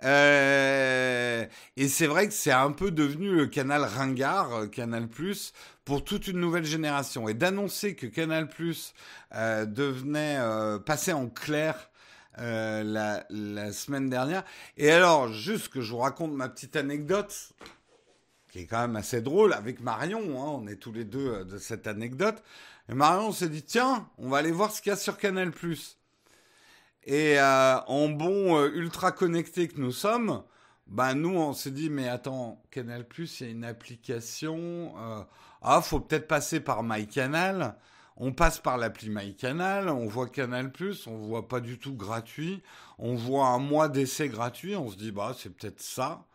Euh, 0.03 1.45
et 1.75 1.87
c'est 1.87 2.07
vrai 2.07 2.27
que 2.27 2.33
c'est 2.33 2.51
un 2.51 2.71
peu 2.71 2.91
devenu 2.91 3.35
le 3.35 3.47
canal 3.47 3.83
ringard, 3.83 4.53
euh, 4.53 4.67
Canal 4.67 5.07
Plus, 5.07 5.53
pour 5.85 6.03
toute 6.03 6.27
une 6.27 6.39
nouvelle 6.39 6.65
génération. 6.65 7.27
Et 7.27 7.33
d'annoncer 7.33 7.95
que 7.95 8.05
Canal 8.05 8.47
Plus 8.47 8.93
euh, 9.33 9.65
devenait 9.65 10.37
euh, 10.39 10.79
en 11.13 11.27
clair 11.27 11.89
la, 12.39 13.23
semaine 13.71 14.09
dernière. 14.09 14.43
Et 14.77 14.91
alors, 14.91 15.33
juste 15.33 15.69
que 15.69 15.81
je 15.81 15.91
vous 15.91 15.97
raconte 15.97 16.33
ma 16.33 16.49
petite 16.49 16.75
anecdote, 16.75 17.53
qui 18.51 18.59
est 18.59 18.65
quand 18.65 18.81
même 18.81 18.95
assez 18.95 19.21
drôle, 19.21 19.53
avec 19.53 19.79
Marion, 19.79 20.19
hein, 20.19 20.59
on 20.61 20.67
est 20.67 20.75
tous 20.75 20.91
les 20.91 21.03
deux 21.03 21.43
de 21.45 21.57
cette 21.57 21.87
anecdote. 21.87 22.43
Et 22.89 22.93
Marion 22.93 23.31
s'est 23.31 23.49
dit, 23.49 23.63
tiens, 23.63 24.07
on 24.19 24.29
va 24.29 24.37
aller 24.37 24.51
voir 24.51 24.71
ce 24.71 24.83
qu'il 24.83 24.91
y 24.91 24.93
a 24.93 24.95
sur 24.95 25.17
Canal 25.17 25.51
Plus. 25.51 25.96
Et 27.07 27.39
euh, 27.39 27.79
en 27.87 28.09
bon 28.09 28.57
euh, 28.57 28.69
ultra 28.73 29.13
connecté 29.13 29.69
que 29.69 29.79
nous 29.79 29.93
sommes, 29.93 30.43
ben 30.87 31.13
nous 31.13 31.37
on 31.37 31.53
s'est 31.53 31.71
dit 31.71 31.89
mais 31.89 32.09
attends 32.09 32.61
Canal 32.69 33.07
Plus 33.07 33.39
il 33.39 33.43
y 33.45 33.49
a 33.49 33.51
une 33.53 33.63
application 33.63 34.93
euh, 34.99 35.21
ah 35.61 35.81
faut 35.81 36.01
peut-être 36.01 36.27
passer 36.27 36.59
par 36.59 36.83
MyCanal. 36.83 37.77
On 38.17 38.33
passe 38.33 38.59
par 38.59 38.77
l'appli 38.77 39.09
MyCanal 39.09 39.87
on 39.87 40.05
voit 40.05 40.27
Canal 40.27 40.69
Plus 40.69 41.07
on 41.07 41.15
voit 41.15 41.47
pas 41.47 41.61
du 41.61 41.79
tout 41.79 41.95
gratuit. 41.95 42.61
On 42.99 43.15
voit 43.15 43.47
un 43.47 43.59
mois 43.59 43.87
d'essai 43.87 44.27
gratuit 44.27 44.75
on 44.75 44.89
se 44.91 44.97
dit 44.97 45.13
bah 45.13 45.33
c'est 45.39 45.55
peut-être 45.55 45.79
ça. 45.81 46.25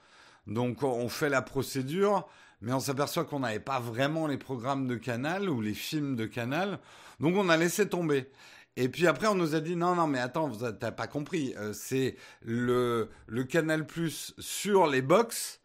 Donc 0.46 0.82
on 0.82 1.10
fait 1.10 1.28
la 1.28 1.42
procédure 1.42 2.26
mais 2.62 2.72
on 2.72 2.80
s'aperçoit 2.80 3.26
qu'on 3.26 3.40
n'avait 3.40 3.60
pas 3.60 3.78
vraiment 3.78 4.26
les 4.26 4.38
programmes 4.38 4.86
de 4.86 4.96
Canal 4.96 5.50
ou 5.50 5.60
les 5.60 5.74
films 5.74 6.16
de 6.16 6.24
Canal. 6.24 6.78
Donc 7.20 7.36
on 7.36 7.50
a 7.50 7.58
laissé 7.58 7.90
tomber 7.90 8.30
et 8.76 8.88
puis 8.88 9.06
après, 9.06 9.26
on 9.26 9.34
nous 9.34 9.54
a 9.54 9.60
dit 9.60 9.76
non, 9.76 9.94
non, 9.94 10.06
mais 10.06 10.18
attends, 10.18 10.50
t'as 10.50 10.92
pas 10.92 11.06
compris. 11.06 11.54
Euh, 11.58 11.72
c'est 11.74 12.16
le, 12.42 13.10
le 13.26 13.44
Canal 13.44 13.86
Plus 13.86 14.34
sur 14.38 14.86
les 14.86 15.02
box 15.02 15.60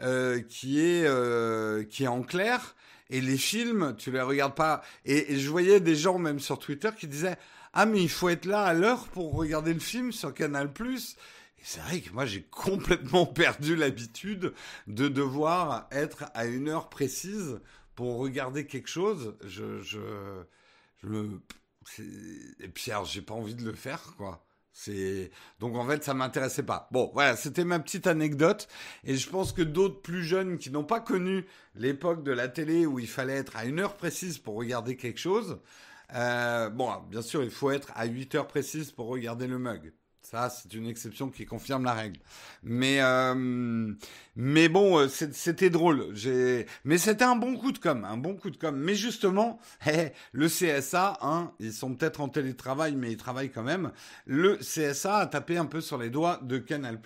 euh, 0.00 0.40
qui, 0.40 0.80
est, 0.80 1.04
euh, 1.04 1.84
qui 1.84 2.04
est 2.04 2.08
en 2.08 2.22
clair. 2.22 2.76
Et 3.10 3.20
les 3.20 3.36
films, 3.36 3.94
tu 3.98 4.12
les 4.12 4.20
regardes 4.20 4.54
pas. 4.54 4.82
Et, 5.04 5.36
je 5.36 5.50
voyais 5.50 5.80
des 5.80 5.96
gens, 5.96 6.18
même 6.18 6.38
sur 6.38 6.58
Twitter, 6.60 6.90
qui 6.96 7.08
disaient 7.08 7.36
Ah, 7.72 7.86
mais 7.86 8.00
il 8.00 8.08
faut 8.08 8.28
être 8.28 8.46
là 8.46 8.62
à 8.62 8.72
l'heure 8.72 9.08
pour 9.08 9.34
regarder 9.34 9.74
le 9.74 9.80
film 9.80 10.12
sur 10.12 10.32
Canal 10.32 10.72
Plus. 10.72 11.16
C'est 11.60 11.80
vrai 11.80 12.00
que 12.00 12.12
moi, 12.12 12.24
j'ai 12.24 12.42
complètement 12.42 13.26
perdu 13.26 13.74
l'habitude 13.74 14.52
de 14.86 15.08
devoir 15.08 15.88
être 15.90 16.26
à 16.34 16.46
une 16.46 16.68
heure 16.68 16.88
précise 16.88 17.60
pour 17.96 18.18
regarder 18.18 18.66
quelque 18.66 18.88
chose. 18.88 19.34
Je, 19.44 19.80
je, 19.80 19.98
je 21.02 21.08
me 21.08 21.40
et 21.98 22.68
puis 22.68 22.90
alors 22.90 23.04
j'ai 23.04 23.22
pas 23.22 23.34
envie 23.34 23.54
de 23.54 23.64
le 23.64 23.74
faire 23.74 24.14
quoi. 24.16 24.44
C'est 24.72 25.30
donc 25.60 25.76
en 25.76 25.86
fait 25.86 26.02
ça 26.02 26.14
m'intéressait 26.14 26.64
pas. 26.64 26.88
Bon 26.90 27.10
voilà, 27.14 27.36
c'était 27.36 27.64
ma 27.64 27.78
petite 27.78 28.06
anecdote 28.06 28.68
et 29.04 29.16
je 29.16 29.30
pense 29.30 29.52
que 29.52 29.62
d'autres 29.62 30.02
plus 30.02 30.24
jeunes 30.24 30.58
qui 30.58 30.70
n'ont 30.70 30.84
pas 30.84 31.00
connu 31.00 31.46
l'époque 31.76 32.24
de 32.24 32.32
la 32.32 32.48
télé 32.48 32.86
où 32.86 32.98
il 32.98 33.08
fallait 33.08 33.36
être 33.36 33.56
à 33.56 33.64
une 33.64 33.78
heure 33.80 33.96
précise 33.96 34.38
pour 34.38 34.56
regarder 34.56 34.96
quelque 34.96 35.20
chose. 35.20 35.60
Euh, 36.14 36.70
bon, 36.70 36.90
bien 37.08 37.22
sûr, 37.22 37.42
il 37.42 37.50
faut 37.50 37.70
être 37.70 37.92
à 37.94 38.06
8 38.06 38.34
heures 38.34 38.46
précises 38.46 38.92
pour 38.92 39.06
regarder 39.08 39.46
le 39.46 39.58
mug. 39.58 39.92
Ça, 40.24 40.48
c'est 40.48 40.72
une 40.72 40.86
exception 40.86 41.28
qui 41.28 41.44
confirme 41.44 41.84
la 41.84 41.92
règle. 41.92 42.18
Mais, 42.62 43.02
euh, 43.02 43.92
mais 44.36 44.70
bon, 44.70 44.98
euh, 44.98 45.08
c'était 45.08 45.68
drôle. 45.68 46.14
Mais 46.84 46.96
c'était 46.96 47.24
un 47.24 47.36
bon 47.36 47.58
coup 47.58 47.72
de 47.72 47.78
com, 47.78 48.06
un 48.06 48.16
bon 48.16 48.34
coup 48.34 48.48
de 48.48 48.56
com. 48.56 48.74
Mais 48.74 48.94
justement, 48.94 49.60
eh, 49.86 50.12
le 50.32 50.48
CSA, 50.48 51.18
hein, 51.20 51.52
ils 51.60 51.74
sont 51.74 51.94
peut-être 51.94 52.22
en 52.22 52.30
télétravail, 52.30 52.96
mais 52.96 53.12
ils 53.12 53.18
travaillent 53.18 53.50
quand 53.50 53.62
même. 53.62 53.92
Le 54.24 54.56
CSA 54.56 55.18
a 55.18 55.26
tapé 55.26 55.58
un 55.58 55.66
peu 55.66 55.82
sur 55.82 55.98
les 55.98 56.08
doigts 56.08 56.40
de 56.42 56.56
Canal+, 56.56 56.98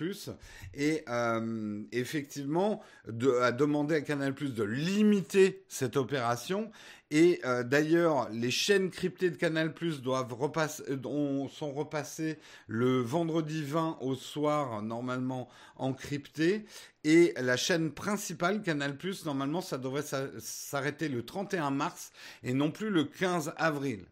et 0.74 1.02
euh, 1.08 1.82
effectivement, 1.90 2.80
de, 3.08 3.32
a 3.40 3.50
demandé 3.50 3.96
à 3.96 4.00
Canal+, 4.00 4.32
de 4.32 4.62
limiter 4.62 5.64
cette 5.66 5.96
opération 5.96 6.70
et 7.10 7.40
euh, 7.44 7.62
d'ailleurs, 7.62 8.28
les 8.30 8.50
chaînes 8.50 8.90
cryptées 8.90 9.30
de 9.30 9.36
Canal+ 9.36 9.72
doivent 10.02 10.34
repasser, 10.34 10.82
euh, 10.90 11.48
sont 11.48 11.72
repassées 11.72 12.38
le 12.66 13.00
vendredi 13.00 13.62
20 13.64 13.98
au 14.02 14.14
soir 14.14 14.82
normalement 14.82 15.48
encryptées 15.76 16.66
et 17.04 17.32
la 17.38 17.56
chaîne 17.56 17.92
principale 17.92 18.60
Canal+, 18.60 18.98
normalement, 19.24 19.62
ça 19.62 19.78
devrait 19.78 20.04
s'arrêter 20.38 21.08
le 21.08 21.24
31 21.24 21.70
mars 21.70 22.12
et 22.42 22.52
non 22.52 22.70
plus 22.70 22.90
le 22.90 23.04
15 23.04 23.54
avril. 23.56 24.04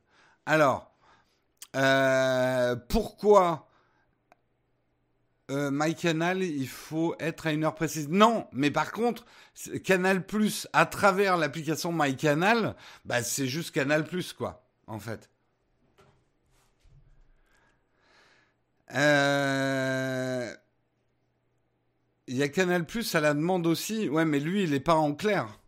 Alors, 0.46 0.90
euh, 1.74 2.76
pourquoi 2.88 3.65
euh, 5.50 5.70
MyCanal, 5.72 6.42
il 6.42 6.68
faut 6.68 7.14
être 7.20 7.46
à 7.46 7.52
une 7.52 7.64
heure 7.64 7.74
précise. 7.74 8.08
Non, 8.08 8.48
mais 8.52 8.70
par 8.70 8.92
contre, 8.92 9.24
Canal 9.84 10.26
Plus 10.26 10.68
à 10.72 10.86
travers 10.86 11.36
l'application 11.36 11.92
MyCanal, 11.92 12.74
bah 13.04 13.22
c'est 13.22 13.46
juste 13.46 13.72
Canal 13.72 14.04
Plus 14.04 14.32
quoi, 14.32 14.66
en 14.86 14.98
fait. 14.98 15.30
Euh, 18.94 20.52
il 22.26 22.36
y 22.36 22.42
a 22.42 22.48
Canal 22.48 22.84
Plus 22.86 23.14
à 23.14 23.20
la 23.20 23.34
demande 23.34 23.66
aussi. 23.66 24.08
Ouais, 24.08 24.24
mais 24.24 24.40
lui, 24.40 24.64
il 24.64 24.70
n'est 24.70 24.80
pas 24.80 24.94
en 24.94 25.14
clair. 25.14 25.60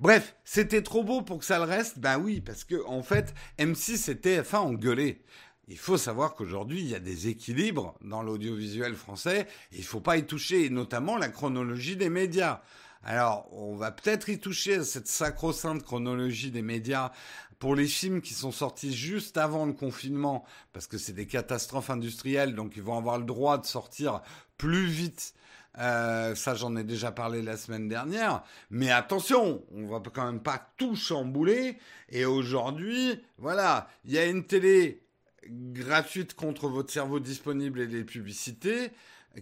Bref, 0.00 0.36
c'était 0.44 0.82
trop 0.82 1.04
beau 1.04 1.22
pour 1.22 1.38
que 1.38 1.44
ça 1.44 1.58
le 1.58 1.64
reste. 1.64 1.98
Ben 1.98 2.18
oui, 2.18 2.40
parce 2.40 2.64
que 2.64 2.84
en 2.86 3.02
fait, 3.02 3.34
M6 3.58 4.10
et 4.10 4.14
TF1 4.14 4.58
ont 4.58 4.72
gueulé. 4.74 5.22
Il 5.68 5.78
faut 5.78 5.96
savoir 5.96 6.34
qu'aujourd'hui, 6.34 6.80
il 6.80 6.88
y 6.88 6.94
a 6.94 7.00
des 7.00 7.26
équilibres 7.26 7.96
dans 8.00 8.22
l'audiovisuel 8.22 8.94
français. 8.94 9.48
il 9.72 9.80
ne 9.80 9.84
faut 9.84 10.00
pas 10.00 10.16
y 10.16 10.24
toucher, 10.24 10.70
notamment 10.70 11.16
la 11.16 11.28
chronologie 11.28 11.96
des 11.96 12.08
médias. 12.08 12.62
Alors, 13.02 13.48
on 13.52 13.74
va 13.74 13.90
peut-être 13.90 14.28
y 14.28 14.38
toucher 14.38 14.76
à 14.76 14.84
cette 14.84 15.08
sacro-sainte 15.08 15.82
chronologie 15.82 16.52
des 16.52 16.62
médias 16.62 17.10
pour 17.58 17.74
les 17.74 17.86
films 17.86 18.20
qui 18.20 18.34
sont 18.34 18.52
sortis 18.52 18.94
juste 18.94 19.38
avant 19.38 19.66
le 19.66 19.72
confinement, 19.72 20.44
parce 20.72 20.86
que 20.86 20.98
c'est 20.98 21.12
des 21.12 21.26
catastrophes 21.26 21.90
industrielles, 21.90 22.54
donc 22.54 22.74
ils 22.76 22.82
vont 22.82 22.98
avoir 22.98 23.18
le 23.18 23.24
droit 23.24 23.58
de 23.58 23.66
sortir 23.66 24.22
plus 24.58 24.86
vite. 24.86 25.34
Euh, 25.78 26.34
ça, 26.34 26.54
j'en 26.54 26.76
ai 26.76 26.84
déjà 26.84 27.12
parlé 27.12 27.42
la 27.42 27.56
semaine 27.56 27.88
dernière. 27.88 28.42
Mais 28.70 28.90
attention, 28.90 29.64
on 29.74 29.86
va 29.86 30.00
quand 30.12 30.24
même 30.24 30.42
pas 30.42 30.70
tout 30.76 30.96
chambouler. 30.96 31.78
Et 32.08 32.24
aujourd'hui, 32.24 33.20
voilà, 33.38 33.88
il 34.04 34.12
y 34.12 34.18
a 34.18 34.26
une 34.26 34.44
télé 34.44 35.05
gratuite 35.50 36.34
contre 36.34 36.68
votre 36.68 36.92
cerveau 36.92 37.20
disponible 37.20 37.80
et 37.80 37.86
les 37.86 38.04
publicités, 38.04 38.90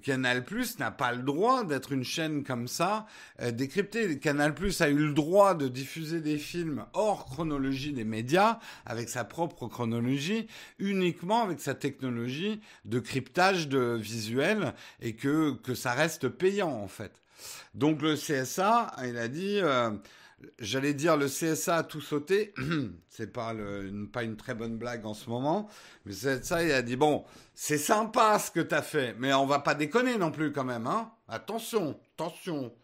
Canal 0.02 0.44
Plus 0.44 0.78
n'a 0.78 0.90
pas 0.90 1.12
le 1.12 1.22
droit 1.22 1.64
d'être 1.64 1.92
une 1.92 2.04
chaîne 2.04 2.44
comme 2.44 2.68
ça 2.68 3.06
euh, 3.40 3.50
décryptée. 3.50 4.18
Canal 4.18 4.54
Plus 4.54 4.80
a 4.80 4.88
eu 4.88 5.06
le 5.06 5.12
droit 5.12 5.54
de 5.54 5.68
diffuser 5.68 6.20
des 6.20 6.38
films 6.38 6.84
hors 6.92 7.26
chronologie 7.26 7.92
des 7.92 8.04
médias, 8.04 8.58
avec 8.86 9.08
sa 9.08 9.24
propre 9.24 9.66
chronologie, 9.68 10.48
uniquement 10.78 11.42
avec 11.42 11.60
sa 11.60 11.74
technologie 11.74 12.60
de 12.84 12.98
cryptage 12.98 13.68
de 13.68 13.96
visuel 14.00 14.74
et 15.00 15.14
que, 15.14 15.52
que 15.52 15.74
ça 15.74 15.92
reste 15.92 16.28
payant 16.28 16.72
en 16.72 16.88
fait. 16.88 17.22
Donc 17.74 18.02
le 18.02 18.14
CSA, 18.14 18.94
il 19.04 19.18
a 19.18 19.28
dit, 19.28 19.58
euh, 19.60 19.90
j'allais 20.58 20.94
dire 20.94 21.16
le 21.16 21.26
CSA 21.26 21.76
a 21.76 21.82
tout 21.82 22.00
sauté. 22.00 22.54
c'est 23.08 23.32
pas, 23.32 23.52
une, 23.52 24.10
pas 24.10 24.22
une 24.22 24.36
très 24.36 24.54
bonne 24.54 24.76
blague 24.76 25.06
en 25.06 25.14
ce 25.14 25.28
moment. 25.28 25.68
Mais 26.04 26.12
le 26.12 26.40
CSA, 26.40 26.64
il 26.64 26.72
a 26.72 26.82
dit, 26.82 26.96
bon, 26.96 27.24
c'est 27.54 27.78
sympa 27.78 28.38
ce 28.38 28.50
que 28.50 28.60
tu 28.60 28.74
as 28.74 28.82
fait, 28.82 29.14
mais 29.18 29.32
on 29.34 29.46
va 29.46 29.58
pas 29.58 29.74
déconner 29.74 30.18
non 30.18 30.30
plus 30.30 30.52
quand 30.52 30.64
même. 30.64 30.86
Hein 30.86 31.12
attention, 31.28 32.00
attention. 32.14 32.74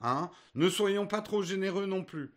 Hein 0.00 0.30
ne 0.54 0.68
soyons 0.68 1.06
pas 1.06 1.22
trop 1.22 1.42
généreux 1.42 1.86
non 1.86 2.04
plus. 2.04 2.32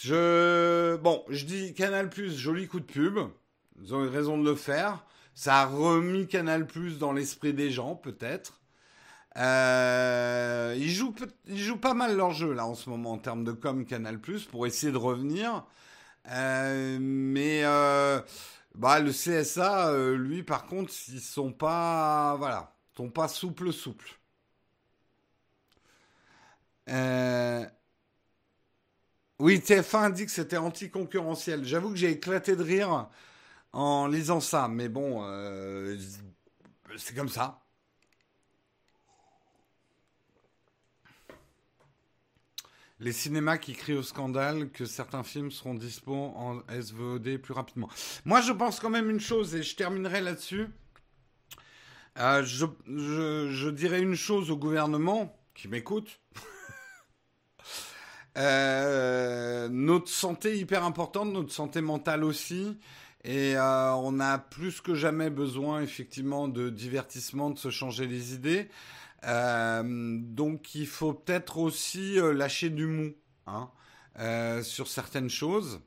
Je, 0.00 0.96
bon, 0.96 1.24
je 1.28 1.44
dis 1.44 1.74
Canal 1.74 2.10
joli 2.14 2.68
coup 2.68 2.80
de 2.80 2.84
pub. 2.84 3.18
Ils 3.80 3.94
ont 3.94 4.04
eu 4.04 4.08
raison 4.08 4.38
de 4.38 4.44
le 4.44 4.56
faire. 4.56 5.04
Ça 5.34 5.60
a 5.60 5.66
remis 5.66 6.26
Canal 6.26 6.66
dans 6.98 7.12
l'esprit 7.12 7.54
des 7.54 7.70
gens, 7.70 7.94
peut-être. 7.94 8.57
Euh, 9.38 10.74
ils, 10.78 10.90
jouent, 10.90 11.14
ils 11.46 11.58
jouent 11.58 11.78
pas 11.78 11.94
mal 11.94 12.16
leur 12.16 12.32
jeu 12.32 12.52
là 12.52 12.66
en 12.66 12.74
ce 12.74 12.90
moment 12.90 13.12
en 13.12 13.18
termes 13.18 13.44
de 13.44 13.52
com 13.52 13.84
Canal 13.86 14.20
Plus 14.20 14.44
pour 14.46 14.66
essayer 14.66 14.92
de 14.92 14.98
revenir. 14.98 15.64
Euh, 16.30 16.98
mais 17.00 17.62
euh, 17.64 18.20
bah, 18.74 19.00
le 19.00 19.12
CSA, 19.12 19.92
lui, 20.16 20.42
par 20.42 20.66
contre, 20.66 20.92
ils 21.08 21.20
sont 21.20 21.52
pas, 21.52 22.36
voilà, 22.38 22.74
sont 22.96 23.10
pas 23.10 23.28
souples, 23.28 23.72
souples. 23.72 24.18
Euh, 26.88 27.66
oui, 29.40 29.58
TF1 29.60 30.12
dit 30.12 30.26
que 30.26 30.32
c'était 30.32 30.56
anticoncurrentiel. 30.56 31.64
J'avoue 31.64 31.90
que 31.90 31.96
j'ai 31.96 32.10
éclaté 32.10 32.56
de 32.56 32.62
rire 32.62 33.08
en 33.72 34.08
lisant 34.08 34.40
ça, 34.40 34.68
mais 34.68 34.88
bon, 34.88 35.22
c'est 36.96 37.14
comme 37.14 37.28
ça. 37.28 37.67
Les 43.00 43.12
cinémas 43.12 43.58
qui 43.58 43.74
crient 43.74 43.94
au 43.94 44.02
scandale 44.02 44.70
que 44.70 44.84
certains 44.84 45.22
films 45.22 45.52
seront 45.52 45.74
dispo 45.74 46.14
en 46.14 46.60
SVOD 46.68 47.36
plus 47.38 47.54
rapidement. 47.54 47.88
Moi, 48.24 48.40
je 48.40 48.52
pense 48.52 48.80
quand 48.80 48.90
même 48.90 49.08
une 49.08 49.20
chose, 49.20 49.54
et 49.54 49.62
je 49.62 49.76
terminerai 49.76 50.20
là-dessus. 50.20 50.66
Euh, 52.18 52.42
je, 52.44 52.66
je 52.86 53.68
dirais 53.68 54.00
une 54.00 54.16
chose 54.16 54.50
au 54.50 54.56
gouvernement 54.56 55.36
qui 55.54 55.68
m'écoute. 55.68 56.20
Euh, 58.36 59.68
notre 59.68 60.08
santé 60.08 60.56
hyper 60.56 60.84
importante, 60.84 61.32
notre 61.32 61.50
santé 61.50 61.80
mentale 61.80 62.22
aussi. 62.22 62.78
Et 63.24 63.56
euh, 63.56 63.92
on 63.94 64.20
a 64.20 64.38
plus 64.38 64.80
que 64.80 64.94
jamais 64.94 65.28
besoin 65.28 65.82
effectivement 65.82 66.46
de 66.46 66.70
divertissement, 66.70 67.50
de 67.50 67.58
se 67.58 67.70
changer 67.70 68.06
les 68.06 68.34
idées. 68.34 68.68
Euh, 69.24 69.82
donc 70.20 70.74
il 70.74 70.86
faut 70.86 71.12
peut-être 71.12 71.58
aussi 71.58 72.16
lâcher 72.16 72.70
du 72.70 72.86
mou 72.86 73.14
hein, 73.46 73.70
sur 74.62 74.88
certaines 74.88 75.30
choses. 75.30 75.80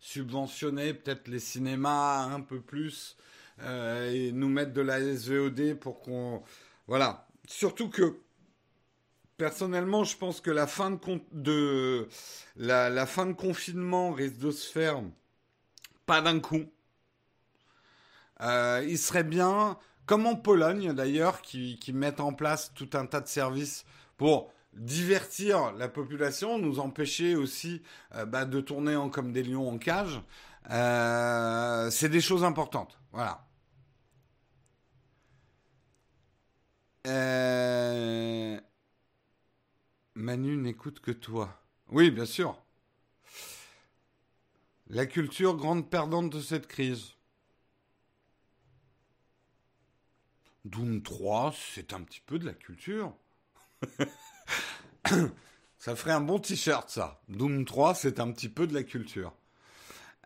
Subventionner 0.00 0.94
peut-être 0.94 1.28
les 1.28 1.40
cinémas 1.40 2.24
un 2.24 2.40
peu 2.40 2.60
plus 2.60 3.16
et 3.60 4.30
nous 4.32 4.48
mettre 4.48 4.72
de 4.72 4.80
la 4.80 5.00
SVOD 5.00 5.74
pour 5.74 6.00
qu'on... 6.00 6.42
Voilà. 6.86 7.26
Surtout 7.46 7.88
que 7.88 8.20
Personnellement, 9.38 10.02
je 10.02 10.16
pense 10.16 10.40
que 10.40 10.50
la 10.50 10.66
fin 10.66 10.98
de, 11.30 12.08
la, 12.56 13.06
fin 13.06 13.24
de 13.24 13.34
confinement 13.34 14.10
risque 14.10 14.38
de 14.38 14.50
se 14.50 14.68
faire 14.68 15.00
pas 16.06 16.20
d'un 16.20 16.40
coup. 16.40 16.64
Euh, 18.40 18.84
il 18.88 18.98
serait 18.98 19.22
bien, 19.22 19.78
comme 20.08 20.26
en 20.26 20.36
Pologne 20.36 20.94
d'ailleurs, 20.94 21.42
qui, 21.42 21.78
mettent 21.92 22.20
en 22.20 22.32
place 22.32 22.72
tout 22.74 22.88
un 22.94 23.04
tas 23.04 23.20
de 23.20 23.28
services 23.28 23.84
pour 24.16 24.50
divertir 24.72 25.72
la 25.72 25.88
population, 25.88 26.58
nous 26.58 26.80
empêcher 26.80 27.36
aussi 27.36 27.82
euh, 28.14 28.24
bah, 28.24 28.46
de 28.46 28.60
tourner 28.60 28.96
en, 28.96 29.10
comme 29.10 29.32
des 29.32 29.42
lions 29.42 29.68
en 29.68 29.76
cage. 29.76 30.20
Euh, 30.70 31.90
c'est 31.90 32.08
des 32.08 32.22
choses 32.22 32.42
importantes. 32.42 32.98
Voilà. 33.12 33.46
Euh... 37.06 38.58
Manu 40.14 40.56
n'écoute 40.56 41.00
que 41.00 41.10
toi. 41.10 41.60
Oui, 41.90 42.10
bien 42.10 42.26
sûr. 42.26 42.58
La 44.88 45.04
culture, 45.04 45.54
grande 45.54 45.90
perdante 45.90 46.30
de 46.30 46.40
cette 46.40 46.66
crise. 46.66 47.17
Doom 50.70 51.02
3, 51.02 51.54
c'est 51.74 51.92
un 51.92 52.00
petit 52.00 52.20
peu 52.24 52.38
de 52.38 52.46
la 52.46 52.52
culture. 52.52 53.12
ça 55.78 55.96
ferait 55.96 56.12
un 56.12 56.20
bon 56.20 56.38
t-shirt, 56.38 56.88
ça. 56.90 57.20
Doom 57.28 57.64
3, 57.64 57.94
c'est 57.94 58.20
un 58.20 58.30
petit 58.32 58.48
peu 58.48 58.66
de 58.66 58.74
la 58.74 58.82
culture. 58.82 59.32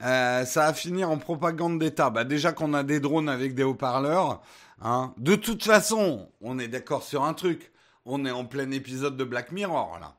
Euh, 0.00 0.44
ça 0.44 0.66
va 0.66 0.74
finir 0.74 1.10
en 1.10 1.18
propagande 1.18 1.78
d'État. 1.78 2.10
Bah 2.10 2.24
déjà 2.24 2.52
qu'on 2.52 2.74
a 2.74 2.82
des 2.82 2.98
drones 2.98 3.28
avec 3.28 3.54
des 3.54 3.62
haut-parleurs. 3.62 4.42
Hein. 4.80 5.14
De 5.16 5.36
toute 5.36 5.62
façon, 5.62 6.30
on 6.40 6.58
est 6.58 6.68
d'accord 6.68 7.02
sur 7.02 7.24
un 7.24 7.34
truc 7.34 7.72
on 8.04 8.24
est 8.24 8.30
en 8.30 8.44
plein 8.44 8.70
épisode 8.70 9.16
de 9.16 9.24
Black 9.24 9.52
Mirror, 9.52 9.98
là. 10.00 10.16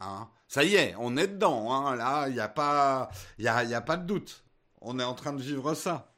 Hein 0.00 0.28
ça 0.48 0.62
y 0.62 0.74
est, 0.76 0.94
on 0.98 1.16
est 1.16 1.26
dedans. 1.26 1.72
Hein 1.72 1.96
là, 1.96 2.28
il 2.28 2.34
n'y 2.34 2.40
a, 2.40 3.08
y 3.38 3.42
y 3.68 3.74
a 3.74 3.80
pas 3.80 3.96
de 3.96 4.06
doute. 4.06 4.44
On 4.80 4.98
est 4.98 5.04
en 5.04 5.14
train 5.14 5.32
de 5.32 5.42
vivre 5.42 5.74
ça. 5.74 6.12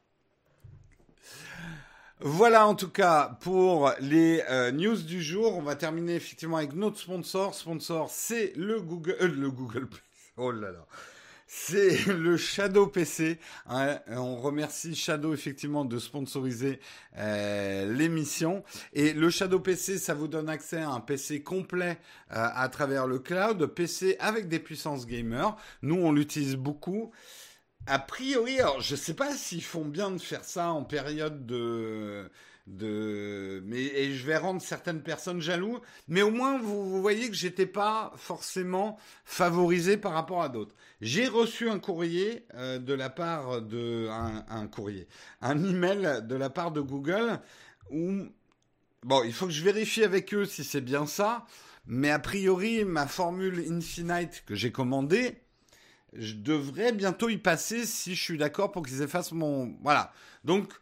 Voilà 2.20 2.66
en 2.66 2.74
tout 2.74 2.90
cas 2.90 3.38
pour 3.42 3.92
les 4.00 4.42
euh, 4.50 4.72
news 4.72 4.96
du 4.96 5.22
jour. 5.22 5.56
On 5.56 5.62
va 5.62 5.76
terminer 5.76 6.16
effectivement 6.16 6.56
avec 6.56 6.74
notre 6.74 6.98
sponsor. 6.98 7.54
Sponsor, 7.54 8.10
c'est 8.10 8.52
le 8.56 8.80
Google, 8.80 9.16
euh, 9.20 9.28
le 9.28 9.50
Google. 9.52 9.86
Oh 10.36 10.50
là 10.50 10.72
là 10.72 10.84
c'est 11.46 12.06
le 12.06 12.36
Shadow 12.36 12.88
PC. 12.88 13.38
Hein. 13.68 14.00
on 14.08 14.36
remercie 14.36 14.96
Shadow 14.96 15.32
effectivement 15.32 15.84
de 15.84 15.98
sponsoriser 16.00 16.80
euh, 17.16 17.90
l'émission. 17.94 18.64
Et 18.94 19.12
le 19.12 19.30
Shadow 19.30 19.60
PC, 19.60 19.98
ça 19.98 20.12
vous 20.12 20.26
donne 20.26 20.48
accès 20.48 20.78
à 20.78 20.90
un 20.90 21.00
PC 21.00 21.42
complet 21.42 21.98
à 22.28 22.68
travers 22.68 23.06
le 23.06 23.20
cloud, 23.20 23.64
PC 23.66 24.16
avec 24.18 24.48
des 24.48 24.58
puissances 24.58 25.06
gamer. 25.06 25.56
Nous, 25.82 25.94
on 25.94 26.12
l'utilise 26.12 26.56
beaucoup. 26.56 27.12
A 27.90 27.98
priori, 27.98 28.60
alors 28.60 28.82
je 28.82 28.94
sais 28.94 29.14
pas 29.14 29.34
s'ils 29.34 29.64
font 29.64 29.86
bien 29.86 30.10
de 30.10 30.18
faire 30.18 30.44
ça 30.44 30.72
en 30.72 30.84
période 30.84 31.46
de 31.46 32.30
de 32.66 33.62
mais 33.64 33.80
et 33.80 34.14
je 34.14 34.26
vais 34.26 34.36
rendre 34.36 34.60
certaines 34.60 35.02
personnes 35.02 35.40
jaloux 35.40 35.80
mais 36.06 36.20
au 36.20 36.30
moins 36.30 36.58
vous, 36.58 37.00
voyez 37.00 37.30
que 37.30 37.34
j'étais 37.34 37.64
pas 37.64 38.12
forcément 38.16 38.98
favorisé 39.24 39.96
par 39.96 40.12
rapport 40.12 40.42
à 40.42 40.50
d'autres. 40.50 40.74
J'ai 41.00 41.26
reçu 41.28 41.70
un 41.70 41.78
courrier 41.78 42.44
euh, 42.52 42.78
de 42.78 42.92
la 42.92 43.08
part 43.08 43.62
de 43.62 44.08
un, 44.10 44.44
un, 44.50 44.66
courrier 44.66 45.08
un 45.40 45.64
email 45.64 46.20
de 46.24 46.34
la 46.34 46.50
part 46.50 46.72
de 46.72 46.82
Google 46.82 47.40
où 47.90 48.26
bon 49.02 49.22
il 49.24 49.32
faut 49.32 49.46
que 49.46 49.52
je 49.52 49.64
vérifie 49.64 50.04
avec 50.04 50.34
eux 50.34 50.44
si 50.44 50.62
c'est 50.62 50.82
bien 50.82 51.06
ça 51.06 51.46
mais 51.86 52.10
a 52.10 52.18
priori 52.18 52.84
ma 52.84 53.06
formule 53.06 53.64
Infinite 53.70 54.42
que 54.44 54.54
j'ai 54.54 54.72
commandée 54.72 55.40
je 56.14 56.34
devrais 56.34 56.92
bientôt 56.92 57.28
y 57.28 57.38
passer 57.38 57.86
si 57.86 58.14
je 58.14 58.22
suis 58.22 58.38
d'accord 58.38 58.72
pour 58.72 58.84
qu'ils 58.84 59.02
effacent 59.02 59.32
mon 59.32 59.76
voilà 59.82 60.12
donc 60.44 60.72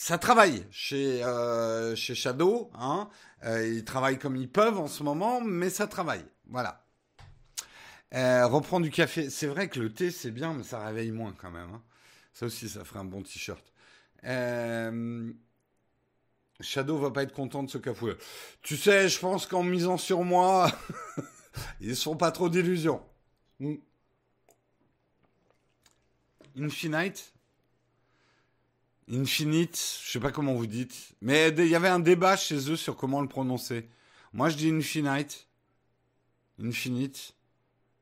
ça 0.00 0.16
travaille 0.16 0.66
chez, 0.70 1.22
euh, 1.22 1.94
chez 1.94 2.14
Shadow. 2.14 2.70
Hein. 2.72 3.10
Euh, 3.44 3.68
ils 3.68 3.84
travaillent 3.84 4.18
comme 4.18 4.34
ils 4.34 4.48
peuvent 4.48 4.78
en 4.78 4.86
ce 4.86 5.02
moment, 5.02 5.42
mais 5.42 5.68
ça 5.68 5.86
travaille. 5.86 6.24
Voilà. 6.48 6.86
Euh, 8.14 8.46
reprendre 8.46 8.84
du 8.84 8.90
café. 8.90 9.28
C'est 9.28 9.46
vrai 9.46 9.68
que 9.68 9.78
le 9.78 9.92
thé, 9.92 10.10
c'est 10.10 10.30
bien, 10.30 10.54
mais 10.54 10.62
ça 10.62 10.82
réveille 10.82 11.10
moins 11.10 11.34
quand 11.38 11.50
même. 11.50 11.68
Hein. 11.74 11.82
Ça 12.32 12.46
aussi, 12.46 12.70
ça 12.70 12.82
ferait 12.82 13.00
un 13.00 13.04
bon 13.04 13.22
t-shirt. 13.22 13.62
Euh, 14.24 15.30
Shadow 16.60 16.96
va 16.96 17.10
pas 17.10 17.22
être 17.22 17.34
content 17.34 17.62
de 17.62 17.68
ce 17.68 17.76
café. 17.76 18.14
Tu 18.62 18.78
sais, 18.78 19.06
je 19.06 19.18
pense 19.18 19.46
qu'en 19.46 19.62
misant 19.62 19.98
sur 19.98 20.24
moi, 20.24 20.72
ils 21.82 21.90
ne 21.90 21.94
sont 21.94 22.16
pas 22.16 22.32
trop 22.32 22.48
d'illusions. 22.48 23.02
Hmm. 23.58 23.74
Infinite, 26.56 27.32
Infinite, 29.12 30.00
je 30.04 30.10
sais 30.10 30.20
pas 30.20 30.30
comment 30.30 30.54
vous 30.54 30.68
dites, 30.68 31.16
mais 31.20 31.48
il 31.48 31.66
y 31.66 31.74
avait 31.74 31.88
un 31.88 31.98
débat 31.98 32.36
chez 32.36 32.70
eux 32.70 32.76
sur 32.76 32.96
comment 32.96 33.20
le 33.20 33.28
prononcer. 33.28 33.88
Moi, 34.32 34.50
je 34.50 34.56
dis 34.56 34.70
Infinite. 34.70 35.48
Infinite. 36.62 37.34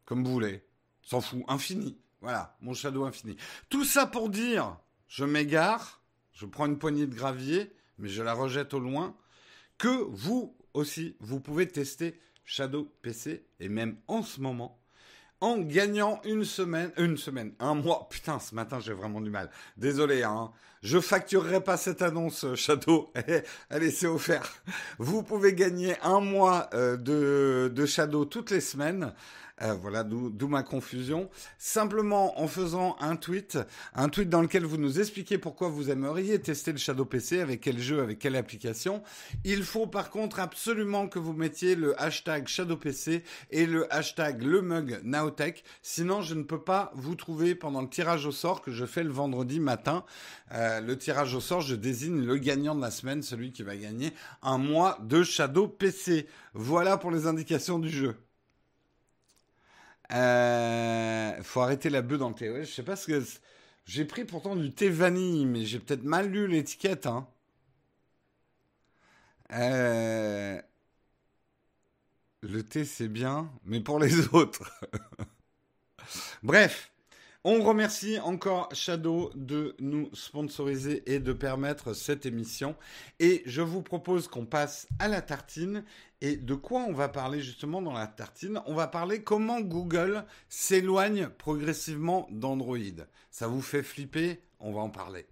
Comme 0.05 0.23
vous 0.23 0.33
voulez. 0.33 0.63
S'en 1.03 1.23
fout. 1.23 1.43
Infini. 1.49 1.97
Voilà. 2.21 2.57
Mon 2.61 2.75
shadow 2.75 3.05
infini. 3.05 3.37
Tout 3.71 3.85
ça 3.85 4.05
pour 4.07 4.29
dire, 4.29 4.77
je 5.07 5.25
m'égare, 5.25 6.03
je 6.33 6.45
prends 6.45 6.67
une 6.67 6.79
poignée 6.79 7.07
de 7.07 7.15
gravier, 7.15 7.73
mais 7.97 8.09
je 8.09 8.23
la 8.23 8.35
rejette 8.35 8.75
au 8.75 8.81
loin, 8.81 9.17
que 9.79 10.05
vous 10.11 10.57
aussi, 10.75 11.17
vous 11.21 11.41
pouvez 11.41 11.67
tester 11.67 12.21
Shadow 12.45 12.85
PC, 13.03 13.47
et 13.61 13.69
même 13.69 13.97
en 14.09 14.23
ce 14.23 14.41
moment, 14.41 14.78
en 15.41 15.59
gagnant 15.59 16.21
une 16.25 16.45
semaine, 16.45 16.91
une 16.97 17.17
semaine, 17.17 17.53
un 17.61 17.75
mois. 17.75 18.09
Putain, 18.11 18.39
ce 18.39 18.55
matin, 18.55 18.81
j'ai 18.81 18.93
vraiment 18.93 19.21
du 19.21 19.31
mal. 19.31 19.51
Désolé, 19.77 20.23
hein. 20.23 20.51
Je 20.83 21.01
facturerai 21.01 21.61
pas 21.61 21.77
cette 21.77 22.03
annonce, 22.03 22.45
euh, 22.45 22.55
Shadow. 22.55 23.13
Allez, 23.71 23.91
c'est 23.91 24.07
offert. 24.07 24.63
Vous 24.99 25.23
pouvez 25.23 25.53
gagner 25.53 25.97
un 26.03 26.21
mois 26.21 26.71
euh, 26.73 26.97
de, 26.97 27.73
de 27.75 27.87
Shadow 27.87 28.25
toutes 28.25 28.51
les 28.51 28.61
semaines. 28.61 29.13
Euh, 29.63 29.75
voilà, 29.75 30.05
d'où 30.05 30.49
ma 30.49 30.63
confusion. 30.63 31.29
Simplement 31.59 32.41
en 32.41 32.47
faisant 32.47 32.97
un 33.01 33.17
tweet, 33.17 33.59
un 33.95 34.09
tweet 34.09 34.29
dans 34.29 34.41
lequel 34.41 34.65
vous 34.65 34.77
nous 34.77 35.01
expliquez 35.01 35.39
pourquoi 35.39 35.69
vous 35.69 35.91
aimeriez 35.91 36.41
tester 36.41 36.73
le 36.73 36.79
Shadow 36.79 37.05
PC, 37.05 37.41
avec 37.41 37.61
quel 37.61 37.79
jeu, 37.79 38.01
avec 38.01 38.19
quelle 38.19 38.37
application. 38.37 39.03
Il 39.45 39.65
faut 39.65 39.87
par 39.87 40.11
contre 40.11 40.41
absolument 40.41 41.09
que 41.09 41.19
vous 41.19 41.33
mettiez 41.33 41.75
le 41.75 42.01
hashtag 42.01 42.47
Shadow 42.47 42.77
PC 42.77 43.25
et 43.51 43.67
le 43.67 43.93
hashtag 43.93 44.43
le 44.43 44.63
mug 44.63 45.01
Nowtech. 45.03 45.65
Sinon, 45.83 46.23
je 46.23 46.35
ne 46.35 46.43
peux 46.43 46.63
pas 46.63 46.93
vous 46.95 47.15
trouver 47.15 47.55
pendant 47.55 47.83
le 47.83 47.89
tirage 47.89 48.27
au 48.27 48.33
sort 48.33 48.63
que 48.63 48.71
je 48.71 48.87
fais 48.87 49.03
le 49.03 49.11
vendredi 49.11 49.61
matin. 49.61 50.05
Euh, 50.53 50.81
le 50.81 50.97
tirage 50.97 51.35
au 51.35 51.41
sort, 51.41 51.61
je 51.61 51.75
désigne 51.75 52.25
le 52.25 52.37
gagnant 52.37 52.75
de 52.75 52.81
la 52.81 52.91
semaine, 52.91 53.23
celui 53.23 53.53
qui 53.53 53.63
va 53.63 53.77
gagner 53.77 54.13
un 54.43 54.59
mois 54.59 54.99
de 55.03 55.23
Shadow 55.23 55.67
PC. 55.67 56.27
Voilà 56.55 56.97
pour 56.97 57.11
les 57.11 57.27
indications 57.27 57.79
du 57.79 57.91
jeu. 57.91 58.17
Euh, 60.13 61.43
faut 61.43 61.61
arrêter 61.61 61.91
la 61.91 62.03
bœuf 62.03 62.19
dans 62.19 62.29
le 62.31 62.35
thé. 62.35 62.51
Ouais, 62.51 62.65
je 62.65 62.73
sais 62.73 62.83
pas 62.83 62.97
ce 62.97 63.07
que. 63.07 63.23
J'ai 63.87 64.05
pris 64.05 64.25
pourtant 64.25 64.55
du 64.57 64.73
thé 64.73 64.91
vanille, 64.91 65.47
mais 65.47 65.65
j'ai 65.65 65.79
peut-être 65.79 66.05
mal 66.05 66.31
lu 66.31 66.47
l'étiquette. 66.49 67.07
Hein. 67.07 67.27
Euh, 69.53 70.61
le 72.43 72.63
thé, 72.65 72.85
c'est 72.85 73.07
bien, 73.09 73.51
mais 73.65 73.81
pour 73.81 73.99
les 74.01 74.29
autres. 74.35 74.71
Bref. 76.43 76.91
On 77.45 77.63
remercie 77.63 78.19
encore 78.19 78.69
Shadow 78.75 79.31
de 79.37 79.77
nous 79.79 80.11
sponsoriser 80.13 81.05
et 81.07 81.21
de 81.21 81.33
permettre 81.33 81.95
cette 81.95 82.27
émission. 82.27 82.75
Et 83.21 83.43
je 83.47 83.63
vous 83.63 83.81
propose 83.81 84.27
qu'on 84.27 84.45
passe 84.45 84.89
à 84.99 85.07
la 85.07 85.23
tartine. 85.23 85.85
Et 86.21 86.37
de 86.37 86.55
quoi 86.55 86.81
on 86.81 86.93
va 86.93 87.09
parler 87.09 87.41
justement 87.41 87.81
dans 87.81 87.93
la 87.93 88.09
tartine? 88.09 88.61
On 88.67 88.75
va 88.75 88.89
parler 88.89 89.23
comment 89.23 89.61
Google 89.61 90.25
s'éloigne 90.49 91.29
progressivement 91.29 92.27
d'Android. 92.33 93.07
Ça 93.31 93.47
vous 93.47 93.63
fait 93.63 93.85
flipper? 93.85 94.41
On 94.59 94.73
va 94.73 94.81
en 94.81 94.91
parler. 94.91 95.27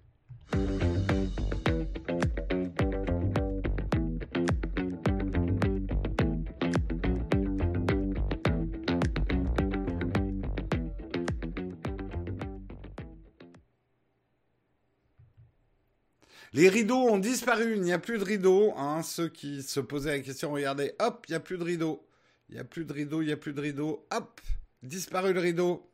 Les 16.56 16.70
rideaux 16.70 17.10
ont 17.10 17.18
disparu, 17.18 17.74
il 17.74 17.82
n'y 17.82 17.92
a 17.92 17.98
plus 17.98 18.16
de 18.16 18.24
rideaux. 18.24 18.72
Hein. 18.78 19.02
Ceux 19.02 19.28
qui 19.28 19.62
se 19.62 19.78
posaient 19.78 20.16
la 20.16 20.22
question, 20.22 20.52
regardez, 20.52 20.94
hop, 21.00 21.26
il 21.28 21.32
n'y 21.32 21.36
a 21.36 21.40
plus 21.40 21.58
de 21.58 21.64
rideaux. 21.64 22.08
Il 22.48 22.54
n'y 22.54 22.60
a 22.62 22.64
plus 22.64 22.86
de 22.86 22.94
rideaux, 22.94 23.20
il 23.20 23.26
n'y 23.26 23.32
a 23.32 23.36
plus 23.36 23.52
de 23.52 23.60
rideaux. 23.60 24.06
Hop, 24.10 24.40
disparu 24.82 25.34
le 25.34 25.40
rideau. 25.40 25.86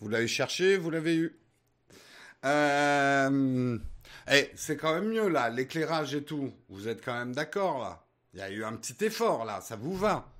vous 0.00 0.08
l'avez 0.08 0.28
cherché, 0.28 0.76
vous 0.76 0.90
l'avez 0.90 1.16
eu. 1.16 1.36
Euh... 2.44 3.76
Eh, 4.30 4.48
c'est 4.54 4.76
quand 4.76 4.94
même 4.94 5.08
mieux 5.08 5.26
là, 5.28 5.50
l'éclairage 5.50 6.14
et 6.14 6.22
tout. 6.22 6.52
Vous 6.68 6.86
êtes 6.86 7.04
quand 7.04 7.14
même 7.14 7.34
d'accord 7.34 7.80
là 7.80 8.04
Il 8.32 8.38
y 8.38 8.42
a 8.42 8.50
eu 8.50 8.62
un 8.62 8.74
petit 8.76 9.04
effort 9.04 9.44
là, 9.44 9.60
ça 9.60 9.74
vous 9.74 9.96
va 9.96 10.32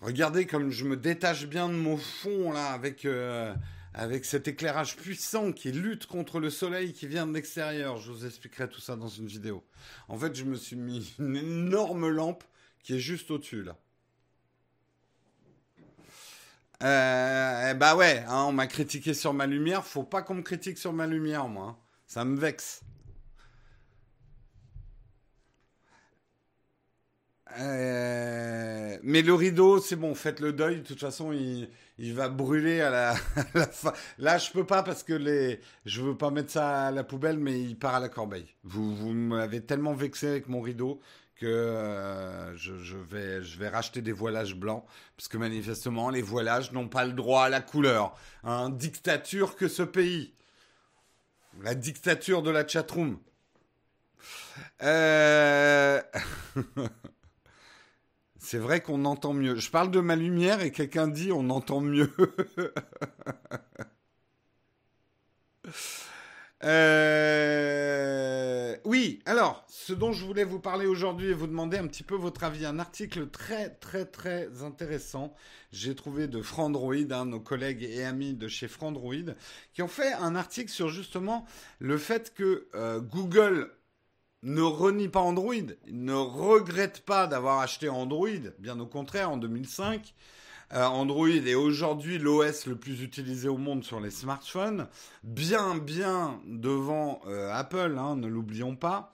Regardez 0.00 0.44
comme 0.44 0.72
je 0.72 0.84
me 0.84 0.96
détache 0.96 1.46
bien 1.46 1.68
de 1.68 1.74
mon 1.74 1.98
fond 1.98 2.50
là 2.50 2.72
avec... 2.72 3.04
Euh, 3.04 3.54
avec 3.94 4.24
cet 4.24 4.48
éclairage 4.48 4.96
puissant 4.96 5.52
qui 5.52 5.70
lutte 5.70 6.06
contre 6.06 6.40
le 6.40 6.50
soleil 6.50 6.92
qui 6.92 7.06
vient 7.06 7.26
de 7.26 7.34
l'extérieur. 7.34 7.98
Je 7.98 8.10
vous 8.10 8.24
expliquerai 8.26 8.68
tout 8.68 8.80
ça 8.80 8.96
dans 8.96 9.08
une 9.08 9.26
vidéo. 9.26 9.62
En 10.08 10.16
fait, 10.16 10.34
je 10.34 10.44
me 10.44 10.56
suis 10.56 10.76
mis 10.76 11.14
une 11.18 11.36
énorme 11.36 12.08
lampe 12.08 12.44
qui 12.82 12.94
est 12.94 13.00
juste 13.00 13.30
au-dessus, 13.30 13.62
là. 13.62 13.76
Euh, 16.82 17.74
bah 17.74 17.94
ouais, 17.94 18.24
hein, 18.26 18.46
on 18.48 18.52
m'a 18.52 18.66
critiqué 18.66 19.14
sur 19.14 19.32
ma 19.32 19.46
lumière. 19.46 19.84
Faut 19.86 20.02
pas 20.02 20.22
qu'on 20.22 20.34
me 20.34 20.42
critique 20.42 20.78
sur 20.78 20.92
ma 20.92 21.06
lumière, 21.06 21.46
moi. 21.46 21.66
Hein. 21.68 21.76
Ça 22.08 22.24
me 22.24 22.36
vexe. 22.36 22.82
Euh, 27.58 28.98
mais 29.02 29.22
le 29.22 29.34
rideau, 29.34 29.80
c'est 29.80 29.96
bon, 29.96 30.14
faites 30.14 30.40
le 30.40 30.52
deuil. 30.52 30.78
De 30.78 30.86
toute 30.86 31.00
façon, 31.00 31.32
il, 31.32 31.68
il 32.02 32.14
va 32.14 32.28
brûler 32.28 32.80
à 32.82 32.90
la, 32.90 33.14
fin. 33.66 33.92
Là, 34.18 34.36
je 34.36 34.50
peux 34.50 34.66
pas 34.66 34.82
parce 34.82 35.02
que 35.02 35.14
les, 35.14 35.60
je 35.86 36.02
veux 36.02 36.16
pas 36.16 36.30
mettre 36.30 36.50
ça 36.50 36.88
à 36.88 36.90
la 36.90 37.04
poubelle, 37.04 37.38
mais 37.38 37.62
il 37.62 37.78
part 37.78 37.94
à 37.94 38.00
la 38.00 38.08
corbeille. 38.08 38.48
Vous, 38.64 38.94
vous 38.94 39.12
m'avez 39.12 39.62
tellement 39.62 39.94
vexé 39.94 40.28
avec 40.28 40.48
mon 40.48 40.60
rideau 40.60 41.00
que 41.36 41.46
euh, 41.46 42.56
je, 42.56 42.96
vais, 42.96 43.42
je 43.42 43.58
vais 43.58 43.68
racheter 43.68 44.02
des 44.02 44.12
voilages 44.12 44.54
blancs 44.54 44.84
parce 45.16 45.28
que 45.28 45.38
manifestement, 45.38 46.10
les 46.10 46.22
voilages 46.22 46.72
n'ont 46.72 46.88
pas 46.88 47.04
le 47.04 47.12
droit 47.12 47.44
à 47.44 47.48
la 47.48 47.60
couleur. 47.60 48.14
Dictature 48.70 49.56
que 49.56 49.68
ce 49.68 49.82
pays. 49.82 50.34
La 51.62 51.74
dictature 51.74 52.42
de 52.42 52.50
la 52.50 52.66
chatroom. 52.66 53.18
Euh... 54.82 56.02
C'est 58.42 58.58
vrai 58.58 58.80
qu'on 58.80 59.04
entend 59.04 59.34
mieux. 59.34 59.54
Je 59.54 59.70
parle 59.70 59.92
de 59.92 60.00
ma 60.00 60.16
lumière 60.16 60.62
et 60.62 60.72
quelqu'un 60.72 61.06
dit 61.06 61.30
on 61.30 61.48
entend 61.48 61.80
mieux. 61.80 62.10
Euh, 66.64 67.56
oui, 68.84 69.18
alors, 69.26 69.66
ce 69.68 69.92
dont 69.92 70.12
je 70.12 70.24
voulais 70.24 70.44
vous 70.44 70.60
parler 70.60 70.86
aujourd'hui 70.86 71.30
et 71.30 71.34
vous 71.34 71.48
demander 71.48 71.76
un 71.76 71.88
petit 71.88 72.04
peu 72.04 72.14
votre 72.14 72.44
avis, 72.44 72.64
un 72.64 72.78
article 72.78 73.30
très 73.30 73.70
très 73.70 74.04
très 74.04 74.62
intéressant, 74.62 75.34
j'ai 75.72 75.96
trouvé 75.96 76.28
de 76.28 76.40
Frandroid, 76.40 77.24
nos 77.24 77.40
collègues 77.40 77.82
et 77.82 78.04
amis 78.04 78.34
de 78.34 78.46
chez 78.46 78.68
Frandroid, 78.68 79.34
qui 79.72 79.82
ont 79.82 79.88
fait 79.88 80.12
un 80.12 80.36
article 80.36 80.70
sur 80.70 80.88
justement 80.88 81.46
le 81.80 81.98
fait 81.98 82.32
que 82.32 82.68
euh, 82.76 83.00
Google 83.00 83.72
ne 84.42 84.62
renie 84.62 85.08
pas 85.08 85.20
Android, 85.20 85.54
ne 85.86 86.14
regrette 86.14 87.04
pas 87.04 87.26
d'avoir 87.26 87.60
acheté 87.60 87.88
Android, 87.88 88.28
bien 88.58 88.78
au 88.80 88.86
contraire, 88.86 89.30
en 89.30 89.36
2005. 89.36 90.14
Euh, 90.74 90.84
Android 90.84 91.28
est 91.28 91.54
aujourd'hui 91.54 92.18
l'OS 92.18 92.66
le 92.66 92.76
plus 92.76 93.02
utilisé 93.02 93.48
au 93.48 93.58
monde 93.58 93.84
sur 93.84 94.00
les 94.00 94.10
smartphones, 94.10 94.88
bien 95.22 95.76
bien 95.76 96.40
devant 96.46 97.20
euh, 97.26 97.52
Apple, 97.52 97.96
hein, 97.98 98.16
ne 98.16 98.26
l'oublions 98.26 98.74
pas. 98.74 99.12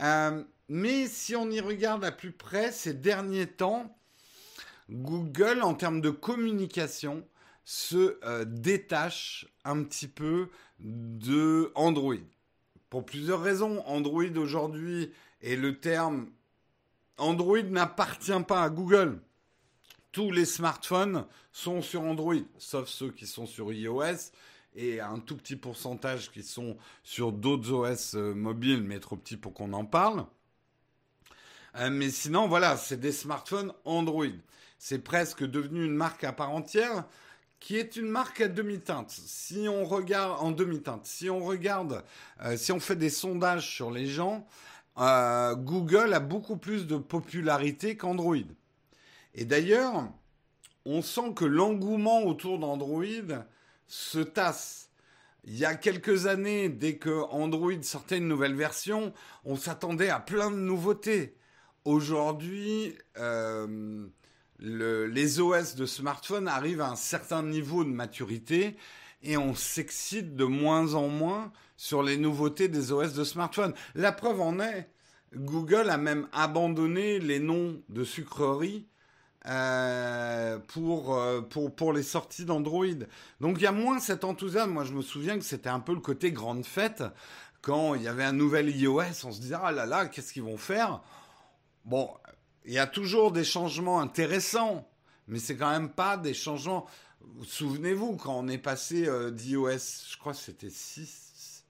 Euh, 0.00 0.42
mais 0.68 1.06
si 1.06 1.36
on 1.36 1.48
y 1.50 1.60
regarde 1.60 2.04
à 2.04 2.12
plus 2.12 2.32
près, 2.32 2.72
ces 2.72 2.92
derniers 2.92 3.46
temps, 3.46 3.96
Google, 4.90 5.62
en 5.62 5.74
termes 5.74 6.00
de 6.00 6.10
communication, 6.10 7.24
se 7.64 8.18
détache 8.44 9.46
un 9.64 9.84
petit 9.84 10.08
peu 10.08 10.48
de 10.80 11.70
Android. 11.76 12.16
Pour 12.90 13.06
plusieurs 13.06 13.40
raisons. 13.40 13.86
Android 13.86 14.36
aujourd'hui 14.36 15.12
est 15.40 15.56
le 15.56 15.78
terme... 15.78 16.28
Android 17.16 17.62
n'appartient 17.62 18.42
pas 18.48 18.64
à 18.64 18.70
Google. 18.70 19.20
Tous 20.10 20.30
les 20.32 20.44
smartphones 20.44 21.26
sont 21.52 21.82
sur 21.82 22.02
Android, 22.02 22.34
sauf 22.58 22.88
ceux 22.88 23.12
qui 23.12 23.26
sont 23.26 23.46
sur 23.46 23.72
iOS 23.72 24.32
et 24.74 25.00
un 25.00 25.18
tout 25.18 25.36
petit 25.36 25.56
pourcentage 25.56 26.30
qui 26.30 26.42
sont 26.42 26.76
sur 27.02 27.30
d'autres 27.32 27.72
OS 27.72 28.14
euh, 28.14 28.34
mobiles, 28.34 28.82
mais 28.82 29.00
trop 29.00 29.16
petits 29.16 29.36
pour 29.36 29.52
qu'on 29.52 29.72
en 29.72 29.84
parle. 29.84 30.24
Euh, 31.76 31.90
mais 31.90 32.10
sinon, 32.10 32.48
voilà, 32.48 32.76
c'est 32.76 32.98
des 32.98 33.12
smartphones 33.12 33.72
Android. 33.84 34.26
C'est 34.78 35.00
presque 35.00 35.44
devenu 35.44 35.84
une 35.84 35.94
marque 35.94 36.24
à 36.24 36.32
part 36.32 36.50
entière 36.50 37.04
qui 37.60 37.76
est 37.76 37.96
une 37.96 38.08
marque 38.08 38.40
à 38.40 38.48
demi-teinte. 38.48 39.10
Si 39.10 39.68
on 39.68 39.84
regarde 39.84 40.42
en 40.42 40.50
demi-teinte, 40.50 41.04
si 41.04 41.28
on 41.30 41.44
regarde, 41.44 42.02
euh, 42.42 42.56
si 42.56 42.72
on 42.72 42.80
fait 42.80 42.96
des 42.96 43.10
sondages 43.10 43.70
sur 43.70 43.90
les 43.90 44.06
gens, 44.06 44.46
euh, 44.98 45.54
Google 45.54 46.14
a 46.14 46.20
beaucoup 46.20 46.56
plus 46.56 46.86
de 46.86 46.96
popularité 46.96 47.96
qu'Android. 47.96 48.36
Et 49.34 49.44
d'ailleurs, 49.44 50.08
on 50.86 51.02
sent 51.02 51.34
que 51.36 51.44
l'engouement 51.44 52.24
autour 52.24 52.58
d'Android 52.58 53.44
se 53.86 54.18
tasse. 54.18 54.90
Il 55.44 55.56
y 55.56 55.64
a 55.64 55.74
quelques 55.74 56.26
années, 56.26 56.68
dès 56.68 56.96
que 56.96 57.22
Android 57.30 57.82
sortait 57.82 58.18
une 58.18 58.28
nouvelle 58.28 58.54
version, 58.54 59.12
on 59.44 59.56
s'attendait 59.56 60.10
à 60.10 60.20
plein 60.20 60.50
de 60.50 60.56
nouveautés. 60.56 61.36
Aujourd'hui, 61.84 62.94
euh, 63.16 64.06
les 64.60 65.40
OS 65.40 65.74
de 65.74 65.86
smartphone 65.86 66.46
arrivent 66.46 66.82
à 66.82 66.90
un 66.90 66.96
certain 66.96 67.42
niveau 67.42 67.84
de 67.84 67.90
maturité 67.90 68.76
et 69.22 69.36
on 69.36 69.54
s'excite 69.54 70.36
de 70.36 70.44
moins 70.44 70.94
en 70.94 71.08
moins 71.08 71.52
sur 71.76 72.02
les 72.02 72.16
nouveautés 72.16 72.68
des 72.68 72.92
OS 72.92 73.14
de 73.14 73.24
smartphone. 73.24 73.74
La 73.94 74.12
preuve 74.12 74.40
en 74.40 74.60
est, 74.60 74.90
Google 75.34 75.90
a 75.90 75.96
même 75.96 76.28
abandonné 76.32 77.18
les 77.18 77.38
noms 77.38 77.80
de 77.88 78.04
sucreries 78.04 78.86
pour, 80.68 81.18
pour, 81.48 81.74
pour 81.74 81.92
les 81.92 82.02
sorties 82.02 82.44
d'Android. 82.44 82.84
Donc 83.40 83.56
il 83.58 83.62
y 83.62 83.66
a 83.66 83.72
moins 83.72 83.98
cet 83.98 84.24
enthousiasme. 84.24 84.72
Moi, 84.72 84.84
je 84.84 84.92
me 84.92 85.02
souviens 85.02 85.38
que 85.38 85.44
c'était 85.44 85.70
un 85.70 85.80
peu 85.80 85.94
le 85.94 86.00
côté 86.00 86.32
grande 86.32 86.66
fête. 86.66 87.02
Quand 87.62 87.94
il 87.94 88.02
y 88.02 88.08
avait 88.08 88.24
un 88.24 88.32
nouvel 88.32 88.74
iOS, 88.74 89.24
on 89.24 89.32
se 89.32 89.40
disait, 89.40 89.56
ah 89.60 89.72
là 89.72 89.86
là, 89.86 90.06
qu'est-ce 90.06 90.32
qu'ils 90.32 90.42
vont 90.42 90.56
faire? 90.56 91.02
Bon, 91.84 92.10
il 92.64 92.72
y 92.72 92.78
a 92.78 92.86
toujours 92.86 93.32
des 93.32 93.44
changements 93.44 94.00
intéressants, 94.00 94.88
mais 95.28 95.38
c'est 95.38 95.56
quand 95.56 95.70
même 95.70 95.90
pas 95.90 96.16
des 96.16 96.34
changements. 96.34 96.86
Souvenez-vous, 97.46 98.16
quand 98.16 98.38
on 98.38 98.48
est 98.48 98.58
passé 98.58 99.06
euh, 99.06 99.30
d'iOS, 99.30 100.10
je 100.10 100.18
crois 100.18 100.32
que 100.32 100.38
c'était 100.38 100.70
6, 100.70 101.64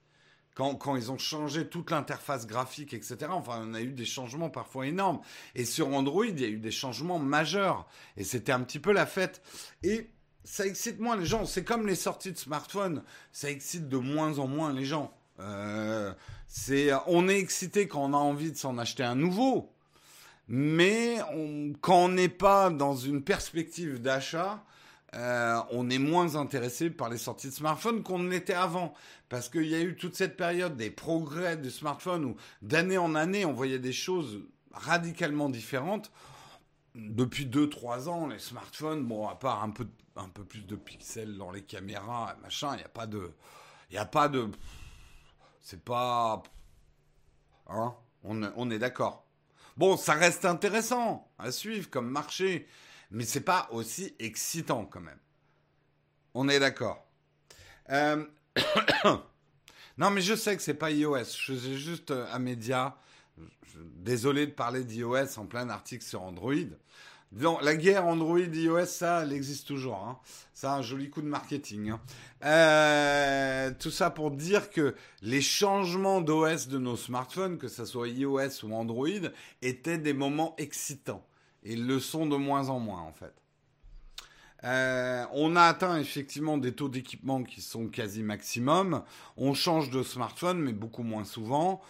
quand, 0.55 0.75
quand, 0.75 0.95
ils 0.95 1.11
ont 1.11 1.17
changé 1.17 1.67
toute 1.67 1.91
l'interface 1.91 2.45
graphique, 2.45 2.93
etc., 2.93 3.17
enfin, 3.29 3.63
on 3.65 3.73
a 3.73 3.81
eu 3.81 3.93
des 3.93 4.05
changements 4.05 4.49
parfois 4.49 4.85
énormes. 4.87 5.21
Et 5.55 5.63
sur 5.65 5.87
Android, 5.87 6.25
il 6.25 6.39
y 6.39 6.45
a 6.45 6.49
eu 6.49 6.59
des 6.59 6.71
changements 6.71 7.19
majeurs. 7.19 7.87
Et 8.17 8.23
c'était 8.23 8.51
un 8.51 8.61
petit 8.61 8.79
peu 8.79 8.91
la 8.91 9.05
fête. 9.05 9.41
Et 9.83 10.09
ça 10.43 10.65
excite 10.65 10.99
moins 10.99 11.15
les 11.15 11.25
gens. 11.25 11.45
C'est 11.45 11.63
comme 11.63 11.87
les 11.87 11.95
sorties 11.95 12.33
de 12.33 12.37
smartphones. 12.37 13.03
Ça 13.31 13.49
excite 13.49 13.87
de 13.87 13.97
moins 13.97 14.39
en 14.39 14.47
moins 14.47 14.73
les 14.73 14.85
gens. 14.85 15.13
Euh, 15.39 16.13
c'est, 16.47 16.91
on 17.07 17.29
est 17.29 17.39
excité 17.39 17.87
quand 17.87 18.03
on 18.03 18.13
a 18.13 18.17
envie 18.17 18.51
de 18.51 18.57
s'en 18.57 18.77
acheter 18.77 19.03
un 19.03 19.15
nouveau. 19.15 19.73
Mais 20.53 21.19
quand 21.79 21.95
on 21.95 22.09
n'est 22.09 22.27
pas 22.27 22.69
dans 22.69 22.93
une 22.93 23.23
perspective 23.23 24.01
d'achat, 24.01 24.61
euh, 25.15 25.61
on 25.71 25.89
est 25.89 25.97
moins 25.97 26.35
intéressé 26.35 26.89
par 26.89 27.09
les 27.09 27.17
sorties 27.17 27.47
de 27.47 27.53
smartphones 27.53 28.03
qu'on 28.03 28.23
l'était 28.23 28.53
avant. 28.53 28.93
Parce 29.29 29.47
qu'il 29.47 29.65
y 29.67 29.75
a 29.75 29.79
eu 29.79 29.95
toute 29.95 30.13
cette 30.13 30.35
période 30.35 30.75
des 30.75 30.91
progrès 30.91 31.55
du 31.55 31.71
smartphone 31.71 32.25
où 32.25 32.35
d'année 32.61 32.97
en 32.97 33.15
année, 33.15 33.45
on 33.45 33.53
voyait 33.53 33.79
des 33.79 33.93
choses 33.93 34.41
radicalement 34.73 35.47
différentes. 35.47 36.11
Depuis 36.95 37.45
2-3 37.45 38.09
ans, 38.09 38.27
les 38.27 38.39
smartphones, 38.39 39.05
bon, 39.05 39.29
à 39.29 39.35
part 39.35 39.63
un 39.63 39.69
peu, 39.69 39.87
un 40.17 40.27
peu 40.27 40.43
plus 40.43 40.67
de 40.67 40.75
pixels 40.75 41.37
dans 41.37 41.51
les 41.51 41.61
caméras, 41.61 42.35
machin, 42.41 42.73
il 42.73 42.79
n'y 42.79 42.83
a 42.83 42.89
pas 42.89 43.07
de... 43.07 43.31
Il 43.89 43.93
n'y 43.93 43.99
a 43.99 44.05
pas 44.05 44.27
de... 44.27 44.49
C'est 45.61 45.81
pas... 45.81 46.43
Hein 47.69 47.95
on, 48.25 48.43
on 48.57 48.69
est 48.69 48.79
d'accord. 48.79 49.30
Bon, 49.77 49.97
ça 49.97 50.13
reste 50.13 50.45
intéressant 50.45 51.31
à 51.39 51.51
suivre 51.51 51.89
comme 51.89 52.09
marché, 52.09 52.67
mais 53.09 53.25
c'est 53.25 53.41
pas 53.41 53.67
aussi 53.71 54.15
excitant 54.19 54.85
quand 54.85 55.01
même. 55.01 55.19
On 56.33 56.47
est 56.49 56.59
d'accord. 56.59 57.05
Euh, 57.89 58.25
non, 59.97 60.11
mais 60.11 60.21
je 60.21 60.35
sais 60.35 60.55
que 60.55 60.61
c'est 60.61 60.73
pas 60.73 60.91
iOS. 60.91 61.23
Je 61.23 61.53
faisais 61.53 61.75
juste 61.75 62.11
un 62.11 62.35
euh, 62.35 62.39
média. 62.39 62.97
Désolé 63.95 64.47
de 64.47 64.51
parler 64.51 64.83
d'iOS 64.83 65.37
en 65.37 65.45
plein 65.45 65.69
article 65.69 66.03
sur 66.03 66.21
Android. 66.21 66.53
La 67.39 67.75
guerre 67.75 68.05
Android-iOS, 68.07 68.85
ça, 68.87 69.23
elle 69.23 69.31
existe 69.31 69.65
toujours. 69.65 70.05
Hein. 70.05 70.19
Ça, 70.53 70.75
un 70.75 70.81
joli 70.81 71.09
coup 71.09 71.21
de 71.21 71.27
marketing. 71.27 71.91
Hein. 71.91 72.01
Euh, 72.43 73.71
tout 73.79 73.89
ça 73.89 74.09
pour 74.09 74.31
dire 74.31 74.69
que 74.69 74.95
les 75.21 75.41
changements 75.41 76.19
d'OS 76.19 76.67
de 76.67 76.77
nos 76.77 76.97
smartphones, 76.97 77.57
que 77.57 77.69
ce 77.69 77.85
soit 77.85 78.09
iOS 78.09 78.63
ou 78.63 78.73
Android, 78.73 79.07
étaient 79.61 79.97
des 79.97 80.13
moments 80.13 80.55
excitants. 80.57 81.25
Et 81.63 81.77
le 81.77 81.99
sont 81.99 82.25
de 82.25 82.35
moins 82.35 82.67
en 82.67 82.79
moins, 82.79 83.01
en 83.01 83.13
fait. 83.13 83.33
Euh, 84.63 85.25
on 85.31 85.55
a 85.55 85.63
atteint 85.63 85.99
effectivement 85.99 86.57
des 86.57 86.73
taux 86.73 86.89
d'équipement 86.89 87.43
qui 87.43 87.61
sont 87.61 87.87
quasi 87.87 88.23
maximum. 88.23 89.03
On 89.37 89.53
change 89.53 89.89
de 89.89 90.03
smartphone, 90.03 90.59
mais 90.59 90.73
beaucoup 90.73 91.03
moins 91.03 91.23
souvent. 91.23 91.81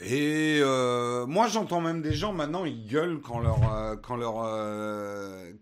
Et 0.00 0.58
euh, 0.62 1.26
moi, 1.26 1.48
j'entends 1.48 1.80
même 1.80 2.00
des 2.00 2.14
gens 2.14 2.32
maintenant, 2.32 2.64
ils 2.64 2.86
gueulent 2.86 3.20
quand 3.20 3.40
leur 3.40 3.72
euh, 3.72 3.96
quand 3.96 4.16
leur 4.16 4.42
euh, 4.42 5.52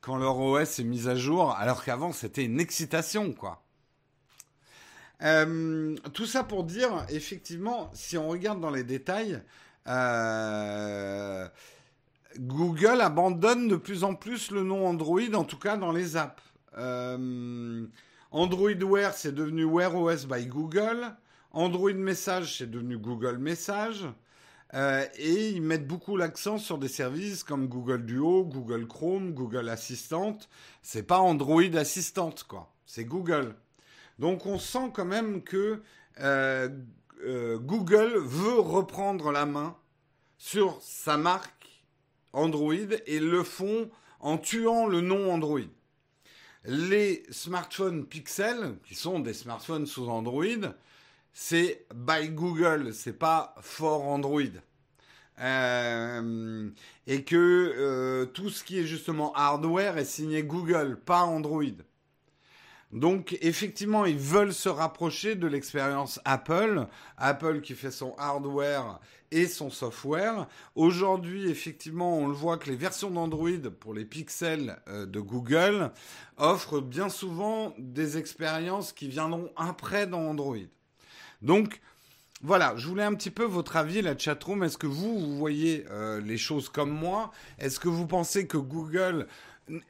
quand 0.00 0.16
leur 0.16 0.38
OS 0.38 0.78
est 0.78 0.84
mis 0.84 1.08
à 1.08 1.16
jour, 1.16 1.52
alors 1.52 1.84
qu'avant 1.84 2.12
c'était 2.12 2.44
une 2.44 2.60
excitation, 2.60 3.32
quoi. 3.32 3.64
tout 6.14 6.26
ça 6.26 6.44
pour 6.44 6.64
dire, 6.64 7.04
effectivement, 7.10 7.90
si 7.92 8.16
on 8.16 8.28
regarde 8.28 8.60
dans 8.60 8.70
les 8.70 8.84
détails, 8.84 9.42
Google 12.38 13.00
abandonne 13.00 13.68
de 13.68 13.76
plus 13.76 14.04
en 14.04 14.14
plus 14.14 14.52
le 14.52 14.62
nom 14.62 14.86
Android, 14.86 15.34
en 15.34 15.44
tout 15.44 15.58
cas 15.58 15.76
dans 15.76 15.92
les 15.92 16.16
apps. 16.16 16.42
Android 18.30 18.84
Wear, 18.84 19.12
c'est 19.12 19.34
devenu 19.34 19.64
Wear 19.64 19.94
OS 19.96 20.26
by 20.26 20.46
Google. 20.46 21.12
Android 21.52 21.92
Message, 21.92 22.58
c'est 22.58 22.70
devenu 22.70 22.98
Google 22.98 23.38
Message. 23.38 24.06
Euh, 24.74 25.04
et 25.16 25.50
ils 25.50 25.62
mettent 25.62 25.86
beaucoup 25.86 26.16
l'accent 26.16 26.58
sur 26.58 26.78
des 26.78 26.88
services 26.88 27.42
comme 27.42 27.66
Google 27.66 28.06
Duo, 28.06 28.44
Google 28.44 28.86
Chrome, 28.86 29.32
Google 29.32 29.68
Assistant. 29.68 30.38
C'est 30.82 31.02
pas 31.02 31.18
Android 31.18 31.74
Assistant, 31.74 32.34
quoi. 32.46 32.72
C'est 32.86 33.04
Google. 33.04 33.56
Donc 34.20 34.46
on 34.46 34.58
sent 34.58 34.90
quand 34.94 35.04
même 35.04 35.42
que 35.42 35.82
euh, 36.20 36.68
euh, 37.24 37.58
Google 37.58 38.18
veut 38.18 38.60
reprendre 38.60 39.32
la 39.32 39.46
main 39.46 39.76
sur 40.38 40.78
sa 40.82 41.16
marque 41.16 41.84
Android 42.32 42.74
et 43.06 43.18
le 43.18 43.42
font 43.42 43.90
en 44.20 44.38
tuant 44.38 44.86
le 44.86 45.00
nom 45.00 45.32
Android. 45.32 45.60
Les 46.64 47.24
smartphones 47.30 48.06
Pixel, 48.06 48.76
qui 48.84 48.94
sont 48.94 49.18
des 49.18 49.32
smartphones 49.32 49.86
sous 49.86 50.08
Android, 50.08 50.74
c'est 51.32 51.86
by 51.94 52.28
Google, 52.28 52.92
c'est 52.92 53.18
pas 53.18 53.54
for 53.60 54.06
Android. 54.06 54.42
Euh, 55.40 56.70
et 57.06 57.24
que 57.24 57.36
euh, 57.36 58.26
tout 58.26 58.50
ce 58.50 58.62
qui 58.62 58.78
est 58.78 58.86
justement 58.86 59.32
hardware 59.34 59.96
est 59.96 60.04
signé 60.04 60.42
Google, 60.42 60.98
pas 60.98 61.22
Android. 61.22 61.64
Donc 62.92 63.38
effectivement, 63.40 64.04
ils 64.04 64.18
veulent 64.18 64.52
se 64.52 64.68
rapprocher 64.68 65.36
de 65.36 65.46
l'expérience 65.46 66.20
Apple, 66.24 66.86
Apple 67.16 67.60
qui 67.60 67.74
fait 67.74 67.92
son 67.92 68.14
hardware 68.18 68.98
et 69.30 69.46
son 69.46 69.70
software. 69.70 70.48
Aujourd'hui, 70.74 71.48
effectivement, 71.48 72.18
on 72.18 72.26
le 72.26 72.34
voit 72.34 72.58
que 72.58 72.68
les 72.68 72.76
versions 72.76 73.10
d'Android 73.10 73.70
pour 73.78 73.94
les 73.94 74.04
pixels 74.04 74.76
euh, 74.88 75.06
de 75.06 75.20
Google 75.20 75.92
offrent 76.36 76.80
bien 76.80 77.08
souvent 77.08 77.72
des 77.78 78.18
expériences 78.18 78.92
qui 78.92 79.08
viendront 79.08 79.52
après 79.56 80.08
dans 80.08 80.28
Android. 80.28 80.56
Donc, 81.42 81.80
voilà, 82.42 82.74
je 82.76 82.86
voulais 82.86 83.04
un 83.04 83.14
petit 83.14 83.30
peu 83.30 83.44
votre 83.44 83.76
avis, 83.76 84.02
la 84.02 84.16
chatroom. 84.16 84.62
Est-ce 84.62 84.78
que 84.78 84.86
vous, 84.86 85.18
vous 85.18 85.36
voyez 85.36 85.84
euh, 85.90 86.20
les 86.20 86.38
choses 86.38 86.68
comme 86.68 86.90
moi? 86.90 87.32
Est-ce 87.58 87.78
que 87.78 87.88
vous 87.88 88.06
pensez 88.06 88.46
que 88.46 88.56
Google 88.56 89.26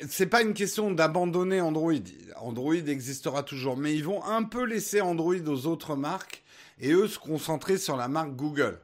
c'est 0.08 0.26
pas 0.26 0.42
une 0.42 0.54
question 0.54 0.90
d'abandonner 0.90 1.60
Android. 1.60 1.94
Android 2.36 2.74
existera 2.74 3.42
toujours, 3.42 3.76
mais 3.76 3.94
ils 3.94 4.04
vont 4.04 4.22
un 4.24 4.42
peu 4.42 4.64
laisser 4.64 5.00
Android 5.00 5.40
aux 5.46 5.66
autres 5.66 5.96
marques 5.96 6.42
et 6.78 6.92
eux 6.92 7.08
se 7.08 7.18
concentrer 7.18 7.78
sur 7.78 7.96
la 7.96 8.08
marque 8.08 8.34
Google. 8.34 8.80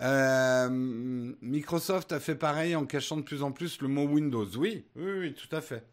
Euh, 0.00 0.68
Microsoft 1.42 2.12
a 2.12 2.20
fait 2.20 2.34
pareil 2.34 2.74
en 2.74 2.86
cachant 2.86 3.16
de 3.16 3.22
plus 3.22 3.42
en 3.42 3.52
plus 3.52 3.80
le 3.80 3.88
mot 3.88 4.04
Windows. 4.04 4.46
Oui, 4.56 4.84
oui, 4.96 5.18
oui, 5.18 5.34
tout 5.34 5.54
à 5.54 5.60
fait. 5.60 5.84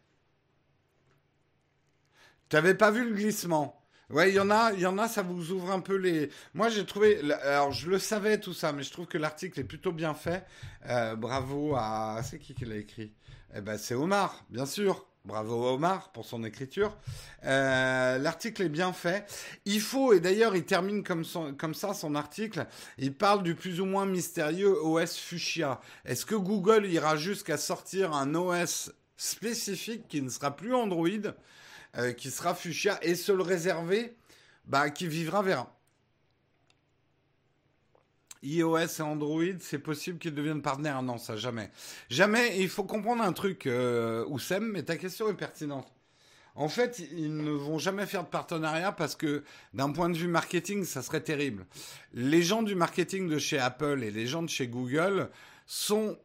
Tu 2.50 2.56
n'avais 2.56 2.76
pas 2.76 2.92
vu 2.92 3.10
le 3.10 3.16
glissement? 3.16 3.82
Ouais, 4.10 4.30
il 4.30 4.36
y 4.36 4.40
en 4.40 4.50
a, 4.50 4.72
il 4.72 4.86
a, 4.86 5.08
ça 5.10 5.22
vous 5.22 5.52
ouvre 5.52 5.70
un 5.72 5.82
peu 5.82 5.96
les. 5.96 6.30
Moi, 6.54 6.70
j'ai 6.70 6.86
trouvé, 6.86 7.20
alors 7.44 7.74
je 7.74 7.90
le 7.90 8.00
savais 8.00 8.40
tout 8.40 8.54
ça, 8.54 8.72
mais 8.72 8.84
je 8.84 8.92
trouve 8.92 9.06
que 9.06 9.18
l'article 9.18 9.60
est 9.60 9.66
plutôt 9.66 9.92
bien 9.92 10.14
fait. 10.14 10.46
Euh, 10.88 11.16
bravo 11.16 11.76
à, 11.76 12.22
c'est 12.24 12.40
qui 12.40 12.54
qui 12.54 12.64
l'a 12.64 12.78
écrit? 12.78 13.14
Eh 13.54 13.60
ben, 13.60 13.78
c'est 13.78 13.96
Omar, 13.96 14.46
bien 14.50 14.66
sûr. 14.66 15.06
Bravo 15.26 15.68
à 15.68 15.74
Omar 15.74 16.14
pour 16.14 16.26
son 16.26 16.46
écriture. 16.46 16.96
Euh, 17.44 18.18
l'article 18.18 18.62
est 18.62 18.70
bien 18.70 18.94
fait. 18.94 19.26
Il 19.66 19.82
faut, 19.82 20.14
et 20.14 20.22
d'ailleurs 20.22 20.56
il 20.56 20.64
termine 20.64 21.04
comme, 21.04 21.26
comme 21.58 21.74
ça 21.74 21.94
son 21.94 22.16
article, 22.16 22.66
il 22.98 23.14
parle 23.14 23.44
du 23.44 23.54
plus 23.54 23.82
ou 23.82 23.86
moins 23.86 24.06
mystérieux 24.06 24.82
OS 24.82 25.18
Fuchsia. 25.18 25.82
Est-ce 26.06 26.26
que 26.26 26.36
Google 26.36 26.86
ira 26.86 27.18
jusqu'à 27.18 27.58
sortir 27.58 28.14
un 28.14 28.36
OS 28.36 28.94
spécifique 29.18 30.08
qui 30.08 30.22
ne 30.22 30.30
sera 30.30 30.56
plus 30.56 30.74
Android? 30.74 31.34
Euh, 31.98 32.14
qui 32.14 32.32
sera 32.32 32.54
fuchsia 32.54 33.00
et 33.02 33.16
se 33.16 33.32
le 33.32 33.42
réserver, 33.42 34.16
bah, 34.66 34.90
qui 34.90 35.08
vivra 35.08 35.42
verra. 35.42 35.74
iOS 38.44 38.78
et 38.78 39.02
Android, 39.02 39.44
c'est 39.60 39.80
possible 39.80 40.20
qu'ils 40.20 40.36
deviennent 40.36 40.62
partenaires? 40.62 41.02
Non, 41.02 41.18
ça 41.18 41.36
jamais. 41.36 41.72
Jamais. 42.10 42.60
il 42.60 42.70
faut 42.70 42.84
comprendre 42.84 43.24
un 43.24 43.34
truc, 43.34 43.66
euh, 43.66 44.26
Oussem, 44.28 44.72
mais 44.72 44.84
ta 44.84 44.98
question 44.98 45.30
est 45.30 45.34
pertinente. 45.34 45.92
En 46.56 46.70
fait, 46.70 47.00
ils 47.12 47.36
ne 47.36 47.52
vont 47.52 47.78
jamais 47.78 48.08
faire 48.08 48.24
de 48.24 48.30
partenariat 48.30 48.92
parce 48.92 49.16
que 49.16 49.44
d'un 49.76 49.92
point 49.92 50.10
de 50.10 50.18
vue 50.18 50.28
marketing, 50.28 50.86
ça 50.86 51.04
serait 51.04 51.22
terrible. 51.22 51.68
Les 52.14 52.42
gens 52.42 52.64
du 52.64 52.74
marketing 52.74 53.30
de 53.30 53.38
chez 53.38 53.60
Apple 53.60 54.04
et 54.04 54.10
les 54.10 54.26
gens 54.26 54.42
de 54.42 54.50
chez 54.50 54.68
Google 54.68 55.30
sont... 55.68 56.18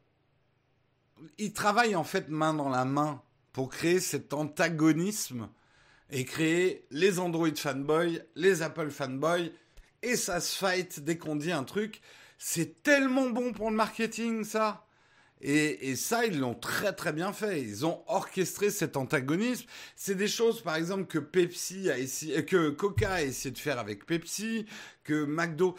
Ils 1.38 1.52
travaillent 1.52 1.96
en 1.96 2.04
fait 2.04 2.30
main 2.30 2.54
dans 2.54 2.70
la 2.70 2.86
main 2.86 3.22
pour 3.52 3.68
créer 3.68 4.00
cet 4.00 4.32
antagonisme 4.32 5.48
et 6.12 6.24
créer 6.24 6.84
les 6.90 7.18
Android 7.18 7.54
fanboys, 7.56 8.22
les 8.36 8.62
Apple 8.62 8.90
fanboys, 8.90 9.50
et 10.02 10.16
ça 10.16 10.40
se 10.40 10.56
fight 10.56 11.00
dès 11.00 11.16
qu'on 11.16 11.36
dit 11.36 11.52
un 11.52 11.64
truc. 11.64 12.00
C'est 12.38 12.82
tellement 12.82 13.30
bon 13.30 13.52
pour 13.52 13.70
le 13.70 13.76
marketing, 13.76 14.44
ça. 14.44 14.86
Et, 15.44 15.96
ça, 15.96 16.24
ils 16.24 16.38
l'ont 16.38 16.54
très 16.54 16.92
très 16.92 17.12
bien 17.12 17.32
fait. 17.32 17.60
Ils 17.60 17.84
ont 17.84 18.04
orchestré 18.06 18.70
cet 18.70 18.96
antagonisme. 18.96 19.66
C'est 19.96 20.14
des 20.14 20.28
choses, 20.28 20.62
par 20.62 20.76
exemple, 20.76 21.06
que 21.06 21.18
Pepsi 21.18 21.90
a 21.90 21.98
essayé, 21.98 22.44
que 22.44 22.70
Coca 22.70 23.14
a 23.14 23.22
essayé 23.22 23.50
de 23.50 23.58
faire 23.58 23.80
avec 23.80 24.06
Pepsi, 24.06 24.66
que 25.02 25.24
McDo 25.24 25.76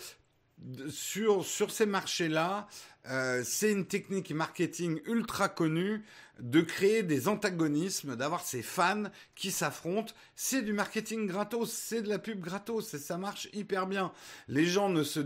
sur 0.90 1.46
sur 1.46 1.72
ces 1.72 1.86
marchés-là, 1.86 2.68
euh, 3.10 3.42
c'est 3.46 3.72
une 3.72 3.86
technique 3.86 4.32
marketing 4.32 5.00
ultra 5.06 5.48
connue 5.48 6.04
de 6.40 6.62
créer 6.62 7.04
des 7.04 7.28
antagonismes, 7.28 8.16
d'avoir 8.16 8.44
ces 8.44 8.62
fans 8.62 9.04
qui 9.36 9.52
s'affrontent. 9.52 10.14
C'est 10.36 10.62
du 10.62 10.74
marketing 10.74 11.28
gratos, 11.28 11.72
c'est 11.72 12.02
de 12.02 12.10
la 12.10 12.20
pub 12.20 12.40
gratos, 12.40 12.94
et 12.94 13.00
ça 13.00 13.18
marche 13.18 13.50
hyper 13.54 13.88
bien. 13.88 14.12
Les 14.48 14.66
gens 14.66 14.90
ne 14.90 15.04
se, 15.04 15.20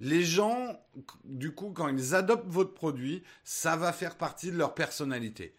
les 0.00 0.22
gens, 0.22 0.80
du 1.24 1.52
coup, 1.52 1.70
quand 1.70 1.88
ils 1.88 2.14
adoptent 2.14 2.48
votre 2.48 2.74
produit, 2.74 3.22
ça 3.42 3.76
va 3.76 3.92
faire 3.92 4.16
partie 4.16 4.50
de 4.50 4.56
leur 4.56 4.74
personnalité. 4.74 5.54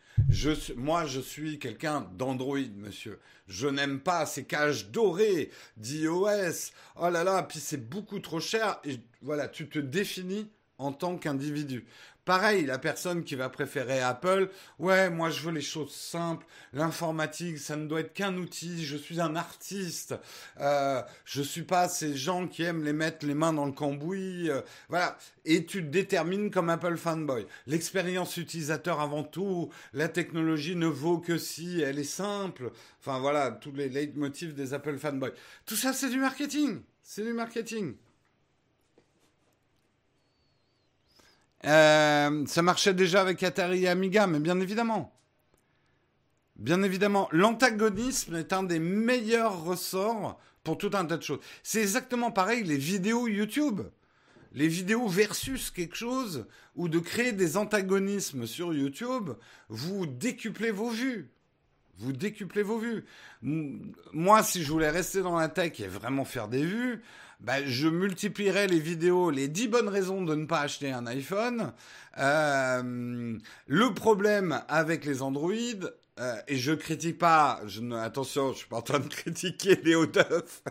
Moi, 0.78 1.06
je 1.06 1.20
suis 1.20 1.60
quelqu'un 1.60 2.10
d'Android, 2.14 2.60
monsieur. 2.78 3.20
Je 3.48 3.68
n'aime 3.68 4.00
pas 4.00 4.26
ces 4.26 4.46
cages 4.46 4.90
dorées 4.90 5.52
d'iOS. 5.78 6.72
Oh 6.96 7.10
là 7.10 7.24
là, 7.24 7.44
puis 7.44 7.60
c'est 7.60 7.90
beaucoup 7.90 8.20
trop 8.20 8.40
cher. 8.40 8.80
Et 8.86 9.00
voilà, 9.22 9.48
tu 9.48 9.68
te 9.68 9.80
définis 9.80 10.50
en 10.78 10.94
tant 10.94 11.18
qu'individu. 11.18 11.86
Pareil, 12.26 12.66
la 12.66 12.80
personne 12.80 13.24
qui 13.24 13.36
va 13.36 13.50
préférer 13.50 14.02
Apple, 14.02 14.50
ouais, 14.80 15.12
moi 15.12 15.30
je 15.30 15.42
veux 15.42 15.52
les 15.52 15.62
choses 15.62 15.94
simples, 15.94 16.48
l'informatique, 16.74 17.60
ça 17.60 17.76
ne 17.76 17.86
doit 17.86 18.00
être 18.00 18.14
qu'un 18.14 18.36
outil, 18.38 18.84
je 18.84 18.98
suis 18.98 19.22
un 19.22 19.36
artiste, 19.36 20.16
euh, 20.60 21.04
je 21.24 21.44
suis 21.44 21.62
pas 21.62 21.88
ces 21.88 22.16
gens 22.16 22.48
qui 22.48 22.64
aiment 22.64 22.84
les 22.84 22.94
mettre 22.94 23.28
les 23.28 23.36
mains 23.36 23.54
dans 23.54 23.68
le 23.68 23.74
cambouis, 23.74 24.50
euh, 24.50 24.62
voilà. 24.90 25.20
Et 25.46 25.68
tu 25.68 25.84
te 25.84 25.88
détermines 25.88 26.50
comme 26.50 26.72
Apple 26.72 26.98
fanboy. 26.98 27.46
L'expérience 27.68 28.38
utilisateur 28.38 29.02
avant 29.02 29.24
tout, 29.24 29.70
la 29.94 30.10
technologie 30.10 30.76
ne 30.76 30.88
vaut 30.88 31.20
que 31.20 31.38
si 31.38 31.82
elle 31.82 32.00
est 32.00 32.04
simple. 32.04 32.72
Enfin 33.02 33.20
voilà, 33.20 33.52
tous 33.52 33.72
les 33.72 33.88
leitmotifs 33.88 34.56
des 34.56 34.74
Apple 34.74 34.98
fanboys. 34.98 35.34
Tout 35.68 35.76
ça, 35.76 35.94
c'est 35.94 36.10
du 36.10 36.18
marketing. 36.18 36.82
C'est 37.04 37.24
du 37.24 37.34
marketing. 37.34 37.94
Euh, 41.66 42.46
ça 42.46 42.62
marchait 42.62 42.94
déjà 42.94 43.22
avec 43.22 43.42
Atari 43.44 43.84
et 43.84 43.88
Amiga, 43.88 44.28
mais 44.28 44.40
bien 44.40 44.60
évidemment. 44.60 45.12
Bien 46.56 46.84
évidemment, 46.84 47.28
l'antagonisme 47.32 48.36
est 48.36 48.54
un 48.54 48.64
des 48.64 48.80
meilleurs 48.80 49.64
ressorts 49.64 50.40
pour 50.64 50.78
tout 50.78 50.92
un 50.94 51.06
tas 51.06 51.18
de 51.18 51.24
choses. 51.24 51.40
C'est 51.64 51.82
exactement 51.82 52.32
pareil 52.32 52.64
les 52.64 52.78
vidéos 52.78 53.28
YouTube. 53.28 53.82
Les 54.54 54.70
vidéos 54.70 55.08
versus 55.08 55.70
quelque 55.70 55.98
chose, 55.98 56.48
ou 56.78 56.88
de 56.88 57.00
créer 57.00 57.34
des 57.34 57.58
antagonismes 57.58 58.48
sur 58.48 58.74
YouTube, 58.74 59.32
vous 59.68 60.06
décuplez 60.06 60.72
vos 60.72 60.90
vues. 60.90 61.30
Vous 61.98 62.14
décuplez 62.14 62.64
vos 62.64 62.78
vues. 62.78 63.04
Moi, 63.42 64.44
si 64.44 64.64
je 64.64 64.72
voulais 64.72 64.90
rester 64.90 65.22
dans 65.22 65.38
la 65.38 65.50
tech 65.50 65.80
et 65.82 65.88
vraiment 65.88 66.24
faire 66.24 66.48
des 66.48 66.66
vues, 66.66 67.02
bah, 67.40 67.64
je 67.66 67.88
multiplierai 67.88 68.68
les 68.68 68.80
vidéos, 68.80 69.30
les 69.30 69.48
10 69.48 69.68
bonnes 69.68 69.90
raisons 69.90 70.24
de 70.24 70.36
ne 70.36 70.46
pas 70.46 70.62
acheter 70.62 70.92
un 70.92 71.06
iPhone. 71.08 71.74
Euh, 72.18 73.38
le 73.68 73.94
problème 73.94 74.62
avec 74.68 75.06
les 75.06 75.22
Android, 75.22 75.52
euh, 76.18 76.36
et 76.48 76.56
je 76.56 76.72
critique 76.72 77.18
pas, 77.18 77.60
je 77.66 77.82
ne, 77.82 77.98
attention, 77.98 78.54
je 78.54 78.60
suis 78.60 78.68
pas 78.68 78.78
en 78.78 78.82
train 78.82 79.00
de 79.00 79.08
critiquer 79.08 79.76
Léo 79.84 80.06
Duff. 80.06 80.64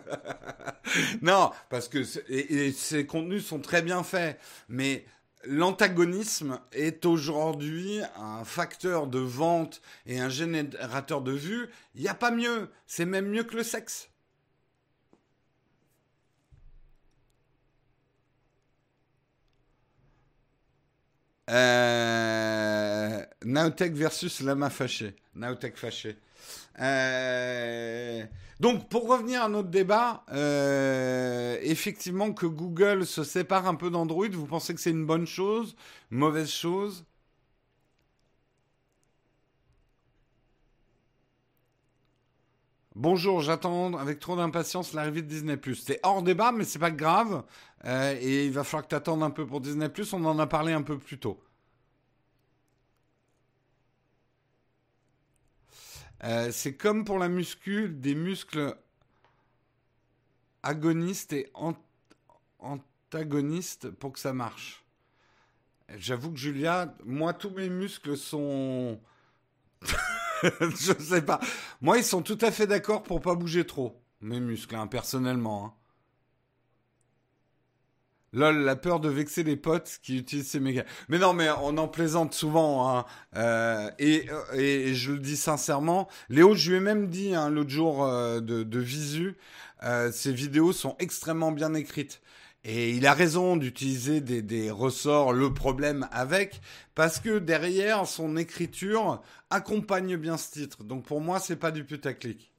non, 1.22 1.50
parce 1.68 1.88
que 1.88 2.02
ces 2.02 3.06
contenus 3.06 3.44
sont 3.44 3.60
très 3.60 3.82
bien 3.82 4.02
faits, 4.02 4.40
mais 4.68 5.04
l'antagonisme 5.44 6.60
est 6.72 7.04
aujourd'hui 7.04 8.00
un 8.16 8.44
facteur 8.44 9.06
de 9.06 9.18
vente 9.18 9.82
et 10.06 10.18
un 10.18 10.30
générateur 10.30 11.20
de 11.20 11.32
vues. 11.32 11.68
Il 11.94 12.00
n'y 12.00 12.08
a 12.08 12.14
pas 12.14 12.30
mieux, 12.30 12.70
c'est 12.86 13.04
même 13.04 13.26
mieux 13.26 13.44
que 13.44 13.56
le 13.56 13.62
sexe. 13.62 14.08
Euh, 21.50 23.22
versus 23.44 24.40
Lama 24.40 24.70
fâché. 24.70 25.14
Naotech 25.34 25.76
fâché. 25.76 26.16
Euh, 26.80 28.24
donc, 28.60 28.88
pour 28.88 29.08
revenir 29.08 29.42
à 29.42 29.48
notre 29.48 29.68
débat, 29.68 30.24
euh, 30.32 31.58
effectivement 31.62 32.32
que 32.32 32.46
Google 32.46 33.06
se 33.06 33.24
sépare 33.24 33.66
un 33.66 33.74
peu 33.74 33.90
d'Android, 33.90 34.28
vous 34.28 34.46
pensez 34.46 34.74
que 34.74 34.80
c'est 34.80 34.90
une 34.90 35.06
bonne 35.06 35.26
chose, 35.26 35.76
mauvaise 36.10 36.50
chose? 36.50 37.04
Bonjour, 42.96 43.40
j'attends 43.40 43.94
avec 43.96 44.20
trop 44.20 44.36
d'impatience 44.36 44.92
l'arrivée 44.92 45.22
de 45.22 45.26
Disney+. 45.26 45.58
C'est 45.74 45.98
hors 46.04 46.22
débat, 46.22 46.52
mais 46.52 46.62
c'est 46.62 46.78
pas 46.78 46.92
grave. 46.92 47.44
Euh, 47.86 48.16
et 48.20 48.46
il 48.46 48.52
va 48.52 48.62
falloir 48.62 48.84
que 48.84 48.90
tu 48.90 48.94
attendes 48.94 49.24
un 49.24 49.30
peu 49.30 49.44
pour 49.44 49.60
Disney+. 49.60 49.88
On 50.12 50.24
en 50.24 50.38
a 50.38 50.46
parlé 50.46 50.72
un 50.72 50.82
peu 50.82 50.96
plus 50.96 51.18
tôt. 51.18 51.42
Euh, 56.22 56.52
c'est 56.52 56.76
comme 56.76 57.04
pour 57.04 57.18
la 57.18 57.28
muscu, 57.28 57.88
des 57.88 58.14
muscles 58.14 58.76
agonistes 60.62 61.32
et 61.32 61.52
antagonistes 62.60 63.90
pour 63.90 64.12
que 64.12 64.20
ça 64.20 64.32
marche. 64.32 64.84
J'avoue 65.96 66.30
que 66.30 66.38
Julia, 66.38 66.94
moi 67.04 67.34
tous 67.34 67.50
mes 67.50 67.68
muscles 67.68 68.16
sont 68.16 69.00
je 70.60 70.92
sais 71.00 71.22
pas. 71.22 71.40
Moi, 71.80 71.98
ils 71.98 72.04
sont 72.04 72.22
tout 72.22 72.38
à 72.40 72.50
fait 72.50 72.66
d'accord 72.66 73.02
pour 73.02 73.20
pas 73.20 73.34
bouger 73.34 73.66
trop. 73.66 74.00
Mes 74.20 74.40
muscles, 74.40 74.74
hein, 74.76 74.86
personnellement. 74.86 75.66
Hein. 75.66 75.72
Lol, 78.34 78.64
la 78.64 78.74
peur 78.74 78.98
de 78.98 79.08
vexer 79.08 79.44
les 79.44 79.56
potes 79.56 80.00
qui 80.02 80.18
utilisent 80.18 80.48
ces 80.48 80.58
méga. 80.58 80.84
Mais 81.08 81.18
non, 81.18 81.34
mais 81.34 81.48
on 81.62 81.78
en 81.78 81.86
plaisante 81.86 82.34
souvent. 82.34 82.88
Hein. 82.88 83.04
Euh, 83.36 83.90
et, 84.00 84.26
et, 84.54 84.92
je 84.92 85.12
le 85.12 85.20
dis 85.20 85.36
sincèrement. 85.36 86.08
Léo, 86.28 86.54
je 86.54 86.70
lui 86.70 86.78
ai 86.78 86.80
même 86.80 87.08
dit 87.08 87.32
l'autre 87.50 87.70
jour 87.70 88.04
euh, 88.04 88.40
de, 88.40 88.64
de, 88.64 88.78
visu, 88.80 89.36
euh, 89.84 90.10
ces 90.10 90.32
vidéos 90.32 90.72
sont 90.72 90.96
extrêmement 90.98 91.52
bien 91.52 91.74
écrites. 91.74 92.20
Et 92.66 92.92
il 92.92 93.06
a 93.06 93.12
raison 93.12 93.58
d'utiliser 93.58 94.22
des, 94.22 94.70
ressorts, 94.70 95.34
le 95.34 95.52
problème 95.52 96.08
avec, 96.10 96.62
parce 96.94 97.20
que 97.20 97.38
derrière, 97.38 98.06
son 98.06 98.38
écriture 98.38 99.22
accompagne 99.50 100.16
bien 100.16 100.38
ce 100.38 100.50
titre. 100.50 100.82
Donc 100.82 101.04
pour 101.04 101.20
moi, 101.20 101.40
c'est 101.40 101.56
pas 101.56 101.70
du 101.70 101.84
putaclic. 101.84 102.50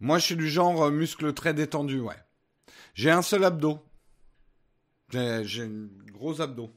Moi, 0.00 0.18
je 0.18 0.24
suis 0.26 0.36
du 0.36 0.48
genre 0.48 0.82
euh, 0.82 0.90
muscle 0.90 1.32
très 1.32 1.54
détendu, 1.54 2.00
ouais. 2.00 2.16
J'ai 2.94 3.10
un 3.10 3.22
seul 3.22 3.44
abdo. 3.44 3.78
J'ai 5.10 5.62
un 5.62 5.88
gros 6.10 6.40
abdo. 6.40 6.74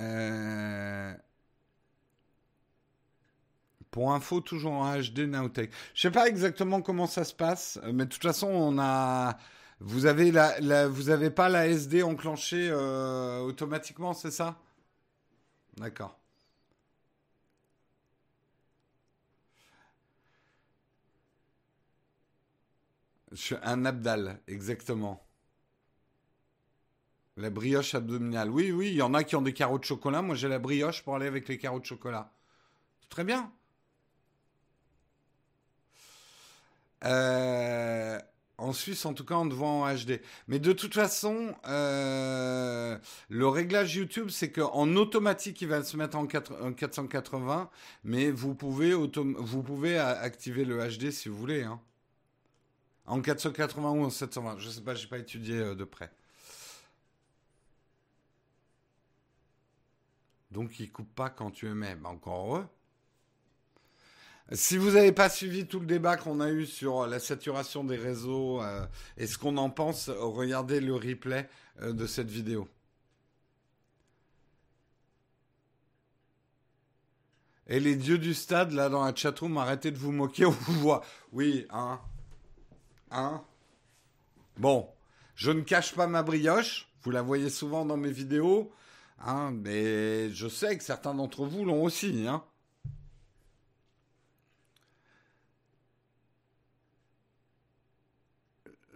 Euh... 0.00 1.14
Pour 3.90 4.12
info, 4.12 4.40
toujours 4.40 4.72
en 4.72 4.96
HD 4.96 5.20
Nowtech. 5.20 5.70
Je 5.94 6.02
sais 6.02 6.10
pas 6.10 6.28
exactement 6.28 6.82
comment 6.82 7.06
ça 7.06 7.24
se 7.24 7.34
passe, 7.34 7.80
mais 7.92 8.04
de 8.04 8.10
toute 8.10 8.22
façon, 8.22 8.48
on 8.48 8.78
a. 8.78 9.36
Vous 9.80 10.06
avez 10.06 10.30
la, 10.32 10.88
vous 10.88 11.08
avez 11.10 11.30
pas 11.30 11.48
la 11.48 11.68
SD 11.68 12.02
enclenchée 12.02 12.68
euh, 12.70 13.40
automatiquement, 13.40 14.12
c'est 14.12 14.30
ça? 14.32 14.56
D'accord. 15.78 16.14
Un 23.62 23.86
abdal, 23.86 24.42
exactement. 24.46 25.26
La 27.38 27.48
brioche 27.48 27.94
abdominale. 27.94 28.50
Oui, 28.50 28.70
oui, 28.70 28.88
il 28.88 28.96
y 28.96 29.00
en 29.00 29.14
a 29.14 29.24
qui 29.24 29.34
ont 29.34 29.40
des 29.40 29.54
carreaux 29.54 29.78
de 29.78 29.84
chocolat. 29.84 30.20
Moi, 30.20 30.34
j'ai 30.34 30.46
la 30.48 30.58
brioche 30.58 31.02
pour 31.02 31.16
aller 31.16 31.26
avec 31.26 31.48
les 31.48 31.56
carreaux 31.56 31.80
de 31.80 31.86
chocolat. 31.86 32.30
Très 33.10 33.24
bien. 33.24 33.52
Euh, 37.04 38.18
en 38.58 38.72
Suisse, 38.72 39.06
en 39.06 39.14
tout 39.14 39.24
cas, 39.24 39.36
on 39.36 39.48
te 39.48 39.54
voit 39.54 39.68
en 39.68 39.94
HD. 39.94 40.20
Mais 40.48 40.58
de 40.58 40.72
toute 40.72 40.94
façon, 40.94 41.54
euh, 41.66 42.98
le 43.28 43.48
réglage 43.48 43.94
YouTube, 43.94 44.30
c'est 44.30 44.50
qu'en 44.50 44.96
automatique, 44.96 45.62
il 45.62 45.68
va 45.68 45.84
se 45.84 45.96
mettre 45.96 46.16
en, 46.16 46.26
480, 46.26 47.70
mais 48.04 48.30
vous 48.30 48.54
pouvez, 48.54 48.94
vous 48.94 49.62
pouvez 49.62 49.98
activer 49.98 50.64
le 50.64 50.86
HD 50.88 51.10
si 51.12 51.28
vous 51.28 51.36
voulez. 51.36 51.62
Hein. 51.62 51.80
En 53.06 53.22
480 53.22 53.90
ou 53.92 54.04
en 54.04 54.10
720, 54.10 54.58
je 54.58 54.68
sais 54.68 54.80
pas, 54.82 54.94
j'ai 54.94 55.08
pas 55.08 55.18
étudié 55.18 55.58
euh, 55.58 55.74
de 55.74 55.84
près. 55.84 56.10
Donc 60.50 60.80
il 60.80 60.90
coupe 60.90 61.14
pas 61.14 61.30
quand 61.30 61.50
tu 61.50 61.66
émets. 61.66 61.96
Encore 62.04 62.46
heureux. 62.46 62.66
Si 64.52 64.78
vous 64.78 64.92
n'avez 64.92 65.12
pas 65.12 65.28
suivi 65.28 65.66
tout 65.66 65.78
le 65.78 65.84
débat 65.86 66.16
qu'on 66.16 66.40
a 66.40 66.50
eu 66.50 66.64
sur 66.64 67.06
la 67.06 67.18
saturation 67.20 67.84
des 67.84 67.96
réseaux 67.96 68.62
euh, 68.62 68.86
et 69.18 69.26
ce 69.26 69.36
qu'on 69.36 69.58
en 69.58 69.68
pense, 69.68 70.08
regardez 70.08 70.80
le 70.80 70.94
replay 70.94 71.48
euh, 71.82 71.92
de 71.92 72.06
cette 72.06 72.30
vidéo. 72.30 72.66
Et 77.66 77.78
les 77.78 77.94
dieux 77.94 78.16
du 78.16 78.32
stade, 78.32 78.72
là, 78.72 78.88
dans 78.88 79.04
la 79.04 79.14
chatroom, 79.14 79.58
arrêtez 79.58 79.90
de 79.90 79.98
vous 79.98 80.12
moquer, 80.12 80.46
on 80.46 80.50
vous 80.50 80.80
voit. 80.80 81.04
Oui, 81.32 81.66
hein 81.68 82.00
Hein 83.10 83.42
Bon, 84.56 84.88
je 85.34 85.50
ne 85.50 85.60
cache 85.60 85.94
pas 85.94 86.06
ma 86.06 86.22
brioche, 86.22 86.88
vous 87.02 87.10
la 87.10 87.20
voyez 87.20 87.50
souvent 87.50 87.84
dans 87.84 87.98
mes 87.98 88.10
vidéos, 88.10 88.72
hein, 89.20 89.52
mais 89.52 90.30
je 90.30 90.48
sais 90.48 90.76
que 90.78 90.84
certains 90.84 91.14
d'entre 91.14 91.44
vous 91.44 91.66
l'ont 91.66 91.82
aussi, 91.82 92.26
hein 92.26 92.42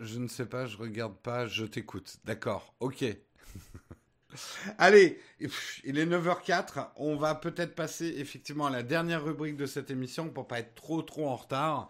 Je 0.02 0.18
ne 0.18 0.26
sais 0.26 0.46
pas, 0.46 0.66
je 0.66 0.76
regarde 0.76 1.14
pas, 1.14 1.46
je 1.46 1.64
t'écoute. 1.64 2.16
D'accord, 2.24 2.74
ok. 2.80 3.04
Allez, 4.78 5.20
il 5.84 5.96
est 5.96 6.06
9h04. 6.06 6.88
On 6.96 7.14
va 7.14 7.36
peut-être 7.36 7.76
passer 7.76 8.12
effectivement 8.16 8.66
à 8.66 8.70
la 8.70 8.82
dernière 8.82 9.24
rubrique 9.24 9.56
de 9.56 9.64
cette 9.64 9.92
émission 9.92 10.28
pour 10.28 10.48
pas 10.48 10.58
être 10.58 10.74
trop 10.74 11.02
trop 11.02 11.28
en 11.28 11.36
retard. 11.36 11.88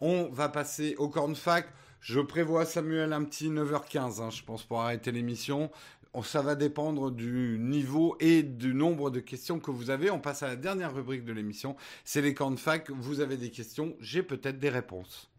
On 0.00 0.28
va 0.28 0.48
passer 0.48 0.96
au 0.98 1.08
cornfac. 1.08 1.68
Je 2.00 2.18
prévois 2.18 2.66
Samuel 2.66 3.12
un 3.12 3.22
petit 3.22 3.48
9h15, 3.48 4.20
hein, 4.20 4.30
je 4.30 4.42
pense, 4.42 4.64
pour 4.64 4.80
arrêter 4.80 5.12
l'émission. 5.12 5.70
Ça 6.24 6.42
va 6.42 6.56
dépendre 6.56 7.12
du 7.12 7.58
niveau 7.60 8.16
et 8.18 8.42
du 8.42 8.74
nombre 8.74 9.10
de 9.10 9.20
questions 9.20 9.60
que 9.60 9.70
vous 9.70 9.90
avez. 9.90 10.10
On 10.10 10.18
passe 10.18 10.42
à 10.42 10.48
la 10.48 10.56
dernière 10.56 10.92
rubrique 10.92 11.24
de 11.24 11.32
l'émission. 11.32 11.76
C'est 12.04 12.22
les 12.22 12.34
cornfac. 12.34 12.90
Vous 12.90 13.20
avez 13.20 13.36
des 13.36 13.52
questions, 13.52 13.94
j'ai 14.00 14.24
peut-être 14.24 14.58
des 14.58 14.68
réponses. 14.68 15.31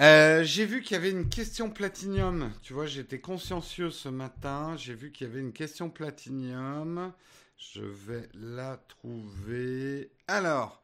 Euh, 0.00 0.42
j'ai 0.42 0.64
vu 0.64 0.82
qu'il 0.82 0.96
y 0.96 0.98
avait 0.98 1.10
une 1.10 1.28
question 1.28 1.70
platinium. 1.70 2.50
Tu 2.62 2.72
vois, 2.72 2.86
j'étais 2.86 3.20
consciencieux 3.20 3.90
ce 3.90 4.08
matin. 4.08 4.74
J'ai 4.76 4.94
vu 4.94 5.12
qu'il 5.12 5.28
y 5.28 5.30
avait 5.30 5.38
une 5.38 5.52
question 5.52 5.88
platinium. 5.88 7.12
Je 7.56 7.82
vais 7.82 8.28
la 8.34 8.80
trouver. 8.88 10.10
Alors, 10.26 10.82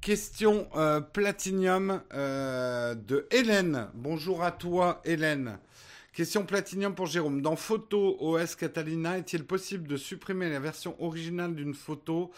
question 0.00 0.66
euh, 0.76 1.02
platinium 1.02 2.00
euh, 2.14 2.94
de 2.94 3.26
Hélène. 3.30 3.88
Bonjour 3.92 4.42
à 4.42 4.50
toi, 4.50 5.02
Hélène. 5.04 5.58
Question 6.14 6.46
platinium 6.46 6.94
pour 6.94 7.04
Jérôme. 7.04 7.42
Dans 7.42 7.54
Photo 7.54 8.16
OS 8.18 8.54
Catalina, 8.54 9.18
est-il 9.18 9.44
possible 9.44 9.86
de 9.86 9.98
supprimer 9.98 10.48
la 10.48 10.58
version 10.58 10.96
originale 11.02 11.54
d'une 11.54 11.74
photo 11.74 12.32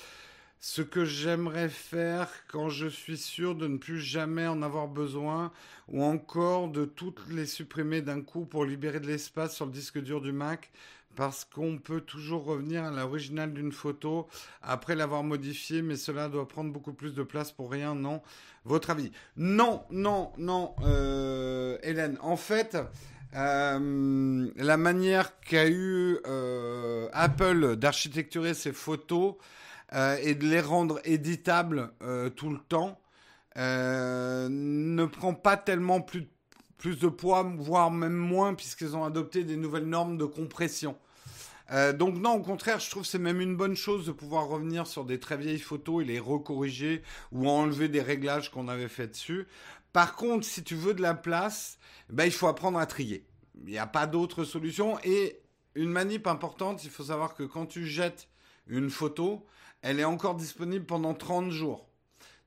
ce 0.60 0.82
que 0.82 1.06
j'aimerais 1.06 1.70
faire 1.70 2.28
quand 2.48 2.68
je 2.68 2.86
suis 2.86 3.16
sûr 3.16 3.54
de 3.54 3.66
ne 3.66 3.78
plus 3.78 3.98
jamais 3.98 4.46
en 4.46 4.60
avoir 4.60 4.88
besoin 4.88 5.52
ou 5.88 6.04
encore 6.04 6.68
de 6.68 6.84
toutes 6.84 7.26
les 7.30 7.46
supprimer 7.46 8.02
d'un 8.02 8.20
coup 8.20 8.44
pour 8.44 8.66
libérer 8.66 9.00
de 9.00 9.06
l'espace 9.06 9.56
sur 9.56 9.64
le 9.64 9.72
disque 9.72 9.98
dur 9.98 10.20
du 10.20 10.32
Mac 10.32 10.70
parce 11.16 11.44
qu'on 11.44 11.78
peut 11.78 12.02
toujours 12.02 12.44
revenir 12.44 12.84
à 12.84 12.90
l'original 12.90 13.52
d'une 13.52 13.72
photo 13.72 14.28
après 14.62 14.94
l'avoir 14.94 15.22
modifiée, 15.22 15.82
mais 15.82 15.96
cela 15.96 16.28
doit 16.28 16.46
prendre 16.46 16.72
beaucoup 16.72 16.92
plus 16.92 17.14
de 17.14 17.22
place 17.22 17.50
pour 17.52 17.70
rien, 17.70 17.94
non? 17.94 18.22
Votre 18.64 18.90
avis? 18.90 19.10
Non, 19.36 19.82
non, 19.90 20.32
non, 20.38 20.74
euh, 20.84 21.78
Hélène. 21.82 22.16
En 22.20 22.36
fait, 22.36 22.76
euh, 23.34 24.50
la 24.56 24.76
manière 24.76 25.40
qu'a 25.40 25.68
eu 25.68 26.18
euh, 26.26 27.08
Apple 27.12 27.76
d'architecturer 27.76 28.54
ses 28.54 28.72
photos, 28.72 29.34
euh, 29.92 30.16
et 30.22 30.34
de 30.34 30.46
les 30.46 30.60
rendre 30.60 31.00
éditables 31.04 31.92
euh, 32.02 32.30
tout 32.30 32.50
le 32.50 32.58
temps 32.58 33.00
euh, 33.56 34.48
ne 34.48 35.04
prend 35.04 35.34
pas 35.34 35.56
tellement 35.56 36.00
plus, 36.00 36.28
de 36.84 37.08
poids, 37.08 37.42
voire 37.58 37.90
même 37.90 38.14
moins, 38.14 38.54
puisqu'ils 38.54 38.96
ont 38.96 39.04
adopté 39.04 39.44
des 39.44 39.56
nouvelles 39.56 39.88
normes 39.88 40.16
de 40.16 40.24
compression. 40.24 40.96
donc 41.94 42.16
non, 42.16 42.34
au 42.34 42.42
contraire, 42.42 42.78
je 42.78 42.88
trouve 42.88 43.04
c'est 43.04 43.18
même 43.18 43.40
une 43.40 43.56
bonne 43.56 43.76
chose 43.76 44.06
de 44.06 44.12
pouvoir 44.12 44.46
revenir 44.46 44.86
sur 44.86 45.04
des 45.04 45.20
très 45.20 45.36
vieilles 45.36 45.58
photos 45.58 46.02
et 46.02 46.06
les 46.06 46.18
recorriger 46.18 47.02
ou 47.32 47.48
enlever 47.48 47.88
des 47.88 48.00
réglages 48.00 48.50
qu'on 48.50 48.66
avait 48.68 48.88
fait 48.88 49.08
dessus. 49.08 49.46
Par 49.92 50.16
contre, 50.16 50.46
si 50.46 50.62
tu 50.62 50.74
veux 50.74 50.94
de 50.94 51.02
la 51.02 51.14
place, 51.14 51.78
ben, 52.08 52.24
il 52.24 52.32
faut 52.32 52.46
apprendre 52.46 52.78
à 52.78 52.86
trier. 52.86 53.26
Il 53.64 53.70
n'y 53.70 53.78
a 53.78 53.86
pas 53.86 54.06
d'autre 54.06 54.44
solution. 54.44 54.98
Et 55.04 55.40
une 55.74 55.90
manip 55.90 56.26
importante, 56.26 56.84
il 56.84 56.90
faut 56.90 57.04
savoir 57.04 57.34
que 57.34 57.42
quand 57.42 57.66
tu 57.66 57.86
jettes 57.86 58.28
une 58.66 58.90
photo, 58.90 59.46
elle 59.82 60.00
est 60.00 60.04
encore 60.04 60.34
disponible 60.34 60.84
pendant 60.84 61.14
30 61.14 61.50
jours. 61.50 61.90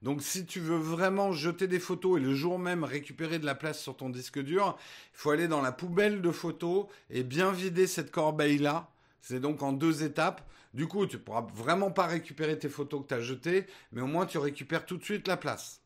Donc 0.01 0.21
si 0.21 0.45
tu 0.45 0.59
veux 0.59 0.77
vraiment 0.77 1.31
jeter 1.31 1.67
des 1.67 1.79
photos 1.79 2.19
et 2.19 2.23
le 2.23 2.35
jour 2.35 2.59
même 2.59 2.83
récupérer 2.83 3.39
de 3.39 3.45
la 3.45 3.55
place 3.55 3.79
sur 3.79 3.95
ton 3.95 4.09
disque 4.09 4.39
dur, 4.39 4.77
il 5.13 5.17
faut 5.17 5.31
aller 5.31 5.47
dans 5.47 5.61
la 5.61 5.71
poubelle 5.71 6.21
de 6.21 6.31
photos 6.31 6.87
et 7.09 7.23
bien 7.23 7.51
vider 7.53 7.87
cette 7.87 8.11
corbeille-là. 8.11 8.89
C'est 9.21 9.39
donc 9.39 9.63
en 9.63 9.71
deux 9.71 10.03
étapes. 10.03 10.41
Du 10.73 10.87
coup, 10.87 11.05
tu 11.05 11.19
pourras 11.19 11.47
vraiment 11.55 11.91
pas 11.91 12.07
récupérer 12.07 12.59
tes 12.59 12.67
photos 12.67 13.03
que 13.03 13.07
tu 13.07 13.13
as 13.13 13.21
jetées, 13.21 13.65
mais 13.93 14.01
au 14.01 14.07
moins 14.07 14.25
tu 14.25 14.37
récupères 14.37 14.85
tout 14.85 14.97
de 14.97 15.03
suite 15.03 15.27
la 15.27 15.37
place. 15.37 15.81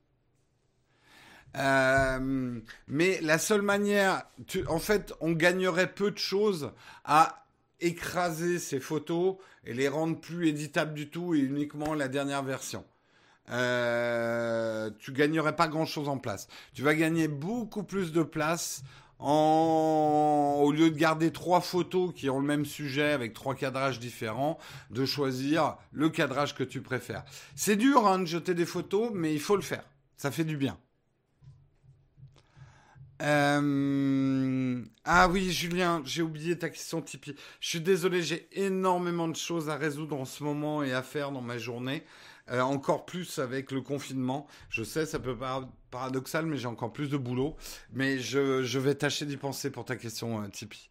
Euh, 1.56 2.60
mais 2.88 3.20
la 3.22 3.38
seule 3.38 3.62
manière, 3.62 4.24
en 4.68 4.80
fait, 4.80 5.14
on 5.22 5.32
gagnerait 5.32 5.94
peu 5.94 6.10
de 6.10 6.18
choses 6.18 6.72
à 7.06 7.47
écraser 7.80 8.60
ces 8.60 8.80
photos 8.80 9.36
et 9.66 9.74
les 9.74 9.88
rendre 9.88 10.20
plus 10.20 10.48
éditables 10.48 10.94
du 10.94 11.10
tout 11.10 11.36
et 11.36 11.40
uniquement 11.40 11.94
la 11.94 12.08
dernière 12.08 12.44
version. 12.44 12.86
Euh, 13.50 14.90
tu 15.00 15.14
gagnerais 15.14 15.56
pas 15.56 15.68
grand 15.68 15.86
chose 15.86 16.10
en 16.10 16.18
place. 16.18 16.48
Tu 16.74 16.82
vas 16.82 16.96
gagner 16.96 17.28
beaucoup 17.28 17.84
plus 17.84 18.12
de 18.12 18.24
place 18.24 18.84
en, 19.20 20.60
au 20.62 20.72
lieu 20.72 20.90
de 20.92 20.98
garder 20.98 21.32
trois 21.32 21.62
photos 21.62 22.14
qui 22.14 22.30
ont 22.30 22.40
le 22.40 22.46
même 22.46 22.66
sujet 22.66 23.12
avec 23.12 23.34
trois 23.34 23.56
cadrages 23.56 24.00
différents, 24.00 24.58
de 24.92 25.06
choisir 25.06 25.78
le 25.92 26.10
cadrage 26.10 26.56
que 26.56 26.64
tu 26.64 26.82
préfères. 26.82 27.24
C'est 27.56 27.78
dur 27.78 28.08
hein, 28.08 28.20
de 28.20 28.26
jeter 28.26 28.54
des 28.54 28.66
photos, 28.66 29.12
mais 29.14 29.34
il 29.34 29.40
faut 29.40 29.56
le 29.56 29.62
faire. 29.62 29.84
Ça 30.18 30.32
fait 30.32 30.44
du 30.44 30.58
bien. 30.58 30.78
Euh, 33.22 34.84
ah 35.06 35.28
oui, 35.30 35.52
Julien, 35.52 36.02
j'ai 36.06 36.22
oublié 36.22 36.58
ta 36.58 36.70
question 36.70 37.02
Tipeee. 37.02 37.36
Je 37.60 37.70
suis 37.70 37.82
désolé, 37.82 38.22
j'ai 38.22 38.48
énormément 38.52 39.28
de 39.28 39.36
choses 39.36 39.70
à 39.70 39.76
résoudre 39.76 40.16
en 40.20 40.26
ce 40.26 40.44
moment 40.44 40.84
et 40.84 40.94
à 40.94 41.02
faire 41.02 41.32
dans 41.32 41.42
ma 41.42 41.58
journée. 41.58 42.04
Euh, 42.50 42.62
encore 42.62 43.06
plus 43.06 43.40
avec 43.40 43.72
le 43.72 43.82
confinement. 43.82 44.48
Je 44.70 44.84
sais, 44.84 45.06
ça 45.06 45.20
peut 45.20 45.36
paraître 45.36 45.68
paradoxal, 45.92 46.46
mais 46.46 46.58
j'ai 46.58 46.68
encore 46.68 46.94
plus 46.94 47.10
de 47.10 47.18
boulot. 47.18 47.58
Mais 47.92 48.20
je, 48.20 48.80
vais 48.80 48.96
tâcher 48.96 49.26
d'y 49.26 49.38
penser 49.38 49.70
pour 49.70 49.84
ta 49.84 49.96
question 49.96 50.42
euh, 50.42 50.48
Tipeee. 50.48 50.90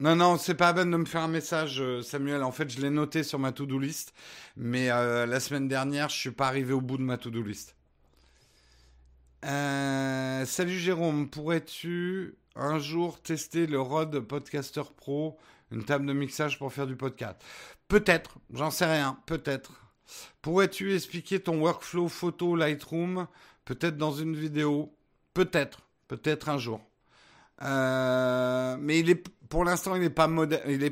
Non, 0.00 0.16
non, 0.16 0.38
c'est 0.38 0.54
pas 0.54 0.68
à 0.68 0.74
peine 0.74 0.90
de 0.90 0.96
me 0.96 1.04
faire 1.04 1.22
un 1.22 1.28
message, 1.28 1.82
Samuel. 2.02 2.42
En 2.42 2.50
fait, 2.50 2.68
je 2.68 2.80
l'ai 2.80 2.90
noté 2.90 3.22
sur 3.22 3.38
ma 3.38 3.52
to-do 3.52 3.78
list. 3.78 4.12
Mais 4.56 4.88
la 4.88 5.38
semaine 5.38 5.68
dernière, 5.68 6.08
je 6.08 6.16
suis 6.16 6.30
pas 6.32 6.48
arrivé 6.48 6.72
au 6.72 6.80
bout 6.80 6.98
de 6.98 7.02
ma 7.02 7.16
to-do 7.16 7.42
list. 7.42 7.76
Euh, 9.44 10.46
salut 10.46 10.78
Jérôme, 10.78 11.28
pourrais-tu 11.28 12.34
un 12.56 12.78
jour 12.78 13.20
tester 13.20 13.66
le 13.66 13.78
Rode 13.78 14.18
Podcaster 14.20 14.82
Pro, 14.96 15.36
une 15.70 15.84
table 15.84 16.06
de 16.06 16.14
mixage 16.14 16.58
pour 16.58 16.72
faire 16.72 16.86
du 16.86 16.96
podcast? 16.96 17.36
Peut-être, 17.88 18.38
j'en 18.54 18.70
sais 18.70 18.86
rien, 18.86 19.18
peut-être. 19.26 19.72
Pourrais-tu 20.40 20.94
expliquer 20.94 21.40
ton 21.40 21.60
workflow 21.60 22.08
photo 22.08 22.56
Lightroom, 22.56 23.26
peut-être 23.66 23.98
dans 23.98 24.12
une 24.12 24.34
vidéo? 24.34 24.94
Peut-être, 25.34 25.80
peut-être 26.08 26.48
un 26.48 26.56
jour. 26.56 26.80
Euh, 27.62 28.78
mais 28.80 29.04
pour 29.50 29.64
l'instant, 29.66 29.94
il 29.94 30.00
n'est 30.00 30.10
pas, 30.10 30.28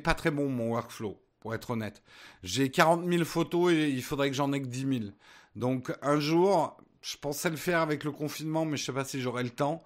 pas 0.04 0.14
très 0.14 0.30
bon 0.30 0.50
mon 0.50 0.72
workflow, 0.72 1.18
pour 1.40 1.54
être 1.54 1.70
honnête. 1.70 2.02
J'ai 2.42 2.70
40 2.70 3.08
000 3.08 3.24
photos 3.24 3.72
et 3.72 3.88
il 3.88 4.02
faudrait 4.02 4.28
que 4.28 4.36
j'en 4.36 4.52
ai 4.52 4.60
que 4.60 4.66
10 4.66 4.98
000. 4.98 5.12
Donc 5.56 5.90
un 6.02 6.20
jour, 6.20 6.76
je 7.02 7.16
pensais 7.16 7.50
le 7.50 7.56
faire 7.56 7.80
avec 7.80 8.04
le 8.04 8.12
confinement, 8.12 8.64
mais 8.64 8.76
je 8.76 8.82
ne 8.82 8.86
sais 8.86 8.92
pas 8.92 9.04
si 9.04 9.20
j'aurai 9.20 9.42
le 9.42 9.50
temps. 9.50 9.82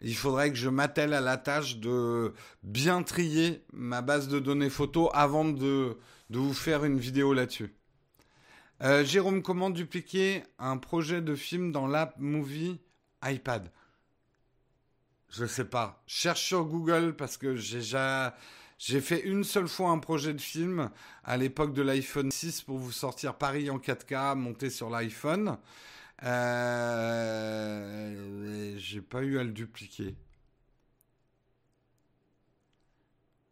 Il 0.00 0.16
faudrait 0.16 0.50
que 0.50 0.56
je 0.56 0.70
m'attelle 0.70 1.12
à 1.12 1.20
la 1.20 1.36
tâche 1.36 1.76
de 1.76 2.32
bien 2.62 3.02
trier 3.02 3.62
ma 3.72 4.00
base 4.00 4.28
de 4.28 4.38
données 4.38 4.70
photo 4.70 5.10
avant 5.12 5.44
de, 5.44 5.98
vous 6.30 6.54
faire 6.54 6.84
une 6.84 6.98
vidéo 6.98 7.34
là-dessus. 7.34 7.74
Euh, 8.82 9.04
Jérôme, 9.04 9.42
comment 9.42 9.68
dupliquer 9.68 10.42
un 10.58 10.78
projet 10.78 11.20
de 11.20 11.34
film 11.34 11.70
dans 11.70 11.86
l'app 11.86 12.14
Movie 12.18 12.80
iPad? 13.22 13.70
Je 15.28 15.42
ne 15.42 15.48
sais 15.48 15.66
pas. 15.66 16.02
Cherche 16.06 16.42
sur 16.42 16.64
Google 16.64 17.14
parce 17.14 17.36
que 17.36 17.56
j'ai 17.56 17.78
déjà 17.78 18.34
J'ai 18.78 19.02
fait 19.02 19.20
une 19.20 19.44
seule 19.44 19.68
fois 19.68 19.90
un 19.90 19.98
projet 19.98 20.32
de 20.32 20.40
film 20.40 20.90
à 21.24 21.36
l'époque 21.36 21.74
de 21.74 21.82
l'iPhone 21.82 22.30
6 22.30 22.62
pour 22.62 22.78
vous 22.78 22.92
sortir 22.92 23.34
Paris 23.34 23.68
en 23.68 23.78
4K 23.78 24.34
monté 24.36 24.70
sur 24.70 24.88
l'iPhone. 24.88 25.58
Euh, 26.22 28.10
j'ai 28.78 29.00
pas 29.00 29.22
eu 29.22 29.38
à 29.38 29.44
le 29.44 29.52
dupliquer. 29.52 30.14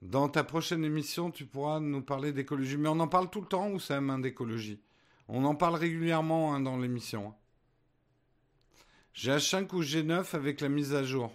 Dans 0.02 0.28
ta 0.28 0.44
prochaine 0.44 0.84
émission, 0.84 1.30
tu 1.30 1.44
pourras 1.46 1.80
nous 1.80 2.02
parler 2.02 2.32
d'écologie. 2.32 2.76
Mais 2.76 2.88
on 2.88 3.00
en 3.00 3.08
parle 3.08 3.30
tout 3.30 3.40
le 3.40 3.48
temps 3.48 3.70
ou 3.70 3.80
c'est 3.80 4.00
même 4.00 4.22
d'écologie? 4.22 4.80
On 5.28 5.44
en 5.44 5.54
parle 5.54 5.74
régulièrement 5.74 6.54
hein, 6.54 6.60
dans 6.60 6.78
l'émission. 6.78 7.34
J'ai 9.12 9.32
H5 9.32 9.74
ou 9.74 9.82
G9 9.82 10.34
avec 10.34 10.60
la 10.60 10.68
mise 10.68 10.94
à 10.94 11.02
jour. 11.02 11.32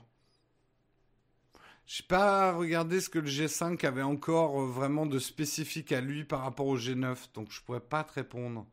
Je 1.86 2.02
n'ai 2.02 2.08
pas 2.08 2.54
regardé 2.54 3.02
ce 3.02 3.10
que 3.10 3.20
le 3.20 3.28
G5 3.28 3.86
avait 3.86 4.02
encore 4.02 4.62
euh, 4.62 4.68
vraiment 4.68 5.06
de 5.06 5.20
spécifique 5.20 5.92
à 5.92 6.00
lui 6.00 6.24
par 6.24 6.42
rapport 6.42 6.68
au 6.68 6.78
G9, 6.78 7.34
donc 7.34 7.52
je 7.52 7.62
pourrais 7.62 7.82
pas 7.82 8.06
te 8.06 8.14
répondre. 8.14 8.66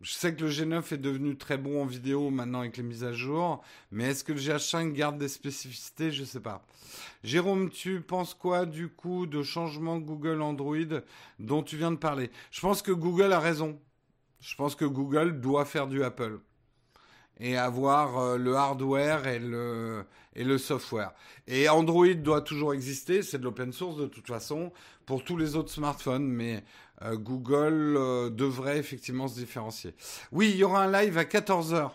Je 0.00 0.14
sais 0.14 0.34
que 0.34 0.44
le 0.44 0.50
G9 0.50 0.94
est 0.94 0.98
devenu 0.98 1.36
très 1.36 1.58
bon 1.58 1.82
en 1.82 1.84
vidéo 1.84 2.30
maintenant 2.30 2.60
avec 2.60 2.78
les 2.78 2.82
mises 2.82 3.04
à 3.04 3.12
jour, 3.12 3.62
mais 3.90 4.04
est-ce 4.04 4.24
que 4.24 4.32
le 4.32 4.38
GH5 4.38 4.92
garde 4.92 5.18
des 5.18 5.28
spécificités? 5.28 6.10
Je 6.10 6.22
ne 6.22 6.26
sais 6.26 6.40
pas. 6.40 6.64
Jérôme, 7.22 7.68
tu 7.68 8.00
penses 8.00 8.32
quoi 8.32 8.64
du 8.64 8.88
coup 8.88 9.26
de 9.26 9.42
changement 9.42 9.98
Google 9.98 10.40
Android 10.40 11.02
dont 11.38 11.62
tu 11.62 11.76
viens 11.76 11.90
de 11.90 11.96
parler? 11.96 12.30
Je 12.50 12.62
pense 12.62 12.80
que 12.80 12.92
Google 12.92 13.34
a 13.34 13.40
raison. 13.40 13.78
Je 14.40 14.54
pense 14.54 14.74
que 14.74 14.86
Google 14.86 15.38
doit 15.38 15.66
faire 15.66 15.86
du 15.86 16.02
Apple 16.02 16.40
et 17.40 17.56
avoir 17.56 18.18
euh, 18.18 18.36
le 18.38 18.54
hardware 18.54 19.26
et 19.26 19.38
le, 19.38 20.04
et 20.34 20.44
le 20.44 20.58
software. 20.58 21.12
Et 21.46 21.68
Android 21.68 22.14
doit 22.14 22.42
toujours 22.42 22.74
exister, 22.74 23.22
c'est 23.22 23.38
de 23.38 23.44
l'open 23.44 23.72
source 23.72 23.96
de 23.96 24.06
toute 24.06 24.26
façon, 24.26 24.72
pour 25.06 25.24
tous 25.24 25.36
les 25.36 25.56
autres 25.56 25.72
smartphones, 25.72 26.28
mais 26.28 26.62
Google 27.02 27.96
euh, 27.96 28.30
devrait 28.30 28.78
effectivement 28.78 29.28
se 29.28 29.34
différencier. 29.38 29.94
Oui, 30.32 30.50
il 30.50 30.56
y 30.56 30.64
aura 30.64 30.84
un 30.84 30.92
live 30.92 31.18
à 31.18 31.24
14h. 31.24 31.90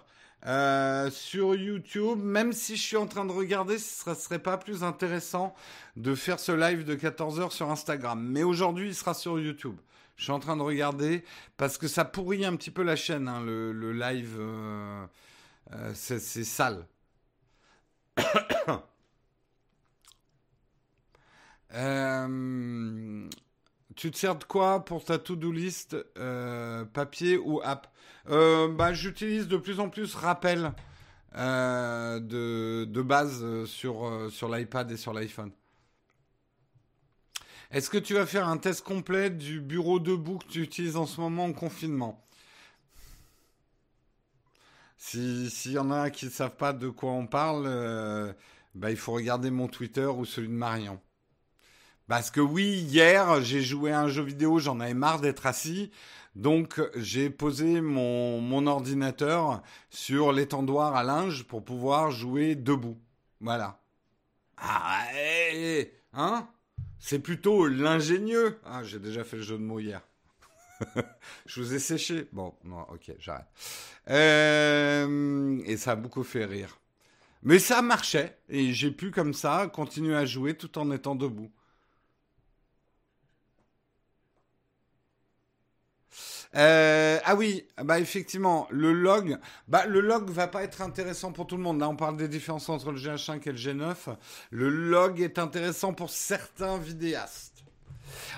sur 1.11 1.55
YouTube, 1.55 2.19
même 2.19 2.53
si 2.53 2.75
je 2.75 2.81
suis 2.81 2.97
en 2.97 3.07
train 3.07 3.25
de 3.25 3.31
regarder, 3.31 3.77
ce 3.77 4.09
ne 4.09 4.15
serait 4.15 4.39
pas 4.39 4.57
plus 4.57 4.83
intéressant 4.83 5.53
de 5.95 6.15
faire 6.15 6.39
ce 6.39 6.51
live 6.51 6.83
de 6.83 6.95
14h 6.95 7.51
sur 7.51 7.69
Instagram. 7.69 8.21
Mais 8.21 8.43
aujourd'hui, 8.43 8.89
il 8.89 8.95
sera 8.95 9.13
sur 9.13 9.39
YouTube. 9.39 9.77
Je 10.17 10.23
suis 10.23 10.31
en 10.31 10.39
train 10.39 10.55
de 10.55 10.61
regarder 10.61 11.23
parce 11.57 11.77
que 11.77 11.87
ça 11.87 12.05
pourrit 12.05 12.45
un 12.45 12.55
petit 12.55 12.71
peu 12.71 12.83
la 12.83 12.95
chaîne, 12.95 13.27
hein, 13.27 13.41
le, 13.41 13.91
live. 13.91 14.37
Euh, 14.39 15.05
c'est 15.93 16.19
sale. 16.19 16.87
Euh, 23.95 24.01
tu 24.01 24.11
te 24.11 24.17
sers 24.17 24.35
de 24.35 24.43
quoi 24.43 24.83
pour 24.83 25.03
ta 25.03 25.17
to-do 25.17 25.51
list 25.51 25.95
euh, 26.17 26.85
Papier 26.85 27.37
ou 27.37 27.61
app 27.63 27.87
bah, 28.27 28.93
J'utilise 28.93 29.47
de 29.47 29.57
plus 29.57 29.79
en 29.79 29.89
plus 29.89 30.15
Rappel 30.15 30.73
de, 31.33 32.85
de, 32.85 33.01
base 33.01 33.65
sur, 33.65 34.29
sur 34.31 34.49
l'iPad 34.49 34.91
et 34.91 34.97
sur 34.97 35.13
l'iPhone. 35.13 35.51
Est-ce 37.71 37.89
que 37.89 37.97
tu 37.97 38.13
vas 38.13 38.25
faire 38.25 38.47
un 38.47 38.57
test 38.57 38.83
complet 38.83 39.29
du 39.29 39.59
bureau 39.59 39.99
debout 39.99 40.37
que 40.37 40.47
tu 40.47 40.61
utilises 40.61 40.95
en 40.95 41.05
ce 41.05 41.19
moment 41.19 41.45
en 41.45 41.53
confinement? 41.53 42.25
S'il 44.97 45.71
y 45.71 45.77
en 45.77 45.91
a 45.91 46.09
qui 46.09 46.25
ne 46.25 46.31
savent 46.31 46.55
pas 46.55 46.73
de 46.73 46.89
quoi 46.89 47.11
on 47.11 47.27
parle, 47.27 47.65
euh, 47.67 48.33
bah, 48.73 48.91
il 48.91 48.97
faut 48.97 49.13
regarder 49.13 49.51
mon 49.51 49.67
Twitter 49.67 50.05
ou 50.05 50.25
celui 50.25 50.47
de 50.47 50.53
Marion. 50.53 50.99
Parce 52.07 52.29
que 52.29 52.41
oui, 52.41 52.85
hier, 52.87 53.41
j'ai 53.41 53.61
joué 53.61 53.91
à 53.91 54.01
un 54.01 54.07
jeu 54.07 54.23
vidéo, 54.23 54.59
j'en 54.59 54.79
avais 54.79 54.93
marre 54.93 55.21
d'être 55.21 55.45
assis. 55.45 55.91
Donc, 56.35 56.81
j'ai 56.95 57.29
posé 57.29 57.81
mon, 57.81 58.41
mon 58.41 58.67
ordinateur 58.67 59.63
sur 59.89 60.31
l'étendoir 60.31 60.95
à 60.95 61.03
linge 61.03 61.45
pour 61.45 61.63
pouvoir 61.63 62.11
jouer 62.11 62.55
debout. 62.55 62.97
Voilà. 63.39 63.79
Ah, 64.57 65.03
hein? 66.13 66.47
C'est 66.99 67.19
plutôt 67.19 67.67
l'ingénieux. 67.67 68.59
Ah, 68.65 68.83
j'ai 68.83 68.99
déjà 68.99 69.23
fait 69.23 69.37
le 69.37 69.43
jeu 69.43 69.57
de 69.57 69.63
mots 69.63 69.79
hier. 69.79 70.01
je 71.45 71.61
vous 71.61 71.73
ai 71.73 71.79
séché. 71.79 72.27
Bon, 72.31 72.53
non, 72.63 72.81
ok, 72.91 73.13
j'arrête. 73.19 73.47
Euh, 74.09 75.61
et 75.65 75.77
ça 75.77 75.91
a 75.91 75.95
beaucoup 75.95 76.23
fait 76.23 76.45
rire. 76.45 76.79
Mais 77.43 77.59
ça 77.59 77.81
marchait. 77.81 78.37
Et 78.49 78.73
j'ai 78.73 78.91
pu, 78.91 79.11
comme 79.11 79.33
ça, 79.33 79.69
continuer 79.71 80.15
à 80.15 80.25
jouer 80.25 80.55
tout 80.55 80.77
en 80.77 80.91
étant 80.91 81.15
debout. 81.15 81.51
Euh, 86.55 87.19
ah 87.25 87.35
oui, 87.35 87.65
bah 87.83 87.99
effectivement, 87.99 88.67
le 88.69 88.93
log, 88.93 89.37
bah 89.67 89.85
le 89.85 89.99
log 89.99 90.29
va 90.29 90.47
pas 90.47 90.63
être 90.63 90.81
intéressant 90.81 91.31
pour 91.31 91.47
tout 91.47 91.57
le 91.57 91.63
monde. 91.63 91.79
Là, 91.79 91.89
on 91.89 91.95
parle 91.95 92.15
des 92.15 92.29
différences 92.29 92.69
entre 92.69 92.91
le 92.91 92.99
G5 92.99 93.41
et 93.45 93.51
le 93.51 93.57
G9. 93.57 94.15
Le 94.51 94.69
log 94.69 95.19
est 95.19 95.37
intéressant 95.37 95.93
pour 95.93 96.09
certains 96.09 96.77
vidéastes. 96.77 97.63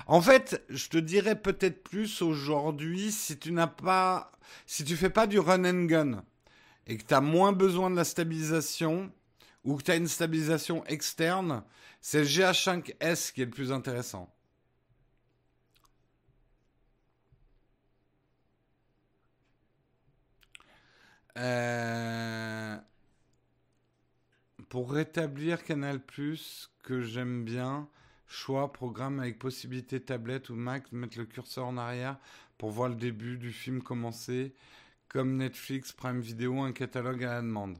En 0.06 0.20
fait, 0.20 0.64
je 0.68 0.88
te 0.88 0.98
dirais 0.98 1.36
peut-être 1.36 1.84
plus 1.84 2.22
aujourd'hui 2.22 3.12
si 3.12 3.38
tu 3.38 3.52
n'as 3.52 3.66
pas, 3.66 4.32
si 4.66 4.84
tu 4.84 4.96
fais 4.96 5.10
pas 5.10 5.26
du 5.26 5.38
run 5.38 5.64
and 5.64 5.84
gun 5.84 6.24
et 6.86 6.96
que 6.96 7.04
tu 7.04 7.14
as 7.14 7.20
moins 7.20 7.52
besoin 7.52 7.90
de 7.90 7.96
la 7.96 8.04
stabilisation 8.04 9.12
ou 9.64 9.76
que 9.76 9.82
tu 9.82 9.90
as 9.90 9.96
une 9.96 10.08
stabilisation 10.08 10.84
externe, 10.86 11.62
c'est 12.00 12.20
le 12.20 12.26
GH5S 12.26 13.32
qui 13.32 13.42
est 13.42 13.44
le 13.44 13.50
plus 13.50 13.70
intéressant. 13.70 14.28
Euh, 21.38 22.76
pour 24.68 24.92
rétablir 24.92 25.62
Canal 25.64 26.00
Plus, 26.00 26.70
que 26.82 27.02
j'aime 27.02 27.44
bien, 27.44 27.88
Choix, 28.26 28.72
programme 28.72 29.20
avec 29.20 29.38
possibilité 29.38 30.00
tablette 30.00 30.50
ou 30.50 30.54
Mac 30.54 30.92
mettre 30.92 31.18
le 31.18 31.24
curseur 31.24 31.66
en 31.66 31.78
arrière 31.78 32.18
pour 32.58 32.70
voir 32.70 32.88
le 32.88 32.94
début 32.94 33.38
du 33.38 33.52
film 33.52 33.82
commencer. 33.82 34.54
Comme 35.08 35.36
Netflix, 35.38 35.92
Prime 35.92 36.20
Video, 36.20 36.60
un 36.60 36.72
catalogue 36.72 37.24
à 37.24 37.34
la 37.34 37.40
demande. 37.40 37.78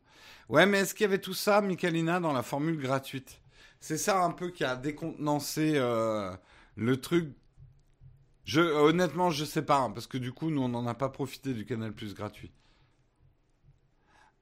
Ouais, 0.48 0.64
mais 0.64 0.78
est-ce 0.78 0.94
qu'il 0.94 1.04
y 1.04 1.04
avait 1.04 1.20
tout 1.20 1.34
ça, 1.34 1.60
Michalina, 1.60 2.20
dans 2.20 2.32
la 2.32 2.42
formule 2.42 2.78
gratuite? 2.78 3.42
C'est 3.80 3.98
ça 3.98 4.24
un 4.24 4.30
peu 4.30 4.50
qui 4.50 4.64
a 4.64 4.76
décontenancé 4.76 5.72
euh, 5.76 6.34
le 6.76 6.98
truc. 6.98 7.34
Honnêtement, 8.56 9.30
je 9.30 9.44
sais 9.44 9.62
pas, 9.62 9.78
hein, 9.78 9.90
parce 9.90 10.06
que 10.06 10.16
du 10.16 10.32
coup, 10.32 10.50
nous, 10.50 10.62
on 10.62 10.70
n'en 10.70 10.86
a 10.86 10.94
pas 10.94 11.10
profité 11.10 11.52
du 11.52 11.66
Canal 11.66 11.92
Plus 11.92 12.14
gratuit. 12.14 12.50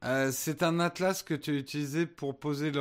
Euh, 0.04 0.30
c'est 0.32 0.62
un 0.62 0.78
atlas 0.80 1.22
que 1.22 1.34
tu 1.34 1.50
as 1.50 1.54
utilisé 1.54 2.06
pour 2.06 2.38
poser 2.38 2.72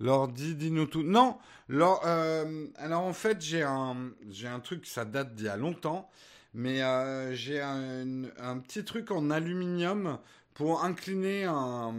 L'ordi, 0.00 0.54
dis-nous 0.54 0.86
tout. 0.86 1.02
Non, 1.02 1.38
euh, 1.70 2.66
alors 2.76 3.02
en 3.02 3.12
fait, 3.12 3.40
j'ai 3.42 3.62
un, 3.62 4.10
un 4.44 4.60
truc, 4.60 4.86
ça 4.86 5.04
date 5.04 5.34
d'il 5.34 5.46
y 5.46 5.48
a 5.48 5.56
longtemps, 5.56 6.08
mais 6.54 6.82
euh, 6.82 7.34
j'ai 7.34 7.60
un, 7.60 8.58
petit 8.60 8.84
truc 8.84 9.10
en 9.10 9.30
aluminium 9.30 10.18
pour 10.54 10.84
incliner 10.84 11.44
un, 11.44 11.92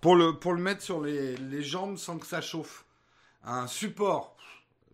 pour 0.00 0.14
le 0.14 0.38
pour 0.38 0.52
le 0.52 0.60
mettre 0.62 0.82
sur 0.82 1.00
les, 1.00 1.36
les 1.36 1.62
jambes 1.62 1.96
sans 1.96 2.18
que 2.18 2.26
ça 2.26 2.42
chauffe. 2.42 2.84
Un 3.44 3.66
support, 3.66 4.31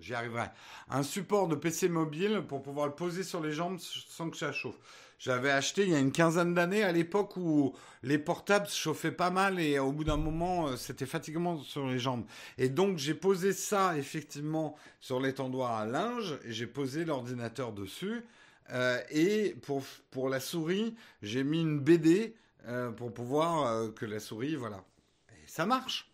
j'y 0.00 0.14
arriverai. 0.14 0.46
Un 0.90 1.02
support 1.02 1.48
de 1.48 1.54
PC 1.54 1.88
mobile 1.88 2.42
pour 2.46 2.62
pouvoir 2.62 2.86
le 2.86 2.94
poser 2.94 3.22
sur 3.22 3.40
les 3.40 3.52
jambes 3.52 3.78
sans 3.80 4.30
que 4.30 4.36
ça 4.36 4.52
chauffe. 4.52 4.78
J'avais 5.18 5.50
acheté 5.50 5.82
il 5.82 5.90
y 5.90 5.94
a 5.96 5.98
une 5.98 6.12
quinzaine 6.12 6.54
d'années 6.54 6.84
à 6.84 6.92
l'époque 6.92 7.36
où 7.36 7.74
les 8.04 8.18
portables 8.18 8.68
se 8.68 8.78
chauffaient 8.78 9.10
pas 9.10 9.30
mal 9.30 9.58
et 9.58 9.80
au 9.80 9.90
bout 9.90 10.04
d'un 10.04 10.16
moment, 10.16 10.68
euh, 10.68 10.76
c'était 10.76 11.06
fatigant 11.06 11.58
sur 11.58 11.88
les 11.88 11.98
jambes. 11.98 12.24
Et 12.56 12.68
donc, 12.68 12.98
j'ai 12.98 13.14
posé 13.14 13.52
ça 13.52 13.98
effectivement 13.98 14.76
sur 15.00 15.18
l'étendoir 15.18 15.72
à 15.72 15.86
linge 15.86 16.38
et 16.44 16.52
j'ai 16.52 16.68
posé 16.68 17.04
l'ordinateur 17.04 17.72
dessus. 17.72 18.24
Euh, 18.70 19.00
et 19.10 19.56
pour, 19.62 19.82
pour 20.12 20.28
la 20.28 20.38
souris, 20.38 20.94
j'ai 21.22 21.42
mis 21.42 21.62
une 21.62 21.80
BD 21.80 22.36
euh, 22.68 22.92
pour 22.92 23.12
pouvoir 23.12 23.92
que 23.94 24.06
la 24.06 24.20
souris, 24.20 24.54
voilà. 24.54 24.84
Et 25.32 25.48
ça 25.48 25.66
marche. 25.66 26.12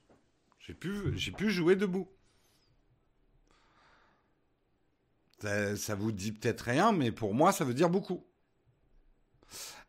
J'ai 0.61 0.73
pu, 0.73 1.13
j'ai 1.15 1.33
pu 1.33 1.51
jouer 1.51 1.77
debout. 1.77 2.09
Ça, 5.41 5.95
vous 5.95 6.13
dit 6.13 6.33
peut-être 6.33 6.63
rien, 6.63 6.93
mais 6.93 7.13
pour 7.13 7.35
moi, 7.35 7.53
ça 7.53 7.65
veut 7.65 7.75
dire 7.75 7.91
beaucoup. 7.91 8.25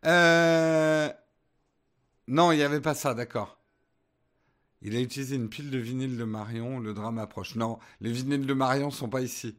Euh... 0.05 1.09
Non, 2.27 2.51
il 2.51 2.57
n'y 2.57 2.63
avait 2.63 2.81
pas 2.81 2.95
ça, 2.95 3.13
d'accord. 3.13 3.59
Il 4.81 4.95
a 4.95 4.99
utilisé 4.99 5.35
une 5.35 5.49
pile 5.49 5.71
de 5.71 5.77
vinyle 5.77 6.17
de 6.17 6.23
Marion, 6.25 6.79
le 6.79 6.93
drame 6.93 7.17
approche. 7.17 7.55
Non, 7.55 7.79
les 8.01 8.11
vinyles 8.11 8.45
de 8.45 8.53
Marion 8.53 8.91
sont 8.91 9.09
pas 9.09 9.21
ici. 9.21 9.57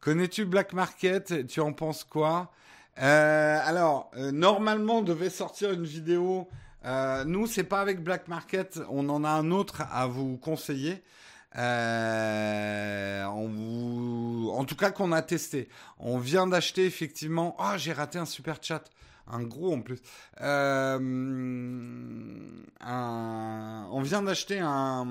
Connais-tu 0.00 0.44
Black 0.44 0.72
Market? 0.74 1.46
Tu 1.46 1.60
en 1.60 1.72
penses 1.72 2.04
quoi? 2.04 2.52
Euh, 2.98 3.58
Alors, 3.64 4.10
euh, 4.16 4.32
normalement, 4.32 4.98
on 4.98 5.02
devait 5.02 5.30
sortir 5.30 5.72
une 5.72 5.84
vidéo 5.84 6.48
Euh, 6.84 7.24
nous, 7.24 7.46
c'est 7.46 7.64
pas 7.64 7.80
avec 7.80 8.02
Black 8.02 8.28
Market. 8.28 8.78
On 8.90 9.08
en 9.08 9.24
a 9.24 9.30
un 9.30 9.50
autre 9.50 9.82
à 9.90 10.06
vous 10.06 10.36
conseiller. 10.36 11.02
Euh, 11.56 13.24
En 13.24 14.64
tout 14.64 14.76
cas, 14.76 14.90
qu'on 14.90 15.12
a 15.12 15.22
testé. 15.22 15.68
On 15.98 16.18
vient 16.18 16.46
d'acheter 16.46 16.86
effectivement. 16.86 17.54
Ah, 17.58 17.76
j'ai 17.78 17.92
raté 17.92 18.18
un 18.18 18.24
super 18.24 18.58
chat. 18.62 18.84
Un 19.26 19.42
gros 19.42 19.74
en 19.74 19.80
plus. 19.80 19.98
Euh, 20.40 20.98
On 22.86 24.00
vient 24.02 24.22
d'acheter 24.22 24.60
un... 24.60 25.06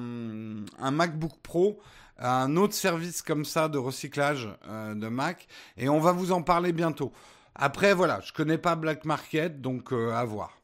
un 0.79 0.91
MacBook 0.91 1.33
Pro 1.41 1.79
un 2.19 2.55
autre 2.57 2.75
service 2.75 3.23
comme 3.23 3.43
ça 3.43 3.69
de 3.69 3.79
recyclage 3.79 4.47
euh, 4.67 4.93
de 4.93 5.07
Mac 5.07 5.47
et 5.77 5.89
on 5.89 5.99
va 5.99 6.11
vous 6.11 6.31
en 6.31 6.43
parler 6.43 6.71
bientôt. 6.71 7.11
Après 7.55 7.95
voilà, 7.95 8.21
je 8.21 8.31
connais 8.31 8.59
pas 8.59 8.75
Black 8.75 9.03
Market 9.03 9.61
donc 9.61 9.91
à 9.91 10.23
voir. 10.23 10.59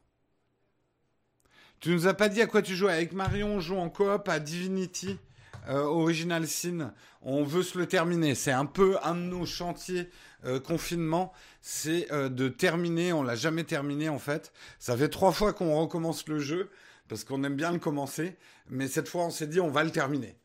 Tu 1.80 1.90
nous 1.90 2.06
as 2.06 2.14
pas 2.14 2.28
dit 2.28 2.40
à 2.40 2.46
quoi 2.46 2.62
tu 2.62 2.76
joues 2.76 2.88
avec 2.88 3.12
Marion, 3.12 3.56
on 3.56 3.60
joue 3.60 3.76
en 3.76 3.90
coop 3.90 4.28
à 4.28 4.38
Divinity 4.38 5.18
euh, 5.68 5.82
Original 5.82 6.46
Sin. 6.46 6.92
On 7.22 7.44
veut 7.44 7.62
se 7.62 7.78
le 7.78 7.86
terminer. 7.86 8.34
C'est 8.34 8.52
un 8.52 8.66
peu 8.66 8.96
un 9.02 9.14
de 9.14 9.20
nos 9.20 9.46
chantiers 9.46 10.10
euh, 10.44 10.60
confinement. 10.60 11.32
C'est 11.60 12.10
euh, 12.12 12.28
de 12.28 12.48
terminer. 12.48 13.12
On 13.12 13.22
l'a 13.22 13.34
jamais 13.34 13.64
terminé 13.64 14.08
en 14.08 14.18
fait. 14.18 14.52
Ça 14.78 14.96
fait 14.96 15.08
trois 15.08 15.32
fois 15.32 15.52
qu'on 15.52 15.76
recommence 15.80 16.26
le 16.28 16.38
jeu 16.38 16.70
parce 17.08 17.24
qu'on 17.24 17.44
aime 17.44 17.56
bien 17.56 17.72
le 17.72 17.78
commencer. 17.78 18.36
Mais 18.68 18.88
cette 18.88 19.08
fois, 19.08 19.24
on 19.24 19.30
s'est 19.30 19.46
dit 19.46 19.60
on 19.60 19.70
va 19.70 19.84
le 19.84 19.90
terminer. 19.90 20.36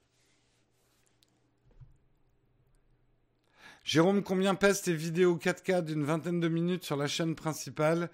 Jérôme, 3.83 4.23
combien 4.23 4.55
pèsent 4.55 4.81
tes 4.81 4.95
vidéos 4.95 5.37
4K 5.37 5.83
d'une 5.83 6.03
vingtaine 6.03 6.39
de 6.39 6.47
minutes 6.47 6.83
sur 6.83 6.97
la 6.97 7.05
chaîne 7.05 7.35
principale? 7.35 8.09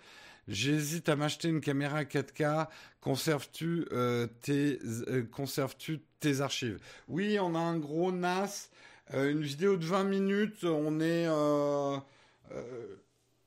J'hésite 0.51 1.07
à 1.07 1.15
m'acheter 1.15 1.47
une 1.47 1.61
caméra 1.61 2.03
4K. 2.03 2.67
Conserves-tu 2.99 3.85
euh, 3.93 4.27
tes, 4.41 4.79
euh, 5.07 5.23
conserves-tu 5.31 6.01
tes 6.19 6.41
archives? 6.41 6.77
Oui, 7.07 7.37
on 7.39 7.55
a 7.55 7.59
un 7.59 7.77
gros 7.77 8.11
NAS. 8.11 8.69
Euh, 9.13 9.31
une 9.31 9.43
vidéo 9.43 9.77
de 9.77 9.85
20 9.85 10.03
minutes. 10.03 10.65
On 10.65 10.99
est. 10.99 11.25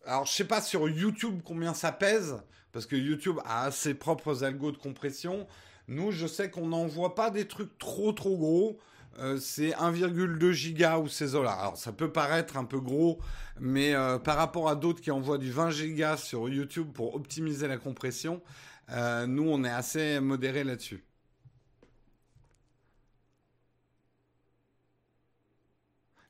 alors, 0.06 0.24
je 0.24 0.32
sais 0.32 0.46
pas 0.46 0.62
sur 0.62 0.88
YouTube 0.88 1.42
combien 1.44 1.74
ça 1.74 1.92
pèse, 1.92 2.42
parce 2.72 2.86
que 2.86 2.96
YouTube 2.96 3.36
a 3.44 3.70
ses 3.70 3.92
propres 3.92 4.42
algos 4.42 4.72
de 4.72 4.78
compression. 4.78 5.46
Nous, 5.88 6.10
je 6.10 6.26
sais 6.26 6.50
qu'on 6.50 6.68
n'envoie 6.68 7.14
pas 7.14 7.28
des 7.28 7.46
trucs 7.46 7.76
trop 7.76 8.12
trop 8.12 8.38
gros. 8.38 8.78
Euh, 9.18 9.38
c'est 9.38 9.70
1,2 9.70 10.52
giga 10.52 10.98
ou 10.98 11.08
ces 11.08 11.34
eaux-là. 11.34 11.52
Alors 11.52 11.76
ça 11.76 11.92
peut 11.92 12.10
paraître 12.12 12.56
un 12.56 12.64
peu 12.64 12.80
gros, 12.80 13.20
mais 13.60 13.94
euh, 13.94 14.18
par 14.18 14.36
rapport 14.36 14.68
à 14.68 14.74
d'autres 14.76 15.00
qui 15.00 15.10
envoient 15.10 15.38
du 15.38 15.50
20 15.52 15.70
gigas 15.70 16.16
sur 16.16 16.48
YouTube 16.48 16.92
pour 16.92 17.14
optimiser 17.14 17.68
la 17.68 17.76
compression, 17.78 18.42
euh, 18.90 19.26
nous 19.26 19.48
on 19.48 19.64
est 19.64 19.70
assez 19.70 20.20
modéré 20.20 20.64
là-dessus. 20.64 21.04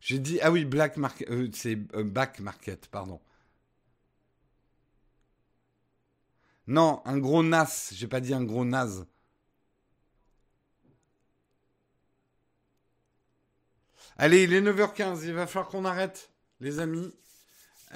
J'ai 0.01 0.19
dit 0.19 0.39
ah 0.43 0.51
oui 0.53 0.65
Black 0.65 0.97
Market, 0.97 1.29
c'est 1.55 1.77
Back 1.77 2.39
Market, 2.41 2.89
pardon. 2.89 3.21
Non, 6.67 7.01
un 7.05 7.19
gros 7.19 7.43
NAS. 7.43 7.93
J'ai 7.95 8.07
pas 8.09 8.21
dit 8.21 8.35
un 8.35 8.45
gros 8.45 8.65
NAS. 8.65 9.05
Allez, 14.17 14.45
il 14.45 14.53
est 14.53 14.61
9h15, 14.61 15.25
il 15.25 15.33
va 15.33 15.49
falloir 15.49 15.69
qu'on 15.69 15.85
arrête, 15.85 16.31
les 16.61 16.79
amis. 16.79 17.13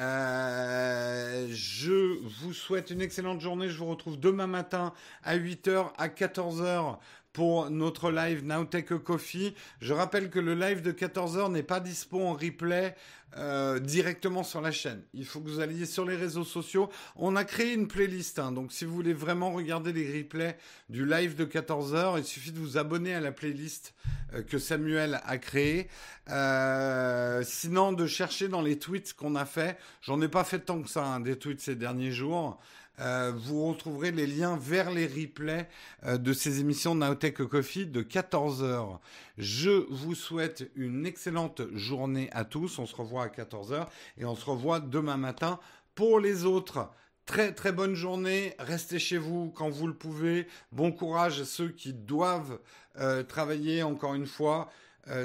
Euh, 0.00 1.46
je 1.48 2.18
vous 2.40 2.52
souhaite 2.52 2.90
une 2.90 3.00
excellente 3.00 3.40
journée. 3.40 3.68
Je 3.68 3.78
vous 3.78 3.86
retrouve 3.86 4.18
demain 4.18 4.48
matin 4.48 4.92
à 5.22 5.36
8h, 5.36 5.92
à 5.96 6.08
14h 6.08 6.98
pour 7.38 7.70
notre 7.70 8.10
live 8.10 8.44
Nowtech 8.44 8.88
Coffee. 9.04 9.54
Je 9.80 9.94
rappelle 9.94 10.28
que 10.28 10.40
le 10.40 10.56
live 10.56 10.82
de 10.82 10.90
14h 10.90 11.52
n'est 11.52 11.62
pas 11.62 11.78
dispo 11.78 12.20
en 12.20 12.32
replay 12.32 12.96
euh, 13.36 13.78
directement 13.78 14.42
sur 14.42 14.60
la 14.60 14.72
chaîne. 14.72 15.02
Il 15.14 15.24
faut 15.24 15.38
que 15.38 15.48
vous 15.48 15.60
alliez 15.60 15.86
sur 15.86 16.04
les 16.04 16.16
réseaux 16.16 16.42
sociaux. 16.42 16.90
On 17.14 17.36
a 17.36 17.44
créé 17.44 17.74
une 17.74 17.86
playlist, 17.86 18.40
hein, 18.40 18.50
donc 18.50 18.72
si 18.72 18.84
vous 18.84 18.92
voulez 18.92 19.12
vraiment 19.12 19.52
regarder 19.52 19.92
les 19.92 20.18
replays 20.18 20.58
du 20.88 21.06
live 21.06 21.36
de 21.36 21.44
14h, 21.44 22.18
il 22.18 22.24
suffit 22.24 22.50
de 22.50 22.58
vous 22.58 22.76
abonner 22.76 23.14
à 23.14 23.20
la 23.20 23.30
playlist 23.30 23.94
euh, 24.34 24.42
que 24.42 24.58
Samuel 24.58 25.20
a 25.24 25.38
créée. 25.38 25.86
Euh, 26.30 27.44
sinon, 27.44 27.92
de 27.92 28.08
chercher 28.08 28.48
dans 28.48 28.62
les 28.62 28.80
tweets 28.80 29.12
qu'on 29.12 29.36
a 29.36 29.44
fait. 29.44 29.78
J'en 30.02 30.20
ai 30.22 30.28
pas 30.28 30.42
fait 30.42 30.58
tant 30.58 30.82
que 30.82 30.90
ça, 30.90 31.04
hein, 31.04 31.20
des 31.20 31.38
tweets 31.38 31.60
ces 31.60 31.76
derniers 31.76 32.10
jours. 32.10 32.58
Euh, 33.00 33.32
vous 33.34 33.68
retrouverez 33.68 34.10
les 34.10 34.26
liens 34.26 34.56
vers 34.56 34.90
les 34.90 35.06
replays 35.06 35.68
euh, 36.04 36.18
de 36.18 36.32
ces 36.32 36.60
émissions 36.60 36.94
Naotech 36.94 37.36
Coffee 37.44 37.86
de 37.86 38.02
14h. 38.02 38.98
Je 39.36 39.86
vous 39.90 40.14
souhaite 40.14 40.68
une 40.74 41.06
excellente 41.06 41.62
journée 41.74 42.28
à 42.32 42.44
tous. 42.44 42.78
On 42.78 42.86
se 42.86 42.96
revoit 42.96 43.24
à 43.24 43.28
14h 43.28 43.86
et 44.18 44.24
on 44.24 44.34
se 44.34 44.44
revoit 44.44 44.80
demain 44.80 45.16
matin 45.16 45.60
pour 45.94 46.18
les 46.18 46.44
autres. 46.44 46.90
Très 47.24 47.52
très 47.52 47.72
bonne 47.72 47.94
journée, 47.94 48.54
restez 48.58 48.98
chez 48.98 49.18
vous 49.18 49.50
quand 49.50 49.68
vous 49.68 49.86
le 49.86 49.94
pouvez. 49.94 50.48
Bon 50.72 50.90
courage 50.90 51.40
à 51.40 51.44
ceux 51.44 51.68
qui 51.68 51.92
doivent 51.92 52.58
euh, 52.98 53.22
travailler 53.22 53.82
encore 53.82 54.14
une 54.14 54.26
fois. 54.26 54.70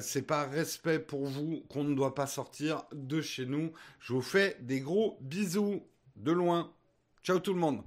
c'est 0.02 0.22
par 0.22 0.50
respect 0.50 1.00
pour 1.00 1.26
vous 1.26 1.66
qu'on 1.70 1.84
ne 1.84 1.94
doit 1.94 2.16
pas 2.16 2.28
sortir 2.28 2.86
de 2.94 3.20
chez 3.22 3.46
nous. 3.46 3.74
Je 4.00 4.14
vous 4.14 4.22
fais 4.22 4.56
des 4.62 4.80
gros 4.80 5.18
bisous 5.20 5.82
de 6.16 6.32
loin. 6.32 6.72
Ciao 7.24 7.40
tout 7.40 7.54
le 7.54 7.60
monde 7.62 7.84